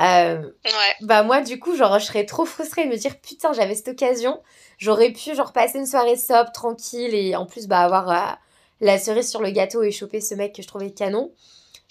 Euh, 0.00 0.42
ouais. 0.64 0.94
Bah, 1.00 1.22
moi, 1.22 1.40
du 1.40 1.58
coup, 1.58 1.76
genre, 1.76 1.98
je 1.98 2.06
serais 2.06 2.26
trop 2.26 2.44
frustrée 2.44 2.84
de 2.84 2.90
me 2.90 2.96
dire, 2.96 3.20
putain, 3.20 3.52
j'avais 3.52 3.74
cette 3.74 3.88
occasion. 3.88 4.42
J'aurais 4.78 5.12
pu, 5.12 5.34
genre, 5.34 5.52
passer 5.52 5.78
une 5.78 5.86
soirée 5.86 6.16
sobre, 6.16 6.52
tranquille, 6.52 7.14
et 7.14 7.36
en 7.36 7.46
plus, 7.46 7.66
bah, 7.66 7.80
avoir 7.80 8.38
la 8.80 8.98
cerise 8.98 9.30
sur 9.30 9.42
le 9.42 9.50
gâteau 9.50 9.82
et 9.82 9.90
choper 9.90 10.20
ce 10.20 10.34
mec 10.34 10.54
que 10.54 10.62
je 10.62 10.68
trouvais 10.68 10.92
canon. 10.92 11.32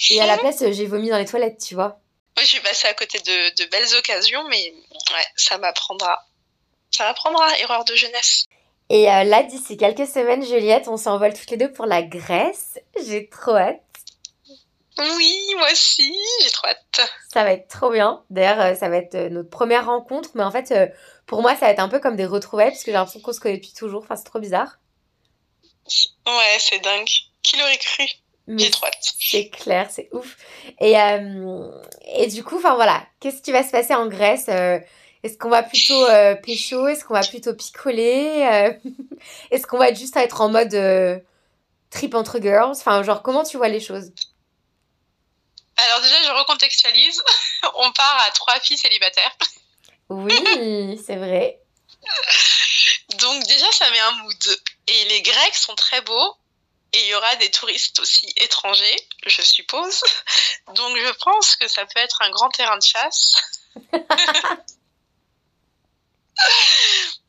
Et 0.09 0.21
à 0.21 0.25
la 0.25 0.37
place, 0.37 0.63
j'ai 0.71 0.85
vomi 0.85 1.09
dans 1.09 1.17
les 1.17 1.25
toilettes, 1.25 1.61
tu 1.65 1.75
vois. 1.75 1.99
Oui, 2.37 2.43
je 2.43 2.49
suis 2.49 2.59
passée 2.61 2.87
à 2.87 2.93
côté 2.93 3.17
de, 3.19 3.63
de 3.63 3.69
belles 3.69 3.97
occasions, 3.97 4.47
mais 4.49 4.73
ouais, 4.73 5.25
ça 5.35 5.57
m'apprendra. 5.57 6.19
Ça 6.91 7.05
m'apprendra, 7.05 7.57
erreur 7.59 7.83
de 7.83 7.95
jeunesse. 7.95 8.45
Et 8.89 9.11
euh, 9.11 9.23
là, 9.23 9.43
d'ici 9.43 9.75
quelques 9.75 10.07
semaines, 10.07 10.45
Juliette, 10.45 10.87
on 10.87 10.97
s'envole 10.97 11.33
toutes 11.33 11.51
les 11.51 11.57
deux 11.57 11.71
pour 11.71 11.85
la 11.85 12.01
Grèce. 12.01 12.79
J'ai 13.05 13.27
trop 13.27 13.55
hâte. 13.55 13.81
Oui, 14.97 15.35
moi 15.57 15.67
aussi, 15.71 16.15
j'ai 16.41 16.49
trop 16.51 16.67
hâte. 16.67 17.11
Ça 17.33 17.43
va 17.43 17.51
être 17.51 17.67
trop 17.67 17.91
bien. 17.91 18.23
D'ailleurs, 18.29 18.61
euh, 18.61 18.75
ça 18.75 18.87
va 18.87 18.97
être 18.97 19.15
euh, 19.15 19.29
notre 19.29 19.49
première 19.49 19.85
rencontre. 19.87 20.29
Mais 20.35 20.43
en 20.43 20.51
fait, 20.51 20.73
pour 21.25 21.41
moi, 21.41 21.53
ça 21.55 21.65
va 21.65 21.71
être 21.71 21.79
un 21.79 21.89
peu 21.89 21.99
comme 21.99 22.15
des 22.15 22.25
retrouvailles, 22.25 22.71
parce 22.71 22.83
que 22.83 22.91
j'ai 22.91 22.93
l'impression 22.93 23.19
qu'on 23.19 23.33
se 23.33 23.41
connaît 23.41 23.57
depuis 23.57 23.73
toujours. 23.73 24.03
Enfin, 24.03 24.15
c'est 24.15 24.23
trop 24.23 24.39
bizarre. 24.39 24.79
Ouais, 26.25 26.57
c'est 26.59 26.79
dingue. 26.79 27.07
Qui 27.43 27.57
l'aurait 27.57 27.77
cru? 27.77 28.05
J'ai 28.47 28.71
trop 28.71 28.85
hâte. 28.85 29.13
C'est 29.19 29.49
clair, 29.49 29.89
c'est 29.91 30.07
ouf. 30.13 30.37
Et, 30.79 30.93
et 30.93 32.27
du 32.27 32.43
coup, 32.45 32.55
enfin 32.55 32.75
voilà, 32.75 33.05
qu'est-ce 33.19 33.41
qui 33.41 33.51
va 33.51 33.63
se 33.63 33.71
passer 33.71 33.93
en 33.93 34.07
Grèce 34.07 34.49
est-ce 35.23 35.37
qu'on 35.37 35.49
va 35.49 35.63
plutôt 35.63 36.05
euh, 36.05 36.35
pécho? 36.35 36.87
Est-ce 36.87 37.03
qu'on 37.03 37.13
va 37.13 37.23
plutôt 37.23 37.53
picoler? 37.53 38.45
Euh, 38.45 38.73
Est-ce 39.51 39.65
qu'on 39.65 39.77
va 39.77 39.93
juste 39.93 40.15
être 40.15 40.41
en 40.41 40.49
mode 40.49 40.73
euh, 40.73 41.19
trip 41.89 42.13
entre 42.13 42.39
girls? 42.39 42.71
Enfin, 42.77 43.01
genre, 43.03 43.23
comment 43.23 43.43
tu 43.43 43.57
vois 43.57 43.67
les 43.67 43.79
choses? 43.79 44.11
Alors 45.77 46.01
déjà, 46.01 46.23
je 46.23 46.31
recontextualise. 46.31 47.23
On 47.75 47.91
part 47.91 48.23
à 48.27 48.31
trois 48.31 48.59
filles 48.59 48.77
célibataires. 48.77 49.35
Oui, 50.09 50.99
c'est 51.05 51.15
vrai. 51.15 51.59
Donc 53.19 53.43
déjà, 53.45 53.71
ça 53.71 53.89
met 53.91 53.99
un 53.99 54.11
mood. 54.23 54.61
Et 54.87 55.05
les 55.05 55.21
Grecs 55.21 55.55
sont 55.55 55.75
très 55.75 56.01
beaux. 56.01 56.35
Et 56.93 57.01
il 57.01 57.07
y 57.07 57.15
aura 57.15 57.35
des 57.35 57.51
touristes 57.51 57.99
aussi 57.99 58.31
étrangers, 58.37 58.95
je 59.25 59.41
suppose. 59.41 60.01
Donc 60.73 60.95
je 60.95 61.11
pense 61.21 61.57
que 61.57 61.67
ça 61.67 61.85
peut 61.85 61.99
être 61.99 62.21
un 62.21 62.29
grand 62.29 62.49
terrain 62.49 62.77
de 62.77 62.83
chasse. 62.83 63.35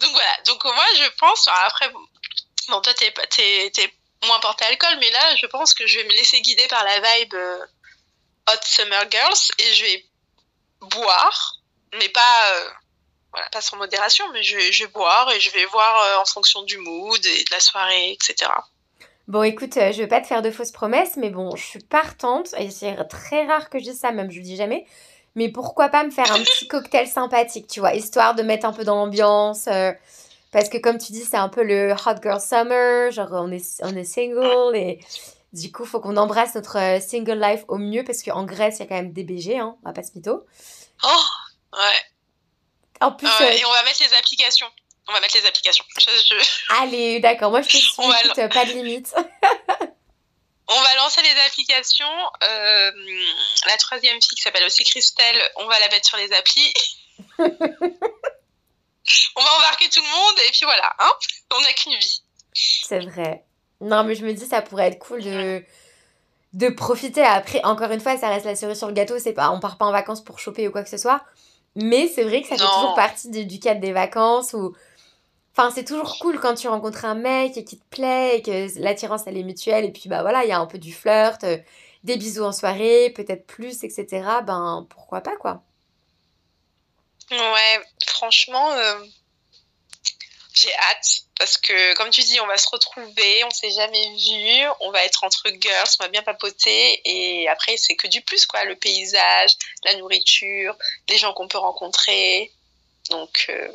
Donc 0.00 0.10
voilà. 0.10 0.36
Donc 0.46 0.64
moi, 0.64 0.84
je 0.96 1.08
pense. 1.18 1.48
Après, 1.66 1.90
bon, 1.90 2.80
toi, 2.80 2.94
t'es, 2.94 3.92
moins 4.26 4.40
porté 4.40 4.64
alcool, 4.64 4.96
mais 5.00 5.10
là, 5.10 5.36
je 5.36 5.46
pense 5.46 5.74
que 5.74 5.86
je 5.86 5.98
vais 5.98 6.04
me 6.04 6.10
laisser 6.10 6.40
guider 6.40 6.66
par 6.68 6.84
la 6.84 7.00
vibe 7.00 7.34
euh, 7.34 7.66
Hot 8.48 8.60
Summer 8.64 9.04
Girls 9.10 9.50
et 9.58 9.74
je 9.74 9.84
vais 9.84 10.04
boire, 10.80 11.56
mais 11.98 12.08
pas, 12.08 12.52
euh, 12.54 12.70
voilà, 13.32 13.48
pas 13.50 13.60
sans 13.60 13.76
modération, 13.76 14.24
mais 14.32 14.42
je, 14.42 14.56
vais 14.56 14.86
boire 14.88 15.30
et 15.30 15.40
je 15.40 15.50
vais 15.50 15.64
voir 15.66 16.20
en 16.20 16.24
fonction 16.24 16.62
du 16.62 16.78
mood 16.78 17.24
et 17.24 17.44
de 17.44 17.50
la 17.50 17.60
soirée, 17.60 18.12
etc. 18.12 18.50
Bon, 19.28 19.42
écoute, 19.42 19.74
je 19.74 19.98
vais 19.98 20.06
pas 20.06 20.20
te 20.20 20.26
faire 20.26 20.42
de 20.42 20.50
fausses 20.50 20.72
promesses, 20.72 21.16
mais 21.16 21.30
bon, 21.30 21.54
je 21.54 21.62
suis 21.62 21.80
partante, 21.80 22.54
et 22.56 22.70
c'est 22.70 22.96
très 23.08 23.46
rare 23.46 23.68
que 23.68 23.78
je 23.78 23.84
dise 23.84 24.00
ça, 24.00 24.10
même 24.10 24.30
je 24.30 24.38
le 24.38 24.42
dis 24.42 24.56
jamais, 24.56 24.86
mais 25.38 25.48
pourquoi 25.48 25.88
pas 25.88 26.04
me 26.04 26.10
faire 26.10 26.30
un 26.32 26.42
petit 26.42 26.68
cocktail 26.68 27.06
sympathique, 27.06 27.66
tu 27.68 27.80
vois, 27.80 27.94
histoire 27.94 28.34
de 28.34 28.42
mettre 28.42 28.66
un 28.66 28.72
peu 28.72 28.84
dans 28.84 28.96
l'ambiance. 28.96 29.68
parce 30.52 30.68
que 30.68 30.78
comme 30.78 30.98
tu 30.98 31.12
dis, 31.12 31.24
c'est 31.24 31.36
un 31.36 31.48
peu 31.48 31.62
le 31.62 31.92
hot 31.92 32.20
girl 32.22 32.40
summer, 32.40 33.10
genre 33.10 33.28
on 33.32 33.50
est, 33.50 33.80
on 33.82 33.96
est 33.96 34.04
single 34.04 34.76
et 34.76 35.00
du 35.52 35.72
coup, 35.72 35.84
faut 35.86 36.00
qu'on 36.00 36.16
embrasse 36.16 36.54
notre 36.54 36.78
euh, 36.78 37.00
single 37.00 37.40
life 37.40 37.64
au 37.68 37.78
mieux 37.78 38.04
parce 38.04 38.22
qu'en 38.22 38.44
Grèce, 38.44 38.76
il 38.76 38.80
y 38.80 38.82
a 38.82 38.86
quand 38.86 38.96
même 38.96 39.12
des 39.12 39.24
BG, 39.24 39.58
hein, 39.58 39.76
on 39.82 39.88
va 39.88 39.94
pas 39.94 40.02
se 40.02 40.12
mytho. 40.14 40.44
Oh, 41.04 41.24
ouais. 41.72 41.80
En 43.00 43.12
plus. 43.12 43.26
Euh, 43.26 43.50
et 43.50 43.64
on 43.64 43.72
va 43.72 43.82
mettre 43.84 44.02
les 44.02 44.14
applications. 44.14 44.66
On 45.08 45.12
va 45.12 45.20
mettre 45.20 45.38
les 45.38 45.46
applications. 45.46 45.84
Allez, 46.80 47.20
d'accord. 47.20 47.50
Moi, 47.50 47.62
je 47.62 47.68
te 47.68 47.76
suis. 47.76 47.92
Va... 48.36 48.48
pas 48.48 48.66
de 48.66 48.72
limite. 48.72 49.14
on 50.68 50.80
va 50.80 50.94
lancer 50.96 51.22
les 51.22 51.40
applications. 51.46 52.06
Euh, 52.42 52.92
la 53.66 53.76
troisième 53.78 54.20
fille 54.20 54.36
qui 54.36 54.42
s'appelle 54.42 54.64
aussi 54.64 54.84
Christelle, 54.84 55.40
on 55.56 55.66
va 55.66 55.78
la 55.80 55.88
mettre 55.88 56.06
sur 56.06 56.18
les 56.18 56.32
applis. 56.32 56.72
on 57.38 57.44
va 59.42 59.56
embarquer 59.58 59.88
tout 59.88 60.02
le 60.02 60.10
monde 60.10 60.38
et 60.46 60.50
puis 60.50 60.64
voilà. 60.64 60.94
Hein 60.98 61.10
on 61.56 61.60
n'a 61.60 61.72
qu'une 61.72 61.96
vie. 61.96 62.22
C'est 62.52 63.00
vrai. 63.00 63.44
Non, 63.80 64.04
mais 64.04 64.14
je 64.14 64.24
me 64.24 64.32
dis, 64.32 64.46
ça 64.46 64.60
pourrait 64.60 64.88
être 64.88 64.98
cool 64.98 65.22
de, 65.22 65.64
de 66.52 66.68
profiter. 66.68 67.22
Après, 67.22 67.62
encore 67.64 67.90
une 67.90 68.00
fois, 68.00 68.16
ça 68.18 68.28
reste 68.28 68.44
la 68.44 68.56
cerise 68.56 68.78
sur 68.78 68.88
le 68.88 68.94
gâteau. 68.94 69.18
C'est 69.18 69.32
pas, 69.32 69.50
on 69.50 69.60
part 69.60 69.78
pas 69.78 69.86
en 69.86 69.92
vacances 69.92 70.22
pour 70.22 70.38
choper 70.38 70.68
ou 70.68 70.72
quoi 70.72 70.82
que 70.82 70.90
ce 70.90 70.98
soit. 70.98 71.22
Mais 71.76 72.08
c'est 72.08 72.24
vrai 72.24 72.42
que 72.42 72.48
ça 72.48 72.56
fait 72.56 72.64
toujours 72.64 72.94
partie 72.94 73.30
du, 73.30 73.60
cadre 73.60 73.80
des 73.80 73.92
vacances. 73.92 74.52
Ou... 74.52 74.74
Enfin, 75.52 75.72
c'est 75.74 75.84
toujours 75.84 76.18
cool 76.20 76.38
quand 76.38 76.54
tu 76.54 76.68
rencontres 76.68 77.04
un 77.04 77.14
mec 77.14 77.56
et 77.56 77.64
qui 77.64 77.78
te 77.78 77.84
plaît 77.86 78.38
et 78.38 78.42
que 78.42 78.78
l'attirance, 78.80 79.22
elle 79.26 79.36
est 79.36 79.42
mutuelle. 79.42 79.84
Et 79.84 79.90
puis, 79.90 80.08
bah 80.08 80.22
voilà, 80.22 80.44
il 80.44 80.48
y 80.48 80.52
a 80.52 80.58
un 80.58 80.66
peu 80.66 80.78
du 80.78 80.92
flirt, 80.92 81.42
euh, 81.44 81.58
des 82.04 82.16
bisous 82.16 82.44
en 82.44 82.52
soirée, 82.52 83.10
peut-être 83.10 83.46
plus, 83.46 83.82
etc. 83.82 84.06
Ben, 84.44 84.86
pourquoi 84.88 85.20
pas, 85.20 85.36
quoi. 85.36 85.62
Ouais, 87.30 87.80
franchement, 88.06 88.72
euh, 88.72 89.04
j'ai 90.54 90.72
hâte 90.90 91.24
parce 91.38 91.56
que, 91.56 91.94
comme 91.94 92.10
tu 92.10 92.22
dis, 92.22 92.40
on 92.40 92.46
va 92.46 92.56
se 92.56 92.68
retrouver, 92.68 93.44
on 93.44 93.50
s'est 93.50 93.70
jamais 93.70 94.10
vu, 94.16 94.68
on 94.80 94.90
va 94.90 95.04
être 95.04 95.22
entre 95.22 95.48
girls, 95.60 95.88
on 96.00 96.04
va 96.04 96.08
bien 96.08 96.22
papoter, 96.22 97.00
et 97.04 97.48
après, 97.48 97.76
c'est 97.76 97.94
que 97.94 98.08
du 98.08 98.22
plus, 98.22 98.44
quoi. 98.46 98.64
Le 98.64 98.74
paysage, 98.74 99.52
la 99.84 99.94
nourriture, 99.94 100.76
les 101.08 101.16
gens 101.16 101.32
qu'on 101.34 101.46
peut 101.46 101.58
rencontrer. 101.58 102.50
Donc, 103.10 103.46
euh, 103.50 103.68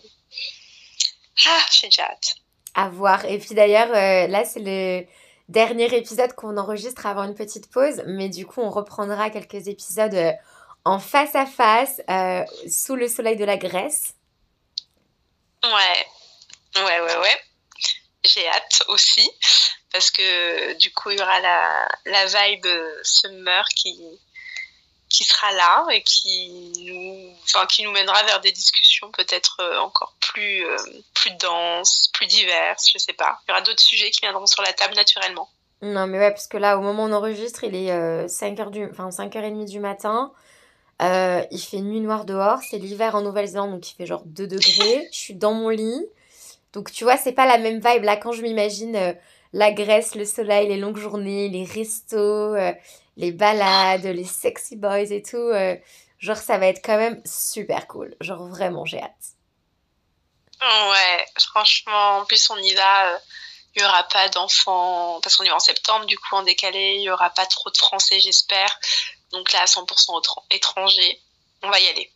ah, 1.45 1.65
j'ai 1.71 1.87
déjà 1.87 2.03
hâte. 2.03 2.35
À 2.75 2.89
voir. 2.89 3.25
Et 3.25 3.37
puis 3.37 3.55
d'ailleurs, 3.55 3.89
euh, 3.89 4.27
là, 4.27 4.45
c'est 4.45 4.59
le 4.59 5.05
dernier 5.49 5.93
épisode 5.95 6.33
qu'on 6.33 6.57
enregistre 6.57 7.05
avant 7.05 7.23
une 7.23 7.35
petite 7.35 7.71
pause, 7.71 8.01
mais 8.05 8.29
du 8.29 8.45
coup, 8.45 8.61
on 8.61 8.69
reprendra 8.69 9.29
quelques 9.29 9.67
épisodes 9.67 10.13
euh, 10.13 10.31
en 10.85 10.99
face 10.99 11.35
à 11.35 11.45
face, 11.45 12.01
sous 12.69 12.95
le 12.95 13.07
soleil 13.07 13.37
de 13.37 13.45
la 13.45 13.57
Grèce. 13.57 14.15
Ouais. 15.63 16.07
Ouais, 16.75 16.99
ouais, 16.99 17.17
ouais. 17.17 17.41
J'ai 18.25 18.47
hâte 18.49 18.83
aussi, 18.87 19.29
parce 19.91 20.11
que 20.11 20.73
du 20.73 20.91
coup, 20.91 21.11
il 21.11 21.19
y 21.19 21.21
aura 21.21 21.39
la, 21.39 21.87
la 22.05 22.25
vibe 22.25 22.67
summer 23.03 23.65
qui, 23.75 24.01
qui 25.09 25.23
sera 25.23 25.51
là 25.53 25.85
et 25.91 26.01
qui 26.03 26.73
nous, 26.79 27.35
enfin, 27.43 27.65
qui 27.67 27.83
nous 27.83 27.91
mènera 27.91 28.23
vers 28.23 28.41
des 28.41 28.51
discussions 28.51 28.82
peut-être 29.11 29.57
euh, 29.61 29.79
encore 29.79 30.15
plus, 30.19 30.65
euh, 30.65 30.77
plus 31.13 31.31
denses, 31.37 32.09
plus 32.13 32.27
diverses, 32.27 32.89
je 32.91 32.97
sais 32.97 33.13
pas. 33.13 33.39
Il 33.47 33.51
y 33.51 33.53
aura 33.53 33.61
d'autres 33.61 33.81
sujets 33.81 34.09
qui 34.11 34.21
viendront 34.21 34.45
sur 34.45 34.61
la 34.61 34.73
table 34.73 34.95
naturellement. 34.95 35.49
Non, 35.81 36.07
mais 36.07 36.17
ouais, 36.17 36.31
parce 36.31 36.47
que 36.47 36.57
là, 36.57 36.77
au 36.77 36.81
moment 36.81 37.03
où 37.03 37.07
on 37.07 37.13
enregistre, 37.13 37.63
il 37.63 37.75
est 37.75 37.91
5h, 38.27 38.67
euh, 38.67 38.69
du... 38.69 38.89
enfin, 38.89 39.09
5h30 39.09 39.69
du 39.69 39.79
matin. 39.79 40.31
il 41.01 41.59
fait 41.59 41.81
nuit 41.81 41.99
noire 41.99 42.25
dehors. 42.25 42.59
C'est 42.69 42.77
l'hiver 42.77 43.15
en 43.15 43.21
Nouvelle-Zélande, 43.21 43.71
donc 43.71 43.91
il 43.91 43.95
fait 43.95 44.05
genre 44.05 44.23
2 44.25 44.47
degrés. 44.47 45.09
Je 45.11 45.17
suis 45.17 45.35
dans 45.35 45.53
mon 45.53 45.69
lit. 45.69 46.07
Donc 46.73 46.91
tu 46.91 47.03
vois, 47.03 47.17
c'est 47.17 47.31
pas 47.31 47.45
la 47.45 47.57
même 47.57 47.79
vibe. 47.79 48.03
Là, 48.03 48.17
quand 48.17 48.31
je 48.31 48.41
m'imagine 48.41 48.95
euh, 48.95 49.13
la 49.53 49.71
Grèce, 49.71 50.15
le 50.15 50.25
soleil, 50.25 50.67
les 50.67 50.77
longues 50.77 50.97
journées, 50.97 51.47
les 51.47 51.63
restos, 51.63 52.17
euh, 52.17 52.73
les 53.15 53.31
balades, 53.31 54.05
les 54.05 54.23
sexy 54.23 54.75
boys 54.75 55.11
et 55.11 55.21
tout, 55.21 55.37
euh, 55.37 55.75
genre 56.23 56.37
ça 56.37 56.57
va 56.57 56.67
être 56.67 56.83
quand 56.83 56.97
même 56.97 57.21
super 57.25 57.85
cool. 57.87 58.15
Genre 58.21 58.47
vraiment, 58.47 58.85
j'ai 58.85 59.01
hâte. 59.01 59.35
Ouais, 60.61 61.25
franchement, 61.37 62.19
en 62.19 62.25
plus 62.25 62.49
on 62.49 62.57
y 62.57 62.73
va, 62.73 63.19
il 63.75 63.81
n'y 63.81 63.85
aura 63.85 64.03
pas 64.03 64.29
d'enfants, 64.29 65.19
parce 65.21 65.35
qu'on 65.35 65.43
y 65.43 65.49
va 65.49 65.55
en 65.55 65.59
septembre, 65.59 66.05
du 66.05 66.17
coup 66.17 66.35
en 66.35 66.43
décalé, 66.43 66.93
il 66.95 67.01
n'y 67.01 67.09
aura 67.09 67.29
pas 67.31 67.45
trop 67.45 67.69
de 67.69 67.77
Français, 67.77 68.21
j'espère. 68.21 68.79
Donc 69.33 69.51
là, 69.51 69.63
à 69.63 69.65
100% 69.65 70.21
étranger, 70.51 71.19
on 71.61 71.69
va 71.69 71.79
y 71.79 71.87
aller. 71.89 72.11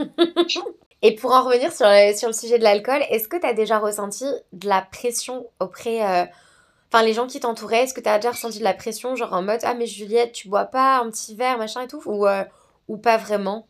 Et 1.02 1.14
pour 1.14 1.32
en 1.32 1.44
revenir 1.44 1.72
sur 1.72 1.86
le, 1.86 2.16
sur 2.16 2.26
le 2.28 2.34
sujet 2.34 2.58
de 2.58 2.64
l'alcool, 2.64 3.04
est-ce 3.08 3.28
que 3.28 3.36
tu 3.36 3.46
as 3.46 3.52
déjà 3.52 3.78
ressenti 3.78 4.24
de 4.52 4.68
la 4.68 4.82
pression 4.82 5.46
auprès. 5.60 6.04
Euh, 6.04 6.24
enfin, 6.92 7.04
les 7.04 7.12
gens 7.12 7.28
qui 7.28 7.38
t'entouraient, 7.38 7.84
est-ce 7.84 7.94
que 7.94 8.00
tu 8.00 8.08
as 8.08 8.18
déjà 8.18 8.32
ressenti 8.32 8.58
de 8.58 8.64
la 8.64 8.74
pression, 8.74 9.14
genre 9.14 9.32
en 9.32 9.42
mode 9.42 9.60
Ah, 9.62 9.74
mais 9.74 9.86
Juliette, 9.86 10.32
tu 10.32 10.48
bois 10.48 10.64
pas 10.64 10.98
un 10.98 11.10
petit 11.10 11.36
verre, 11.36 11.58
machin 11.58 11.82
et 11.82 11.88
tout? 11.88 12.02
Ou, 12.06 12.26
euh, 12.26 12.44
ou 12.88 12.98
pas 12.98 13.16
vraiment? 13.16 13.68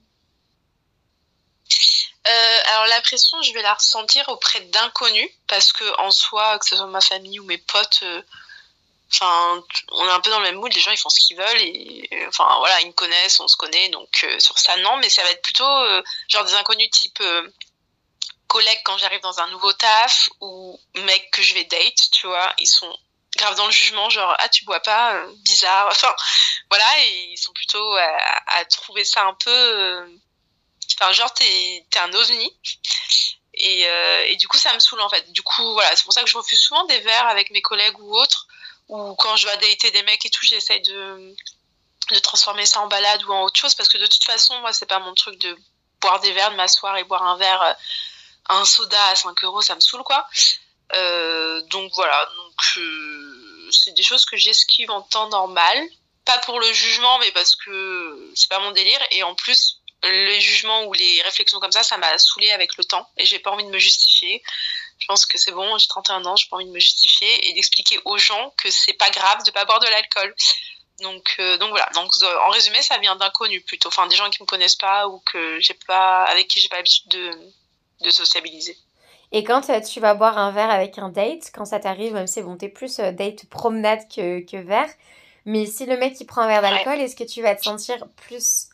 Euh, 2.27 2.59
alors 2.73 2.87
la 2.87 3.01
pression, 3.01 3.41
je 3.43 3.53
vais 3.53 3.63
la 3.63 3.75
ressentir 3.75 4.29
auprès 4.29 4.61
d'inconnus 4.61 5.29
parce 5.49 5.73
que 5.73 6.01
en 6.01 6.11
soi, 6.11 6.59
que 6.59 6.67
ce 6.67 6.77
soit 6.77 6.87
ma 6.87 7.01
famille 7.01 7.41
ou 7.41 7.45
mes 7.45 7.59
potes, 7.59 8.05
enfin 9.13 9.63
on 9.91 10.07
est 10.07 10.11
un 10.11 10.21
peu 10.21 10.31
dans 10.31 10.39
le 10.39 10.47
même 10.47 10.57
mood 10.57 10.73
les 10.73 10.81
gens 10.81 10.91
ils 10.91 10.99
font 10.99 11.09
ce 11.09 11.21
qu'ils 11.21 11.37
veulent 11.37 11.61
et 11.61 12.09
enfin 12.29 12.47
voilà 12.59 12.81
ils 12.81 12.89
me 12.89 12.93
connaissent 12.93 13.41
on 13.41 13.49
se 13.49 13.57
connaît 13.57 13.89
donc 13.91 14.25
euh, 14.25 14.39
sur 14.39 14.59
ça 14.59 14.77
non 14.77 14.97
mais 14.99 15.09
ça 15.09 15.23
va 15.23 15.31
être 15.31 15.43
plutôt 15.43 15.65
euh, 15.65 16.03
genre 16.29 16.45
des 16.45 16.55
inconnus 16.55 16.91
type 16.91 17.21
euh, 17.21 17.49
collègues 18.47 18.81
quand 18.85 18.97
j'arrive 18.99 19.21
dans 19.21 19.39
un 19.41 19.49
nouveau 19.49 19.73
taf 19.73 20.31
ou 20.41 20.79
mec 20.97 21.31
que 21.31 21.43
je 21.43 21.55
vais 21.55 21.65
date 21.65 22.11
tu 22.11 22.27
vois 22.27 22.53
ils 22.59 22.67
sont 22.67 22.97
grave 23.43 23.57
dans 23.57 23.67
le 23.67 23.73
jugement 23.73 24.09
genre 24.11 24.35
ah 24.39 24.49
tu 24.49 24.65
bois 24.65 24.81
pas 24.81 25.25
bizarre. 25.45 25.89
Enfin 25.91 26.15
voilà 26.71 26.85
et 27.01 27.33
ils 27.33 27.39
sont 27.39 27.53
plutôt 27.53 27.97
à, 27.97 28.65
trouver 28.67 29.05
ça 29.05 29.25
un 29.25 29.35
peu 29.35 30.07
enfin 30.95 31.13
genre 31.13 31.33
t'es 31.35 31.45
es 31.45 31.99
un 31.99 32.13
ovni. 32.13 32.57
Et, 33.55 33.83
et 34.29 34.37
du 34.37 34.49
coup 34.49 34.57
ça 34.57 34.73
me 34.73 34.79
saoule 34.79 35.01
en 35.01 35.09
fait. 35.09 35.31
Du 35.33 35.43
coup 35.43 35.73
voilà 35.75 35.95
c'est 35.95 36.05
pour 36.05 36.13
ça 36.13 36.23
que 36.23 36.31
je 36.31 36.37
refuse 36.37 36.59
souvent 36.59 36.85
des 36.87 37.01
verres 37.01 37.29
avec 37.29 37.51
mes 37.51 37.63
collègues 37.63 37.99
ou 38.01 38.17
autres 38.17 38.47
ou 38.89 39.15
quand 39.15 39.37
je 39.37 39.47
vais 39.47 39.57
dater 39.57 39.91
des 39.91 40.03
mecs 40.03 40.25
et 40.27 40.31
tout, 40.31 40.45
j'essaie 40.45 40.81
de, 40.81 41.35
de 42.11 42.19
transformer 42.19 42.67
ça 42.67 42.81
en 42.81 42.89
balade 42.89 43.23
ou 43.25 43.33
en 43.33 43.43
autre 43.45 43.59
chose 43.59 43.75
parce 43.75 43.89
que 43.89 43.99
de 43.99 44.07
toute 44.07 44.25
façon, 44.25 44.59
moi, 44.61 44.73
c'est 44.73 44.87
pas 44.87 44.99
mon 44.99 45.15
truc 45.15 45.39
de 45.39 45.57
boire 46.01 46.21
des 46.21 46.33
verres, 46.33 46.51
de 46.51 46.57
m'asseoir 46.57 46.97
et 46.97 47.05
boire 47.05 47.23
un 47.23 47.37
verre, 47.37 47.63
euh, 47.63 47.73
un 48.51 48.65
soda 48.65 49.03
à 49.07 49.15
5 49.15 49.45
euros, 49.45 49.63
ça 49.63 49.75
me 49.75 49.81
saoule 49.81 50.03
quoi. 50.03 50.27
Euh, 50.95 51.63
donc 51.71 51.91
voilà, 51.95 52.27
donc 52.37 52.55
euh, 52.79 53.32
c'est 53.73 53.93
des 53.93 54.03
choses 54.03 54.25
que 54.25 54.37
j'esquive 54.37 54.91
en 54.91 55.03
temps 55.03 55.29
normal, 55.29 55.79
pas 56.25 56.39
pour 56.39 56.61
le 56.61 56.73
jugement, 56.73 57.19
mais 57.19 57.31
parce 57.33 57.57
que 57.57 58.33
c'est 58.35 58.49
pas 58.49 58.61
mon 58.61 58.71
délire 58.71 59.01
et 59.11 59.23
en 59.23 59.35
plus 59.35 59.81
les 60.03 60.41
jugements 60.41 60.85
ou 60.85 60.93
les 60.93 61.23
réflexions 61.23 61.61
comme 61.61 61.73
ça, 61.73 61.83
ça 61.83 61.97
m'a 61.97 62.19
saoulé 62.19 62.51
avec 62.51 62.77
le 62.77 62.85
temps 62.85 63.09
et 63.17 63.25
j'ai 63.25 63.39
pas 63.39 63.51
envie 63.51 63.65
de 63.65 63.71
me 63.71 63.79
justifier. 63.79 64.43
Je 64.99 65.07
pense 65.07 65.27
que 65.27 65.39
c'est 65.39 65.53
bon, 65.53 65.79
j'ai 65.79 65.89
31 65.89 66.25
ans, 66.27 66.37
j'ai 66.37 66.49
pas 66.49 66.57
envie 66.57 66.67
de 66.67 66.71
me 66.71 66.79
justifier 66.79 67.49
et 67.49 67.53
d'expliquer 67.55 67.99
aux 68.05 68.19
gens 68.19 68.55
que 68.57 68.71
c'est 68.71 68.93
pas 68.93 69.11
grave 69.11 69.45
de 69.45 69.51
pas 69.51 69.65
boire 69.65 69.81
de 69.81 69.87
l'alcool. 69.87 70.35
Donc, 71.01 71.35
euh, 71.41 71.59
donc 71.59 71.71
voilà. 71.71 71.89
Donc, 71.95 72.11
euh, 72.23 72.39
en 72.47 72.51
résumé, 72.51 72.81
ça 72.83 72.99
vient 72.99 73.17
d'inconnus 73.17 73.65
plutôt. 73.65 73.89
Enfin, 73.89 74.07
des 74.07 74.15
gens 74.15 74.31
qui 74.31 74.41
me 74.41 74.47
connaissent 74.47 74.77
pas 74.77 75.09
ou 75.09 75.19
que 75.21 75.59
j'ai 75.61 75.75
pas, 75.75 76.23
avec 76.25 76.47
qui 76.49 76.61
j'ai 76.61 76.69
pas 76.69 76.77
l'habitude 76.77 77.09
de, 77.09 77.31
de 78.03 78.11
sociabiliser. 78.11 78.79
Et 79.33 79.45
quand 79.45 79.71
euh, 79.71 79.81
tu 79.81 79.99
vas 80.01 80.15
boire 80.15 80.39
un 80.39 80.51
verre 80.51 80.71
avec 80.71 80.99
un 80.99 81.09
date, 81.09 81.51
quand 81.55 81.65
ça 81.65 81.81
t'arrive, 81.81 82.13
même 82.15 82.27
si 82.27 82.43
bon, 82.43 82.57
t'es 82.57 82.69
plus 82.69 82.99
date 82.99 83.47
promenade 83.47 84.07
que, 84.09 84.41
que 84.41 84.59
verre, 84.59 84.91
mais 85.45 85.67
si 85.67 85.87
le 85.87 85.97
mec 85.97 86.21
il 86.21 86.27
prend 86.27 86.43
un 86.43 86.47
verre 86.47 86.63
d'alcool, 86.63 87.01
est-ce 87.01 87.17
que 87.17 87.25
tu 87.25 87.43
vas 87.43 87.55
te 87.55 87.63
sentir 87.63 88.07
plus 88.17 88.69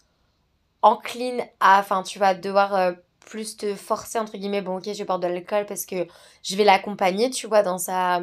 encline 0.82 1.46
à. 1.60 1.80
Enfin, 1.80 2.02
tu 2.02 2.18
vas 2.18 2.34
devoir 2.34 2.92
plus 3.28 3.56
te 3.56 3.74
forcer, 3.74 4.18
entre 4.18 4.36
guillemets, 4.36 4.62
bon, 4.62 4.78
ok, 4.78 4.92
je 4.92 5.04
boire 5.04 5.18
de 5.18 5.26
l'alcool 5.26 5.66
parce 5.66 5.86
que 5.86 6.06
je 6.42 6.56
vais 6.56 6.64
l'accompagner, 6.64 7.30
tu 7.30 7.46
vois, 7.46 7.62
dans 7.62 7.78
sa, 7.78 8.20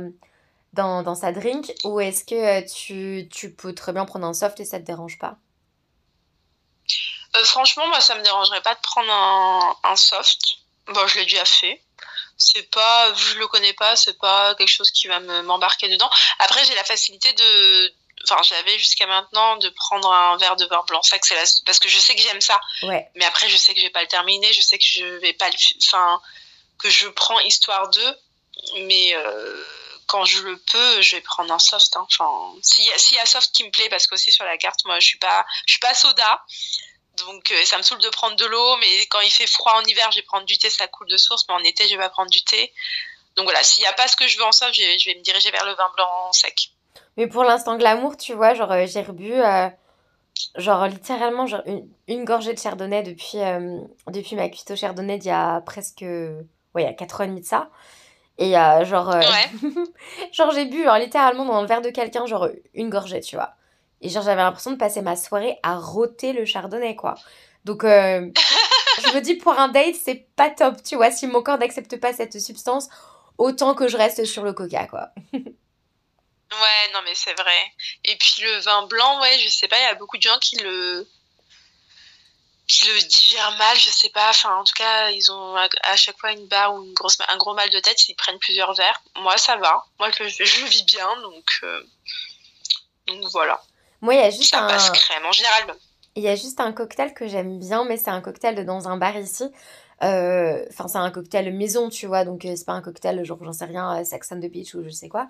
dans, 0.74 1.04
dans 1.04 1.16
sa 1.16 1.32
drink 1.32 1.74
Ou 1.84 2.00
est-ce 2.00 2.26
que 2.26 2.36
euh, 2.36 2.66
tu, 2.66 3.30
tu, 3.32 3.54
peux 3.54 3.74
très 3.74 3.94
bien 3.94 4.06
prendre 4.06 4.26
un 4.26 4.34
soft 4.34 4.60
et 4.60 4.66
ça 4.66 4.80
te 4.80 4.86
dérange 4.86 5.18
pas? 5.20 5.38
Euh, 7.36 7.44
Franchement, 7.44 7.88
moi, 7.88 8.02
ça 8.02 8.16
me 8.16 8.24
dérangerait 8.24 8.62
pas 8.62 8.74
de 8.74 8.82
prendre 8.82 9.12
un, 9.12 9.76
un 9.92 9.96
soft. 9.96 10.40
Bon, 10.88 11.08
je 11.08 11.20
l'ai 11.20 11.26
déjà 11.26 11.46
fait. 11.46 11.82
C'est 12.38 12.70
pas, 12.70 13.14
je 13.14 13.40
le 13.40 13.48
connais 13.48 13.74
pas, 13.74 13.96
c'est 13.96 14.18
pas 14.18 14.56
quelque 14.56 14.70
chose 14.70 14.92
qui 14.92 15.08
va 15.08 15.20
m'embarquer 15.20 15.88
dedans. 15.88 16.10
Après, 16.40 16.66
j'ai 16.66 16.76
la 16.76 16.84
facilité 16.84 17.32
de, 17.34 17.94
enfin 18.24 18.42
j'avais 18.44 18.78
jusqu'à 18.78 19.08
maintenant 19.08 19.58
de 19.58 19.70
prendre 19.70 20.12
un 20.12 20.38
verre 20.38 20.56
de 20.56 20.66
vin 20.66 20.84
blanc 20.88 21.02
sec, 21.02 21.26
c'est 21.26 21.36
parce 21.66 21.80
que 21.80 21.90
je 21.90 22.00
sais 22.00 22.16
que 22.16 22.22
j'aime 22.22 22.42
ça. 22.42 22.60
Ouais. 22.84 23.10
Mais 23.16 23.26
après 23.26 23.50
je 23.50 23.58
sais 23.58 23.74
que 23.74 23.80
je 23.80 23.86
vais 23.86 23.92
pas 23.92 24.02
le 24.02 24.08
terminer, 24.08 24.52
je 24.54 24.62
sais 24.62 24.78
que 24.78 24.86
je 24.86 25.06
vais 25.06 25.34
pas 25.34 25.50
le, 25.50 25.56
enfin 25.88 26.22
que 26.78 26.90
je 26.90 27.08
prends 27.08 27.40
histoire 27.40 27.90
d'eux, 27.90 28.18
mais 28.80 29.16
euh, 29.16 29.64
quand 30.08 30.26
je 30.26 30.42
le 30.42 30.58
peux, 30.58 31.02
je 31.02 31.16
vais 31.16 31.22
prendre 31.22 31.54
un 31.54 31.60
soft. 31.60 31.96
Hein. 31.96 32.06
Enfin, 32.12 32.54
s'il 32.62 32.86
y, 32.86 32.92
a, 32.92 32.96
y 32.96 33.20
a 33.20 33.26
soft 33.26 33.52
qui 33.54 33.64
me 33.64 33.72
plaît, 33.72 33.90
parce 33.90 34.08
qu'aussi 34.08 34.32
sur 34.32 34.46
la 34.46 34.58
carte, 34.58 34.84
moi 34.86 35.00
je 35.00 35.08
suis 35.08 35.18
pas, 35.18 35.46
je 35.66 35.74
suis 35.74 35.80
pas 35.80 35.94
soda. 35.94 36.44
Donc 37.18 37.52
euh, 37.52 37.56
ça 37.66 37.78
me 37.78 37.84
saoule 37.84 38.00
de 38.00 38.10
prendre 38.10 38.36
de 38.36 38.46
l'eau, 38.46 38.78
mais 38.78 39.06
quand 39.10 39.22
il 39.22 39.32
fait 39.32 39.48
froid 39.48 39.74
en 39.74 39.84
hiver, 39.84 40.12
je 40.12 40.18
vais 40.18 40.24
prendre 40.26 40.46
du 40.46 40.58
thé, 40.58 40.70
ça 40.70 40.88
coule 40.88 41.08
de 41.08 41.18
source, 41.18 41.46
mais 41.48 41.56
en 41.56 41.60
été, 41.60 41.88
je 41.88 41.96
vais 41.96 42.02
pas 42.02 42.10
prendre 42.10 42.30
du 42.30 42.44
thé. 42.44 42.72
Donc 43.36 43.46
voilà, 43.46 43.64
s'il 43.64 43.82
n'y 43.82 43.88
a 43.88 43.94
pas 43.94 44.08
ce 44.08 44.16
que 44.16 44.28
je 44.28 44.38
veux 44.38 44.44
en 44.46 44.52
soft, 44.52 44.74
je 44.74 44.82
vais, 44.82 44.98
je 45.00 45.10
vais 45.10 45.16
me 45.16 45.22
diriger 45.22 45.52
vers 45.52 45.66
le 45.66 45.74
vin 45.74 45.90
blanc 45.96 46.32
sec. 46.32 46.72
Mais 47.18 47.28
pour 47.28 47.44
l'instant 47.44 47.78
glamour, 47.78 48.18
tu 48.18 48.34
vois, 48.34 48.54
genre 48.54 48.72
euh, 48.72 48.86
j'ai 48.88 49.02
rebu, 49.02 49.32
euh, 49.34 49.70
genre 50.58 50.86
littéralement, 50.88 51.46
genre 51.48 51.62
une, 51.66 51.88
une 52.08 52.26
gorgée 52.26 52.54
de 52.54 52.60
chardonnay 52.60 53.04
depuis, 53.04 53.40
euh, 53.40 53.80
depuis 54.08 54.36
ma 54.36 54.50
cuite 54.50 54.72
au 54.72 54.76
chardonnay 54.76 55.18
d'il 55.18 55.30
y 55.30 55.32
a 55.32 55.62
presque, 55.62 56.02
ouais, 56.02 56.44
il 56.76 56.84
y 56.84 56.88
a 56.88 56.94
4 56.94 57.22
ans 57.22 57.24
et 57.26 57.28
demi 57.28 57.42
de 57.42 57.46
ça. 57.46 57.70
Et 58.38 58.52
genre, 58.52 59.16
Ouais. 59.16 59.50
genre 60.34 60.52
j'ai 60.52 60.66
bu, 60.66 60.84
genre, 60.84 60.98
littéralement 60.98 61.46
dans 61.46 61.62
le 61.62 61.68
verre 61.68 61.82
de 61.82 61.90
quelqu'un, 61.90 62.26
genre 62.26 62.50
une 62.74 62.90
gorgée, 62.90 63.22
tu 63.22 63.38
vois. 63.38 63.54
Et 64.06 64.10
genre 64.10 64.22
j'avais 64.22 64.44
l'impression 64.44 64.70
de 64.70 64.78
passer 64.78 65.02
ma 65.02 65.16
soirée 65.16 65.58
à 65.64 65.80
rôter 65.80 66.32
le 66.32 66.46
chardonnay, 66.46 66.96
quoi. 66.96 67.16
Donc 67.66 67.82
je 67.84 69.16
me 69.16 69.20
dis 69.20 69.34
pour 69.34 69.58
un 69.58 69.68
date, 69.68 69.96
c'est 69.96 70.28
pas 70.36 70.52
top, 70.52 70.84
tu 70.84 70.96
vois. 70.96 71.10
Si 71.10 71.26
mon 71.26 71.42
corps 71.42 71.58
n'accepte 71.58 72.00
pas 72.00 72.14
cette 72.14 72.40
substance, 72.40 72.88
autant 73.40 73.74
que 73.74 73.88
je 73.88 73.98
reste 73.98 74.26
sur 74.26 74.44
le 74.44 74.54
coca, 74.54 74.86
quoi. 74.86 75.10
Ouais, 75.34 76.92
non, 76.94 77.00
mais 77.04 77.16
c'est 77.16 77.34
vrai. 77.34 77.74
Et 78.04 78.16
puis 78.16 78.44
le 78.44 78.60
vin 78.60 78.86
blanc, 78.86 79.20
ouais, 79.22 79.40
je 79.40 79.50
sais 79.50 79.68
pas, 79.68 79.80
il 79.80 79.84
y 79.84 79.88
a 79.88 79.96
beaucoup 79.96 80.18
de 80.18 80.22
gens 80.22 80.38
qui 80.40 80.58
le 80.58 81.08
qui 82.68 82.88
le 82.88 83.02
digèrent 83.08 83.58
mal, 83.58 83.76
je 83.78 83.90
sais 83.90 84.10
pas. 84.10 84.30
Enfin, 84.30 84.56
en 84.56 84.64
tout 84.64 84.76
cas, 84.76 85.10
ils 85.10 85.32
ont 85.32 85.56
à 85.56 85.96
chaque 85.96 86.20
fois 86.20 86.32
une 86.32 86.48
barre 86.48 86.76
ou 86.76 86.84
une 86.84 86.94
grosse, 86.94 87.18
un 87.28 87.38
gros 87.38 87.56
mal 87.56 87.72
de 87.72 87.80
tête, 87.80 88.08
ils 88.08 88.14
prennent 88.14 88.38
plusieurs 88.38 88.76
verres. 88.76 89.02
Moi, 89.16 89.36
ça 89.38 89.56
va. 89.58 89.84
Moi, 89.98 90.12
je, 90.12 90.28
je 90.28 90.66
vis 90.66 90.84
bien, 90.84 91.10
donc 91.22 91.60
euh, 91.64 91.84
donc 93.08 93.24
voilà. 93.32 93.62
Moi, 94.06 94.14
il 94.14 94.22
y 94.22 94.24
a 94.24 94.30
juste 94.30 94.54
Ça 94.54 94.64
un... 94.64 94.68
passe 94.68 94.92
crème 94.92 95.26
en 95.26 95.32
général. 95.32 95.76
Il 96.16 96.24
y 96.24 96.30
a 96.30 96.36
juste 96.36 96.60
un 96.62 96.72
cocktail 96.72 97.14
que 97.14 97.28
j'aime 97.28 97.60
bien, 97.60 97.84
mais 97.86 97.98
c'est 97.98 98.12
un 98.12 98.22
cocktail 98.22 98.56
de 98.56 98.64
dans 98.64 98.88
un 98.88 98.98
bar 98.98 99.18
ici. 99.18 99.44
Euh, 100.04 100.64
Enfin, 100.70 100.88
c'est 100.88 100.98
un 101.00 101.10
cocktail 101.10 101.52
maison, 101.54 101.90
tu 101.90 102.06
vois, 102.06 102.24
donc 102.24 102.46
euh, 102.46 102.54
c'est 102.56 102.66
pas 102.66 102.74
un 102.74 102.82
cocktail 102.82 103.24
genre, 103.26 103.40
j'en 103.44 103.52
sais 103.52 103.66
rien, 103.66 104.00
euh, 104.00 104.04
Sex 104.04 104.30
on 104.32 104.38
the 104.40 104.50
Beach 104.52 104.76
ou 104.76 104.84
je 104.84 104.90
sais 104.90 105.10
quoi. 105.10 105.28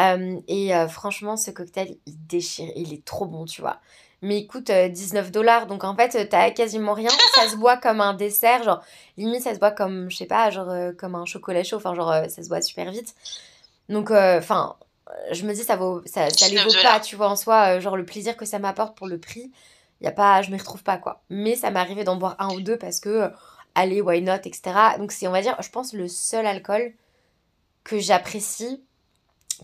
Euh, 0.00 0.36
et 0.48 0.74
euh, 0.74 0.88
franchement, 0.88 1.36
ce 1.36 1.50
cocktail, 1.50 1.96
il 2.06 2.26
déchire, 2.26 2.70
il 2.74 2.92
est 2.94 3.04
trop 3.04 3.26
bon, 3.26 3.44
tu 3.44 3.60
vois. 3.60 3.78
Mais 4.22 4.38
il 4.38 4.46
coûte 4.46 4.70
euh, 4.70 4.88
19 4.88 5.30
dollars, 5.30 5.66
donc 5.66 5.84
en 5.84 5.94
fait, 5.94 6.28
t'as 6.28 6.50
quasiment 6.50 6.94
rien. 6.94 7.10
Ça 7.34 7.48
se 7.50 7.56
boit 7.56 7.76
comme 7.76 8.00
un 8.00 8.14
dessert, 8.14 8.62
genre, 8.62 8.82
limite, 9.18 9.42
ça 9.42 9.54
se 9.54 9.58
boit 9.60 9.72
comme, 9.72 10.10
je 10.10 10.16
sais 10.16 10.26
pas, 10.26 10.50
genre, 10.50 10.72
comme 10.98 11.14
un 11.14 11.26
chocolat 11.26 11.62
chaud, 11.62 11.76
enfin, 11.76 11.94
genre, 11.94 12.12
ça 12.28 12.42
se 12.42 12.48
boit 12.48 12.62
super 12.62 12.90
vite. 12.90 13.14
Donc, 13.90 14.10
enfin, 14.10 14.76
je 15.32 15.44
me 15.46 15.52
dis, 15.54 15.62
ça 15.64 15.76
vaut, 15.76 16.02
ça, 16.06 16.30
ça 16.30 16.46
les 16.48 16.56
19 16.56 16.66
vaut 16.66 16.82
pas, 16.82 17.00
tu 17.00 17.16
vois, 17.16 17.28
en 17.28 17.36
soi, 17.36 17.76
euh, 17.76 17.80
genre, 17.80 17.96
le 17.96 18.04
plaisir 18.04 18.36
que 18.36 18.44
ça 18.44 18.58
m'apporte 18.58 18.96
pour 18.96 19.06
le 19.06 19.18
prix, 19.18 19.52
y 20.00 20.06
a 20.06 20.12
pas, 20.12 20.42
je 20.42 20.50
m'y 20.50 20.58
retrouve 20.58 20.82
pas, 20.82 20.98
quoi. 20.98 21.22
Mais 21.30 21.56
ça 21.56 21.70
m'est 21.70 21.80
arrivé 21.80 22.04
d'en 22.04 22.16
boire 22.16 22.36
un 22.38 22.52
ou 22.54 22.60
deux 22.60 22.76
parce 22.78 23.00
que, 23.00 23.08
euh, 23.08 23.28
allez, 23.74 24.00
why 24.00 24.22
not, 24.22 24.34
etc. 24.44 24.96
Donc, 24.98 25.12
c'est, 25.12 25.26
on 25.28 25.32
va 25.32 25.42
dire, 25.42 25.56
je 25.62 25.70
pense, 25.70 25.92
le 25.92 26.08
seul 26.08 26.46
alcool 26.46 26.92
que 27.84 27.98
j'apprécie 27.98 28.84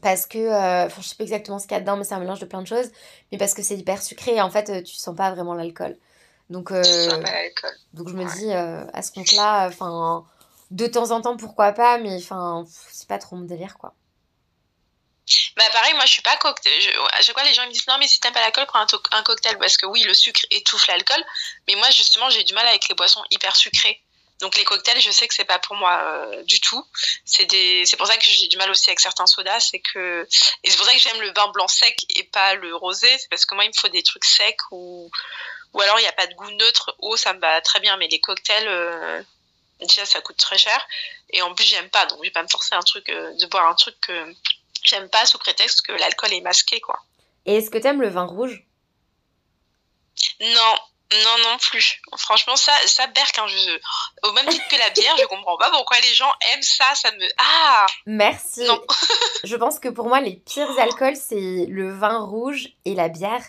parce 0.03 0.27
que, 0.27 0.39
euh, 0.39 0.87
enfin, 0.87 1.03
je 1.03 1.09
sais 1.09 1.17
pas 1.17 1.25
exactement 1.25 1.59
ce 1.59 1.67
qu'il 1.67 1.75
y 1.77 1.79
a 1.79 1.81
dedans, 1.81 1.97
mais 1.97 2.05
c'est 2.05 2.15
un 2.15 2.21
mélange 2.21 2.41
de 2.41 2.47
plein 2.47 2.63
de 2.63 2.67
choses, 2.67 2.91
mais 3.31 3.39
parce 3.39 3.55
que 3.55 3.63
c'est 3.63 3.77
hyper 3.77 4.03
sucré 4.03 4.37
et 4.37 4.41
en 4.43 4.51
fait, 4.51 4.83
tu 4.85 4.95
sens 4.95 5.15
pas 5.17 5.31
vraiment 5.33 5.55
l'alcool. 5.55 5.97
Donc, 6.51 6.71
euh, 6.73 7.23
donc 7.95 8.09
je 8.09 8.15
me 8.15 8.25
Ouais. 8.25 8.31
dis, 8.39 8.53
euh, 8.53 8.85
à 8.93 9.03
ce 9.03 9.13
compte-là, 9.13 9.67
enfin, 9.69 10.25
de 10.71 10.87
temps 10.87 11.11
en 11.11 11.21
temps, 11.21 11.37
pourquoi 11.37 11.73
pas, 11.73 11.99
mais 11.99 12.17
enfin, 12.17 12.65
c'est 12.69 13.09
pas 13.09 13.19
trop 13.19 13.37
mon 13.37 13.45
délire, 13.45 13.77
quoi. 13.79 13.95
Bah 15.57 15.65
pareil, 15.73 15.95
moi 15.95 16.05
je 16.05 16.13
suis 16.13 16.23
pas 16.23 16.37
cocktail. 16.37 16.73
Je, 16.81 16.91
chaque 17.23 17.35
fois 17.35 17.45
les 17.45 17.55
gens 17.55 17.67
me 17.67 17.73
disent 17.73 17.87
non 17.87 17.99
mais 17.99 18.09
si 18.09 18.21
t'aimes 18.21 18.33
pas 18.33 18.41
l'alcool, 18.41 18.67
prends 18.67 18.81
un, 18.81 18.87
un 19.13 19.23
cocktail 19.23 19.57
parce 19.59 19.77
que 19.77 19.87
oui 19.87 20.03
le 20.03 20.15
sucre 20.15 20.45
étouffe 20.51 20.87
l'alcool, 20.89 21.23
mais 21.69 21.75
moi 21.77 21.91
justement 21.91 22.29
j'ai 22.31 22.45
du 22.45 22.55
mal 22.55 22.67
avec 22.67 22.89
les 22.89 22.95
boissons 22.95 23.23
hyper 23.31 23.55
sucrées. 23.55 24.03
Donc 24.43 24.57
les 24.57 24.65
cocktails, 24.65 25.01
je 25.01 25.11
sais 25.13 25.29
que 25.29 25.35
c'est 25.35 25.45
pas 25.45 25.61
pour 25.61 25.77
moi 25.77 26.03
euh, 26.03 26.43
du 26.43 26.61
tout. 26.61 26.85
C'est 27.25 27.45
des, 27.45 27.85
pour 27.97 28.09
ça 28.09 28.17
que 28.17 28.25
j'ai 28.25 28.49
du 28.49 28.57
mal 28.57 28.69
aussi 28.71 28.91
avec 28.91 28.99
certains 28.99 29.27
sodas, 29.27 29.61
c'est 29.61 29.79
que 29.79 30.27
et 30.65 30.71
c'est 30.71 30.77
pour 30.77 30.85
ça 30.85 30.93
que 30.93 30.99
j'aime 30.99 31.21
le 31.21 31.33
vin 31.33 31.47
blanc 31.49 31.69
sec 31.69 32.05
et 32.17 32.25
pas 32.25 32.55
le 32.55 32.75
rosé, 32.75 33.09
c'est 33.19 33.29
parce 33.29 33.47
que 33.47 33.55
moi 33.55 33.65
il 33.65 33.69
me 33.69 33.81
faut 33.81 33.89
des 33.89 34.03
trucs 34.03 34.25
secs 34.25 34.59
ou 34.73 35.09
ou 35.73 35.81
alors 35.81 36.01
il 36.01 36.03
y 36.03 36.09
a 36.09 36.13
pas 36.13 36.27
de 36.27 36.35
goût 36.35 36.51
neutre. 36.51 36.97
Oh 36.99 37.17
ça 37.17 37.33
me 37.35 37.39
va 37.39 37.61
très 37.61 37.79
bien, 37.79 37.97
mais 37.99 38.09
les 38.09 38.21
cocktails 38.21 38.67
euh, 38.67 39.23
déjà 39.81 40.05
ça 40.05 40.21
coûte 40.21 40.39
très 40.39 40.59
cher 40.59 40.85
et 41.31 41.41
en 41.43 41.55
plus 41.55 41.65
j'aime 41.65 41.89
pas, 41.89 42.07
donc 42.07 42.19
je 42.19 42.25
vais 42.25 42.33
pas 42.33 42.43
me 42.43 42.49
forcer 42.49 42.75
un 42.75 42.83
truc 42.83 43.09
euh, 43.11 43.33
de 43.35 43.47
boire 43.47 43.67
un 43.67 43.75
truc 43.77 43.95
que 44.01 44.35
J'aime 44.85 45.09
pas 45.09 45.25
sous 45.27 45.39
prétexte 45.39 45.83
que 45.87 45.93
l'alcool 45.93 46.33
est 46.33 46.41
masqué, 46.41 46.81
quoi. 46.81 46.99
Et 47.47 47.57
est-ce 47.57 47.71
que 47.71 47.79
t'aimes 47.79 48.01
le 48.03 48.09
vin 48.09 48.25
rouge? 48.25 48.65
Non, 50.41 50.75
non, 51.13 51.39
non 51.51 51.59
plus. 51.59 52.01
Franchement, 52.17 52.57
ça, 52.57 52.73
ça 52.87 53.07
berque. 53.09 53.39
Hein, 53.39 53.47
je... 53.47 54.29
Au 54.29 54.33
même 54.33 54.47
titre 54.47 54.67
que 54.69 54.77
la 54.77 54.91
bière, 54.91 55.15
je 55.19 55.27
comprends 55.27 55.57
pas 55.57 55.71
pourquoi 55.71 55.99
les 56.01 56.15
gens 56.15 56.31
aiment 56.53 56.63
ça. 56.63 56.85
Ça 56.95 57.11
me. 57.13 57.29
Ah 57.39 57.87
Merci. 58.07 58.65
Non. 58.65 58.81
Je 59.45 59.57
pense 59.57 59.79
que 59.81 59.89
pour 59.89 60.07
moi, 60.07 60.21
les 60.21 60.37
pires 60.37 60.79
alcools, 60.79 61.17
c'est 61.17 61.67
le 61.69 61.93
vin 61.93 62.21
rouge 62.21 62.69
et 62.85 62.95
la 62.95 63.09
bière. 63.09 63.43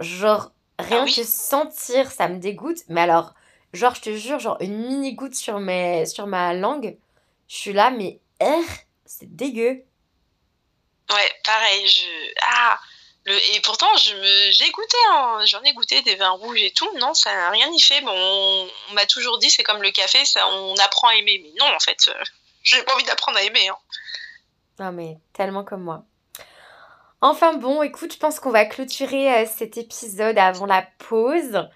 Genre, 0.00 0.50
rien 0.78 1.02
Ah 1.02 1.04
oui. 1.04 1.14
que 1.14 1.22
sentir, 1.24 2.10
ça 2.10 2.28
me 2.28 2.38
dégoûte. 2.38 2.78
Mais 2.88 3.02
alors, 3.02 3.32
genre, 3.72 3.94
je 3.94 4.00
te 4.02 4.16
jure, 4.16 4.40
genre, 4.40 4.56
une 4.60 4.76
mini 4.86 5.14
goutte 5.14 5.36
sur, 5.36 5.60
mes, 5.60 6.04
sur 6.06 6.26
ma 6.26 6.52
langue, 6.52 6.96
je 7.48 7.54
suis 7.56 7.72
là, 7.72 7.90
mais 7.90 8.18
R, 8.40 8.64
c'est 9.06 9.34
dégueu. 9.36 9.84
Ouais, 11.10 11.32
pareil. 11.44 11.86
Je... 11.86 12.32
Ah 12.46 12.78
le... 13.26 13.34
Et 13.56 13.60
pourtant, 13.60 13.86
je 13.96 14.14
me... 14.14 14.50
j'ai 14.52 14.70
goûté. 14.70 14.96
hein, 15.12 15.40
J'en 15.46 15.62
ai 15.62 15.72
goûté 15.72 16.02
des 16.02 16.14
vins 16.16 16.30
rouges 16.30 16.60
et 16.62 16.70
tout. 16.72 16.88
Non, 16.98 17.14
ça 17.14 17.34
n'a 17.34 17.50
rien 17.50 17.70
y 17.72 17.80
fait. 17.80 18.00
Bon, 18.02 18.12
on, 18.14 18.68
on 18.90 18.94
m'a 18.94 19.06
toujours 19.06 19.38
dit, 19.38 19.50
c'est 19.50 19.62
comme 19.62 19.82
le 19.82 19.90
café, 19.90 20.24
ça, 20.24 20.46
on 20.48 20.74
apprend 20.76 21.08
à 21.08 21.14
aimer. 21.16 21.40
Mais 21.42 21.52
non, 21.58 21.66
en 21.74 21.80
fait, 21.80 21.98
euh, 22.08 22.24
j'ai 22.62 22.82
pas 22.82 22.94
envie 22.94 23.04
d'apprendre 23.04 23.38
à 23.38 23.42
aimer. 23.42 23.68
Hein. 23.68 23.76
Non, 24.78 24.92
mais 24.92 25.16
tellement 25.32 25.64
comme 25.64 25.82
moi. 25.82 26.04
Enfin 27.20 27.54
bon, 27.54 27.82
écoute, 27.82 28.12
je 28.12 28.18
pense 28.18 28.38
qu'on 28.38 28.50
va 28.50 28.66
clôturer 28.66 29.32
euh, 29.34 29.46
cet 29.46 29.78
épisode 29.78 30.36
avant 30.38 30.66
la 30.66 30.82
pause. 30.98 31.66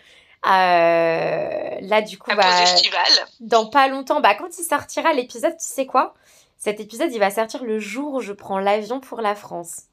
Euh, 0.45 1.77
là, 1.81 2.03
du 2.03 2.19
coup, 2.19 2.31
La 2.31 2.37
pause 2.37 2.45
bah, 2.45 2.63
estivale. 2.63 3.27
dans 3.41 3.67
pas 3.71 3.89
longtemps, 3.89 4.21
bah, 4.21 4.35
quand 4.35 4.59
il 4.59 4.65
sortira 4.65 5.13
l'épisode, 5.15 5.53
tu 5.59 5.65
sais 5.65 5.87
quoi? 5.87 6.15
Cet 6.59 6.81
épisode, 6.81 7.13
il 7.13 7.21
va 7.21 7.31
sortir 7.31 7.63
le 7.63 7.79
jour 7.79 8.15
où 8.15 8.21
je 8.21 8.33
prends 8.33 8.59
l'avion 8.59 8.99
pour 8.99 9.21
la 9.21 9.37
France. 9.37 9.85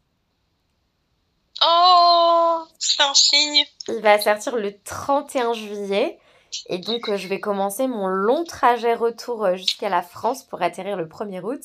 Oh, 1.63 2.63
c'est 2.79 3.01
un 3.03 3.13
signe. 3.13 3.63
Il 3.87 4.01
va 4.01 4.19
sortir 4.19 4.55
le 4.55 4.73
31 4.83 5.53
juillet. 5.53 6.19
Et 6.67 6.79
donc, 6.79 7.09
euh, 7.09 7.17
je 7.17 7.27
vais 7.27 7.39
commencer 7.39 7.87
mon 7.87 8.07
long 8.07 8.43
trajet 8.45 8.93
retour 8.93 9.45
euh, 9.45 9.55
jusqu'à 9.55 9.89
la 9.89 10.01
France 10.01 10.43
pour 10.43 10.61
atterrir 10.61 10.97
le 10.97 11.05
1er 11.05 11.41
août. 11.41 11.61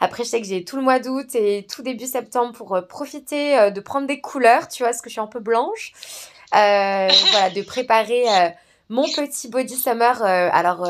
Après, 0.00 0.24
je 0.24 0.30
sais 0.30 0.40
que 0.40 0.46
j'ai 0.46 0.64
tout 0.64 0.76
le 0.76 0.82
mois 0.82 0.98
d'août 0.98 1.34
et 1.34 1.66
tout 1.70 1.82
début 1.82 2.06
septembre 2.06 2.52
pour 2.52 2.74
euh, 2.74 2.82
profiter 2.82 3.58
euh, 3.58 3.70
de 3.70 3.80
prendre 3.80 4.06
des 4.06 4.20
couleurs, 4.20 4.68
tu 4.68 4.82
vois, 4.82 4.88
parce 4.88 5.02
que 5.02 5.08
je 5.08 5.14
suis 5.14 5.20
un 5.20 5.26
peu 5.26 5.40
blanche. 5.40 5.92
Voilà, 6.52 7.48
de 7.48 7.62
préparer 7.62 8.24
mon 8.90 9.04
petit 9.04 9.48
body 9.48 9.74
summer. 9.74 10.20
alors, 10.22 10.86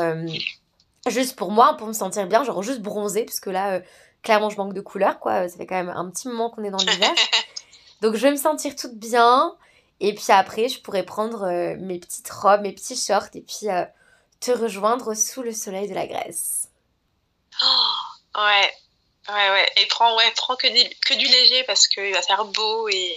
juste 1.07 1.35
pour 1.35 1.51
moi, 1.51 1.75
pour 1.77 1.87
me 1.87 1.93
sentir 1.93 2.25
bien, 2.27 2.43
genre 2.43 2.63
juste 2.63 2.81
bronzer, 2.81 3.25
parce 3.25 3.39
que 3.39 3.49
là, 3.49 3.73
euh, 3.73 3.79
clairement, 4.21 4.49
je 4.49 4.57
manque 4.57 4.73
de 4.73 4.81
couleurs, 4.81 5.19
quoi. 5.19 5.47
Ça 5.49 5.57
fait 5.57 5.65
quand 5.67 5.75
même 5.75 5.89
un 5.89 6.09
petit 6.09 6.27
moment 6.27 6.49
qu'on 6.49 6.63
est 6.63 6.71
dans 6.71 6.77
l'hiver. 6.77 7.11
Donc, 8.01 8.15
je 8.15 8.21
vais 8.21 8.31
me 8.31 8.37
sentir 8.37 8.75
toute 8.75 8.95
bien. 8.95 9.55
Et 9.99 10.13
puis 10.13 10.25
après, 10.29 10.67
je 10.69 10.81
pourrais 10.81 11.03
prendre 11.03 11.43
euh, 11.43 11.75
mes 11.79 11.99
petites 11.99 12.29
robes, 12.29 12.61
mes 12.61 12.73
petits 12.73 12.95
shorts, 12.97 13.27
et 13.35 13.41
puis 13.41 13.69
euh, 13.69 13.85
te 14.41 14.51
rejoindre 14.51 15.13
sous 15.13 15.41
le 15.43 15.53
soleil 15.53 15.87
de 15.87 15.93
la 15.93 16.07
Grèce. 16.07 16.67
Oh, 17.63 18.39
ouais, 18.39 18.71
ouais, 19.29 19.49
ouais. 19.51 19.69
Et 19.81 19.85
prends, 19.85 20.17
ouais, 20.17 20.31
prends 20.35 20.55
que, 20.55 20.67
des- 20.67 20.97
que 21.05 21.13
du 21.13 21.25
léger 21.25 21.63
parce 21.65 21.87
qu'il 21.87 22.11
va 22.11 22.21
faire 22.21 22.43
beau 22.45 22.89
et, 22.89 23.15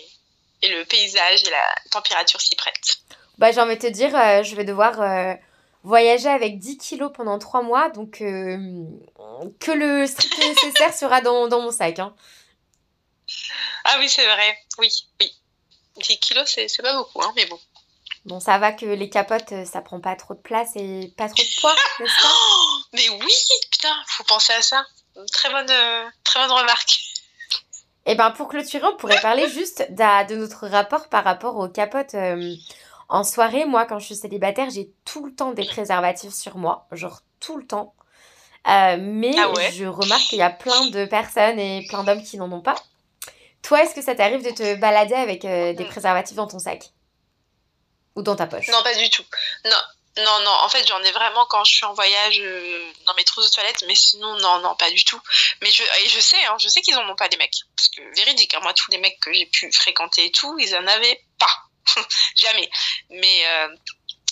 et 0.62 0.68
le 0.68 0.84
paysage 0.84 1.42
et 1.44 1.50
la 1.50 1.66
température 1.90 2.40
s'y 2.40 2.54
prêtent. 2.54 2.98
Bah, 3.38 3.50
j'ai 3.50 3.60
envie 3.60 3.76
de 3.76 3.80
te 3.80 3.86
dire, 3.88 4.10
je 4.44 4.54
vais 4.54 4.64
devoir 4.64 5.00
voyager 5.86 6.28
avec 6.28 6.58
10 6.58 6.78
kilos 6.78 7.12
pendant 7.14 7.38
3 7.38 7.62
mois, 7.62 7.90
donc 7.90 8.20
euh, 8.20 8.58
que 9.60 9.70
le 9.70 10.06
strict 10.06 10.36
nécessaire 10.48 10.92
sera 10.92 11.20
dans, 11.20 11.46
dans 11.46 11.62
mon 11.62 11.70
sac. 11.70 12.00
Hein. 12.00 12.14
Ah 13.84 13.96
oui, 14.00 14.08
c'est 14.08 14.26
vrai. 14.26 14.58
Oui, 14.78 14.88
oui. 15.20 15.32
10 15.96 16.18
kilos, 16.18 16.44
c'est 16.46 16.82
pas 16.82 16.94
beaucoup, 16.94 17.22
hein, 17.22 17.32
mais 17.36 17.46
bon. 17.46 17.58
Bon, 18.24 18.40
ça 18.40 18.58
va 18.58 18.72
que 18.72 18.84
les 18.84 19.08
capotes, 19.08 19.52
euh, 19.52 19.64
ça 19.64 19.80
prend 19.80 20.00
pas 20.00 20.16
trop 20.16 20.34
de 20.34 20.40
place 20.40 20.70
et 20.74 21.14
pas 21.16 21.28
trop 21.28 21.40
de 21.40 21.60
poids, 21.60 21.74
n'est-ce 22.00 22.22
pas? 22.22 22.28
Oh, 22.34 22.78
mais 22.92 23.08
oui, 23.08 23.34
putain, 23.70 23.94
faut 24.08 24.24
penser 24.24 24.52
à 24.54 24.62
ça. 24.62 24.84
Très 25.32 25.50
bonne, 25.50 25.70
euh, 25.70 26.04
très 26.24 26.40
bonne 26.40 26.50
remarque. 26.50 26.98
Et 28.04 28.12
eh 28.12 28.14
ben 28.14 28.30
pour 28.32 28.48
clôturer, 28.48 28.86
on 28.86 28.96
pourrait 28.96 29.20
parler 29.22 29.48
juste 29.48 29.86
de 29.90 30.34
notre 30.34 30.66
rapport 30.66 31.08
par 31.08 31.22
rapport 31.24 31.56
aux 31.56 31.68
capotes 31.68 32.14
euh, 32.14 32.54
en 33.08 33.24
soirée. 33.24 33.64
Moi, 33.64 33.86
quand 33.86 33.98
je 33.98 34.06
suis 34.06 34.16
célibataire, 34.16 34.70
j'ai 34.70 34.90
tout 35.04 35.24
le 35.24 35.34
temps 35.34 35.52
des 35.52 35.64
préservatifs 35.64 36.34
sur 36.34 36.56
moi, 36.56 36.86
genre 36.92 37.20
tout 37.40 37.56
le 37.56 37.66
temps. 37.66 37.94
Euh, 38.66 38.96
mais 38.98 39.32
ah 39.38 39.52
je 39.70 39.84
remarque 39.84 40.22
qu'il 40.22 40.38
y 40.38 40.42
a 40.42 40.50
plein 40.50 40.86
de 40.86 41.04
personnes 41.04 41.58
et 41.60 41.86
plein 41.88 42.02
d'hommes 42.02 42.22
qui 42.22 42.36
n'en 42.36 42.50
ont 42.50 42.60
pas. 42.60 42.74
Toi, 43.62 43.82
est-ce 43.82 43.94
que 43.94 44.02
ça 44.02 44.14
t'arrive 44.14 44.44
de 44.44 44.50
te 44.50 44.74
balader 44.76 45.14
avec 45.14 45.44
euh, 45.44 45.72
des 45.72 45.84
mm. 45.84 45.88
préservatifs 45.88 46.36
dans 46.36 46.48
ton 46.48 46.58
sac? 46.58 46.90
Ou 48.16 48.22
dans 48.22 48.34
ta 48.34 48.46
poche? 48.46 48.68
Non, 48.68 48.82
pas 48.82 48.94
du 48.94 49.08
tout. 49.10 49.24
Non, 49.64 49.82
non, 50.18 50.40
non, 50.44 50.50
en 50.50 50.68
fait, 50.68 50.86
j'en 50.88 51.02
ai 51.02 51.12
vraiment 51.12 51.44
quand 51.46 51.62
je 51.64 51.74
suis 51.74 51.84
en 51.84 51.92
voyage 51.92 52.40
euh, 52.40 52.92
dans 53.04 53.14
mes 53.14 53.24
trousses 53.24 53.50
de 53.50 53.54
toilette, 53.54 53.84
mais 53.86 53.94
sinon, 53.94 54.36
non, 54.38 54.60
non, 54.60 54.74
pas 54.74 54.90
du 54.90 55.04
tout. 55.04 55.20
Mais 55.60 55.70
je, 55.70 55.82
et 55.82 56.08
je 56.08 56.20
sais, 56.20 56.42
hein, 56.46 56.56
je 56.58 56.68
sais 56.68 56.80
qu'ils 56.80 56.96
en 56.96 57.08
ont 57.08 57.16
pas 57.16 57.28
des 57.28 57.36
mecs. 57.36 57.58
Parce 57.76 57.88
que, 57.88 58.00
véridique, 58.16 58.54
hein, 58.54 58.60
moi, 58.62 58.72
tous 58.72 58.90
les 58.90 58.98
mecs 58.98 59.20
que 59.20 59.32
j'ai 59.32 59.46
pu 59.46 59.70
fréquenter 59.72 60.24
et 60.24 60.30
tout, 60.30 60.58
ils 60.58 60.74
en 60.74 60.86
avaient 60.86 61.22
pas. 61.38 61.65
Jamais. 62.36 62.70
Mais 63.10 63.46
euh, 63.46 63.68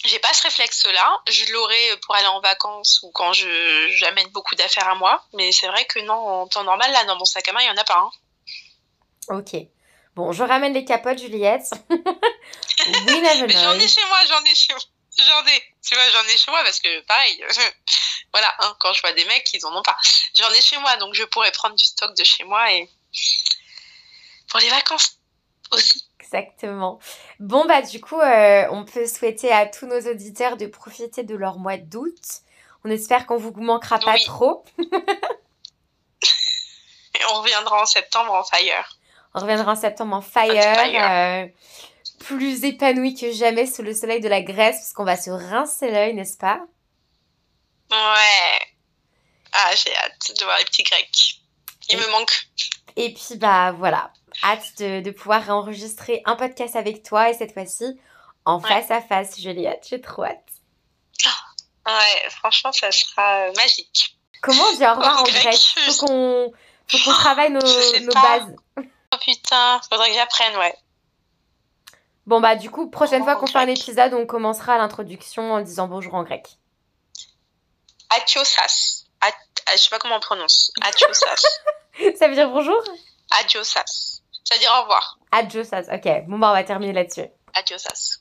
j'ai 0.05 0.19
pas 0.19 0.33
ce 0.33 0.43
réflexe-là. 0.43 1.23
Je 1.29 1.53
l'aurais 1.53 1.97
pour 2.05 2.15
aller 2.15 2.27
en 2.27 2.41
vacances 2.41 3.01
ou 3.03 3.11
quand 3.13 3.33
je 3.33 3.89
j'amène 3.97 4.29
beaucoup 4.29 4.55
d'affaires 4.55 4.89
à 4.89 4.95
moi. 4.95 5.25
Mais 5.35 5.53
c'est 5.53 5.67
vrai 5.67 5.85
que 5.87 6.01
non, 6.01 6.15
en 6.15 6.47
temps 6.47 6.65
normal, 6.65 6.91
là, 6.93 7.05
dans 7.05 7.17
mon 7.17 7.25
sac 7.25 7.49
à 7.49 7.53
main, 7.53 7.61
il 7.63 7.67
y 7.67 7.71
en 7.71 7.77
a 7.77 7.85
pas. 7.85 7.99
Hein. 7.99 8.11
Ok. 9.29 9.57
Bon, 10.15 10.33
je 10.33 10.45
ramène 10.45 10.75
les 10.75 10.85
capotes, 10.85 11.19
Juliette. 11.19 11.71
oui, 11.91 13.23
J'en 13.49 13.79
ai 13.79 13.89
chez 13.89 14.05
moi, 14.07 14.19
j'en 14.29 14.45
ai 14.45 14.55
chez 14.55 14.73
moi. 14.73 14.83
J'en 15.17 15.47
ai, 15.47 15.63
tu 15.83 15.95
vois, 15.95 16.11
j'en 16.11 16.25
ai 16.25 16.37
chez 16.37 16.51
moi 16.51 16.63
parce 16.65 16.81
que 16.81 17.01
pareil, 17.03 17.45
voilà, 18.33 18.53
hein, 18.61 18.77
quand 18.81 18.93
je 18.93 19.01
vois 19.01 19.13
des 19.13 19.25
mecs, 19.27 19.49
ils 19.55 19.65
en 19.65 19.77
ont 19.77 19.83
pas. 19.83 19.97
J'en 20.35 20.51
ai 20.51 20.61
chez 20.61 20.77
moi, 20.79 20.97
donc 20.97 21.15
je 21.15 21.23
pourrais 21.25 21.53
prendre 21.53 21.77
du 21.77 21.85
stock 21.85 22.17
de 22.17 22.25
chez 22.25 22.43
moi 22.45 22.73
et 22.73 22.91
pour 24.49 24.59
les 24.61 24.69
vacances 24.69 25.19
aussi. 25.71 26.05
Exactement. 26.35 26.99
Bon, 27.39 27.65
bah, 27.67 27.83
du 27.83 28.01
coup, 28.01 28.21
euh, 28.21 28.67
on 28.71 28.85
peut 28.85 29.07
souhaiter 29.07 29.53
à 29.53 29.67
tous 29.67 29.87
nos 29.87 30.01
auditeurs 30.01 30.57
de 30.57 30.67
profiter 30.67 31.23
de 31.23 31.37
leur 31.37 31.59
mois 31.59 31.77
d'août. 31.77 32.41
On 32.85 32.91
espère 32.91 33.27
qu'on 33.27 33.37
vous 33.37 33.53
manquera 33.53 33.99
pas 33.99 34.17
trop. 34.19 34.65
et 34.79 34.85
on 37.33 37.41
reviendra 37.41 37.83
en 37.83 37.87
septembre 37.87 38.33
en 38.33 38.43
fire. 38.45 38.99
On 39.35 39.41
reviendra 39.41 39.73
en 39.73 39.77
septembre 39.77 40.17
en 40.17 40.21
fire. 40.21 40.53
Euh, 40.57 41.47
plus 42.21 42.65
épanoui 42.65 43.15
que 43.15 43.33
jamais 43.33 43.67
sous 43.67 43.83
le 43.83 43.95
soleil 43.95 44.21
de 44.21 44.29
la 44.29 44.43
Grèce, 44.43 44.77
parce 44.77 44.93
qu'on 44.93 45.05
va 45.05 45.17
se 45.17 45.31
rincer 45.31 45.91
l'œil, 45.91 46.15
n'est-ce 46.15 46.37
pas? 46.37 46.61
Ouais. 47.91 48.59
Ah, 49.53 49.71
j'ai 49.77 49.95
hâte 49.97 50.33
de 50.39 50.45
voir 50.45 50.59
les 50.59 50.65
petits 50.65 50.83
Grecs. 50.83 51.41
Il 51.91 51.99
me 51.99 52.11
manque. 52.11 52.49
Et 52.97 53.13
puis, 53.13 53.37
bah 53.37 53.73
voilà, 53.73 54.11
hâte 54.43 54.79
de, 54.79 55.11
pouvoir 55.11 55.49
enregistrer 55.51 56.23
un 56.25 56.37
podcast 56.37 56.77
avec 56.77 57.03
toi 57.03 57.31
et 57.31 57.35
cette 57.35 57.53
fois-ci 57.53 57.99
en 58.45 58.61
face 58.61 58.91
à 58.91 59.01
face, 59.01 59.41
Juliette. 59.41 59.87
J'ai 59.89 60.01
trop 60.01 60.25
hâte. 60.25 60.43
Ouais, 61.87 62.31
franchement, 62.31 62.73
ça 62.73 62.91
sera 62.91 63.49
euh, 63.49 63.53
magique. 63.57 64.17
Comment 64.43 64.63
on 64.63 64.77
dit 64.77 64.87
au 64.87 64.91
revoir 64.91 65.21
en, 65.21 65.25
grec, 65.25 65.57
Faut 65.57 66.07
qu'on 66.07 66.53
faut 66.89 67.13
travaille 67.13 67.51
nos, 67.51 67.61
nos 67.61 68.13
bases. 68.13 68.55
Oh 68.79 69.17
putain, 69.21 69.81
faudrait 69.91 70.09
que 70.09 70.15
j'apprenne, 70.15 70.57
ouais. 70.57 70.75
Bon, 72.27 72.41
bah, 72.41 72.57
du 72.57 72.71
coup, 72.71 72.91
prochaine 72.91 73.23
fois 73.23 73.37
qu'on 73.37 73.47
fait 73.47 73.59
un 73.59 73.69
épisode, 73.69 74.15
on 74.15 74.25
commencera 74.25 74.79
l'introduction 74.79 75.53
en 75.53 75.61
disant 75.61 75.89
bonjour 75.89 76.15
en 76.15 76.23
grec. 76.23 76.57
Atiosas. 78.11 79.05
At... 79.21 79.33
Je 79.73 79.79
sais 79.79 79.91
pas 79.91 79.99
comment 79.99 80.17
on 80.17 80.21
prononce. 80.21 80.73
Atiosas. 80.81 81.45
Ça 82.19 82.29
veut 82.29 82.35
dire 82.35 82.49
bonjour? 82.49 82.83
Adiosas. 83.41 84.14
Ça 84.45 84.55
veut 84.55 84.61
dire 84.61 84.71
au 84.79 84.83
revoir. 84.83 85.19
Adiosas, 85.33 85.89
ok. 85.93 86.27
Bon, 86.29 86.39
bah, 86.39 86.51
on 86.51 86.55
va 86.55 86.65
terminer 86.65 86.93
là-dessus. 86.93 87.29
Adiosas. 87.55 88.21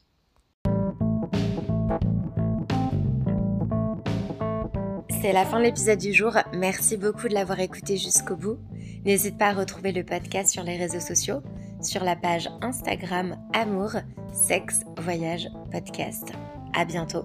C'est 5.21 5.31
la 5.31 5.45
fin 5.45 5.59
de 5.59 5.63
l'épisode 5.63 5.99
du 5.99 6.13
jour. 6.13 6.33
Merci 6.53 6.97
beaucoup 6.97 7.29
de 7.29 7.33
l'avoir 7.33 7.59
écouté 7.59 7.97
jusqu'au 7.97 8.35
bout. 8.35 8.57
N'hésite 9.05 9.37
pas 9.37 9.47
à 9.47 9.53
retrouver 9.53 9.91
le 9.91 10.03
podcast 10.03 10.51
sur 10.51 10.63
les 10.63 10.77
réseaux 10.77 10.99
sociaux 10.99 11.41
sur 11.83 12.03
la 12.03 12.15
page 12.15 12.49
Instagram 12.61 13.35
Amour, 13.53 13.91
Sexe, 14.33 14.81
Voyage, 14.97 15.49
Podcast. 15.71 16.31
À 16.75 16.85
bientôt. 16.85 17.23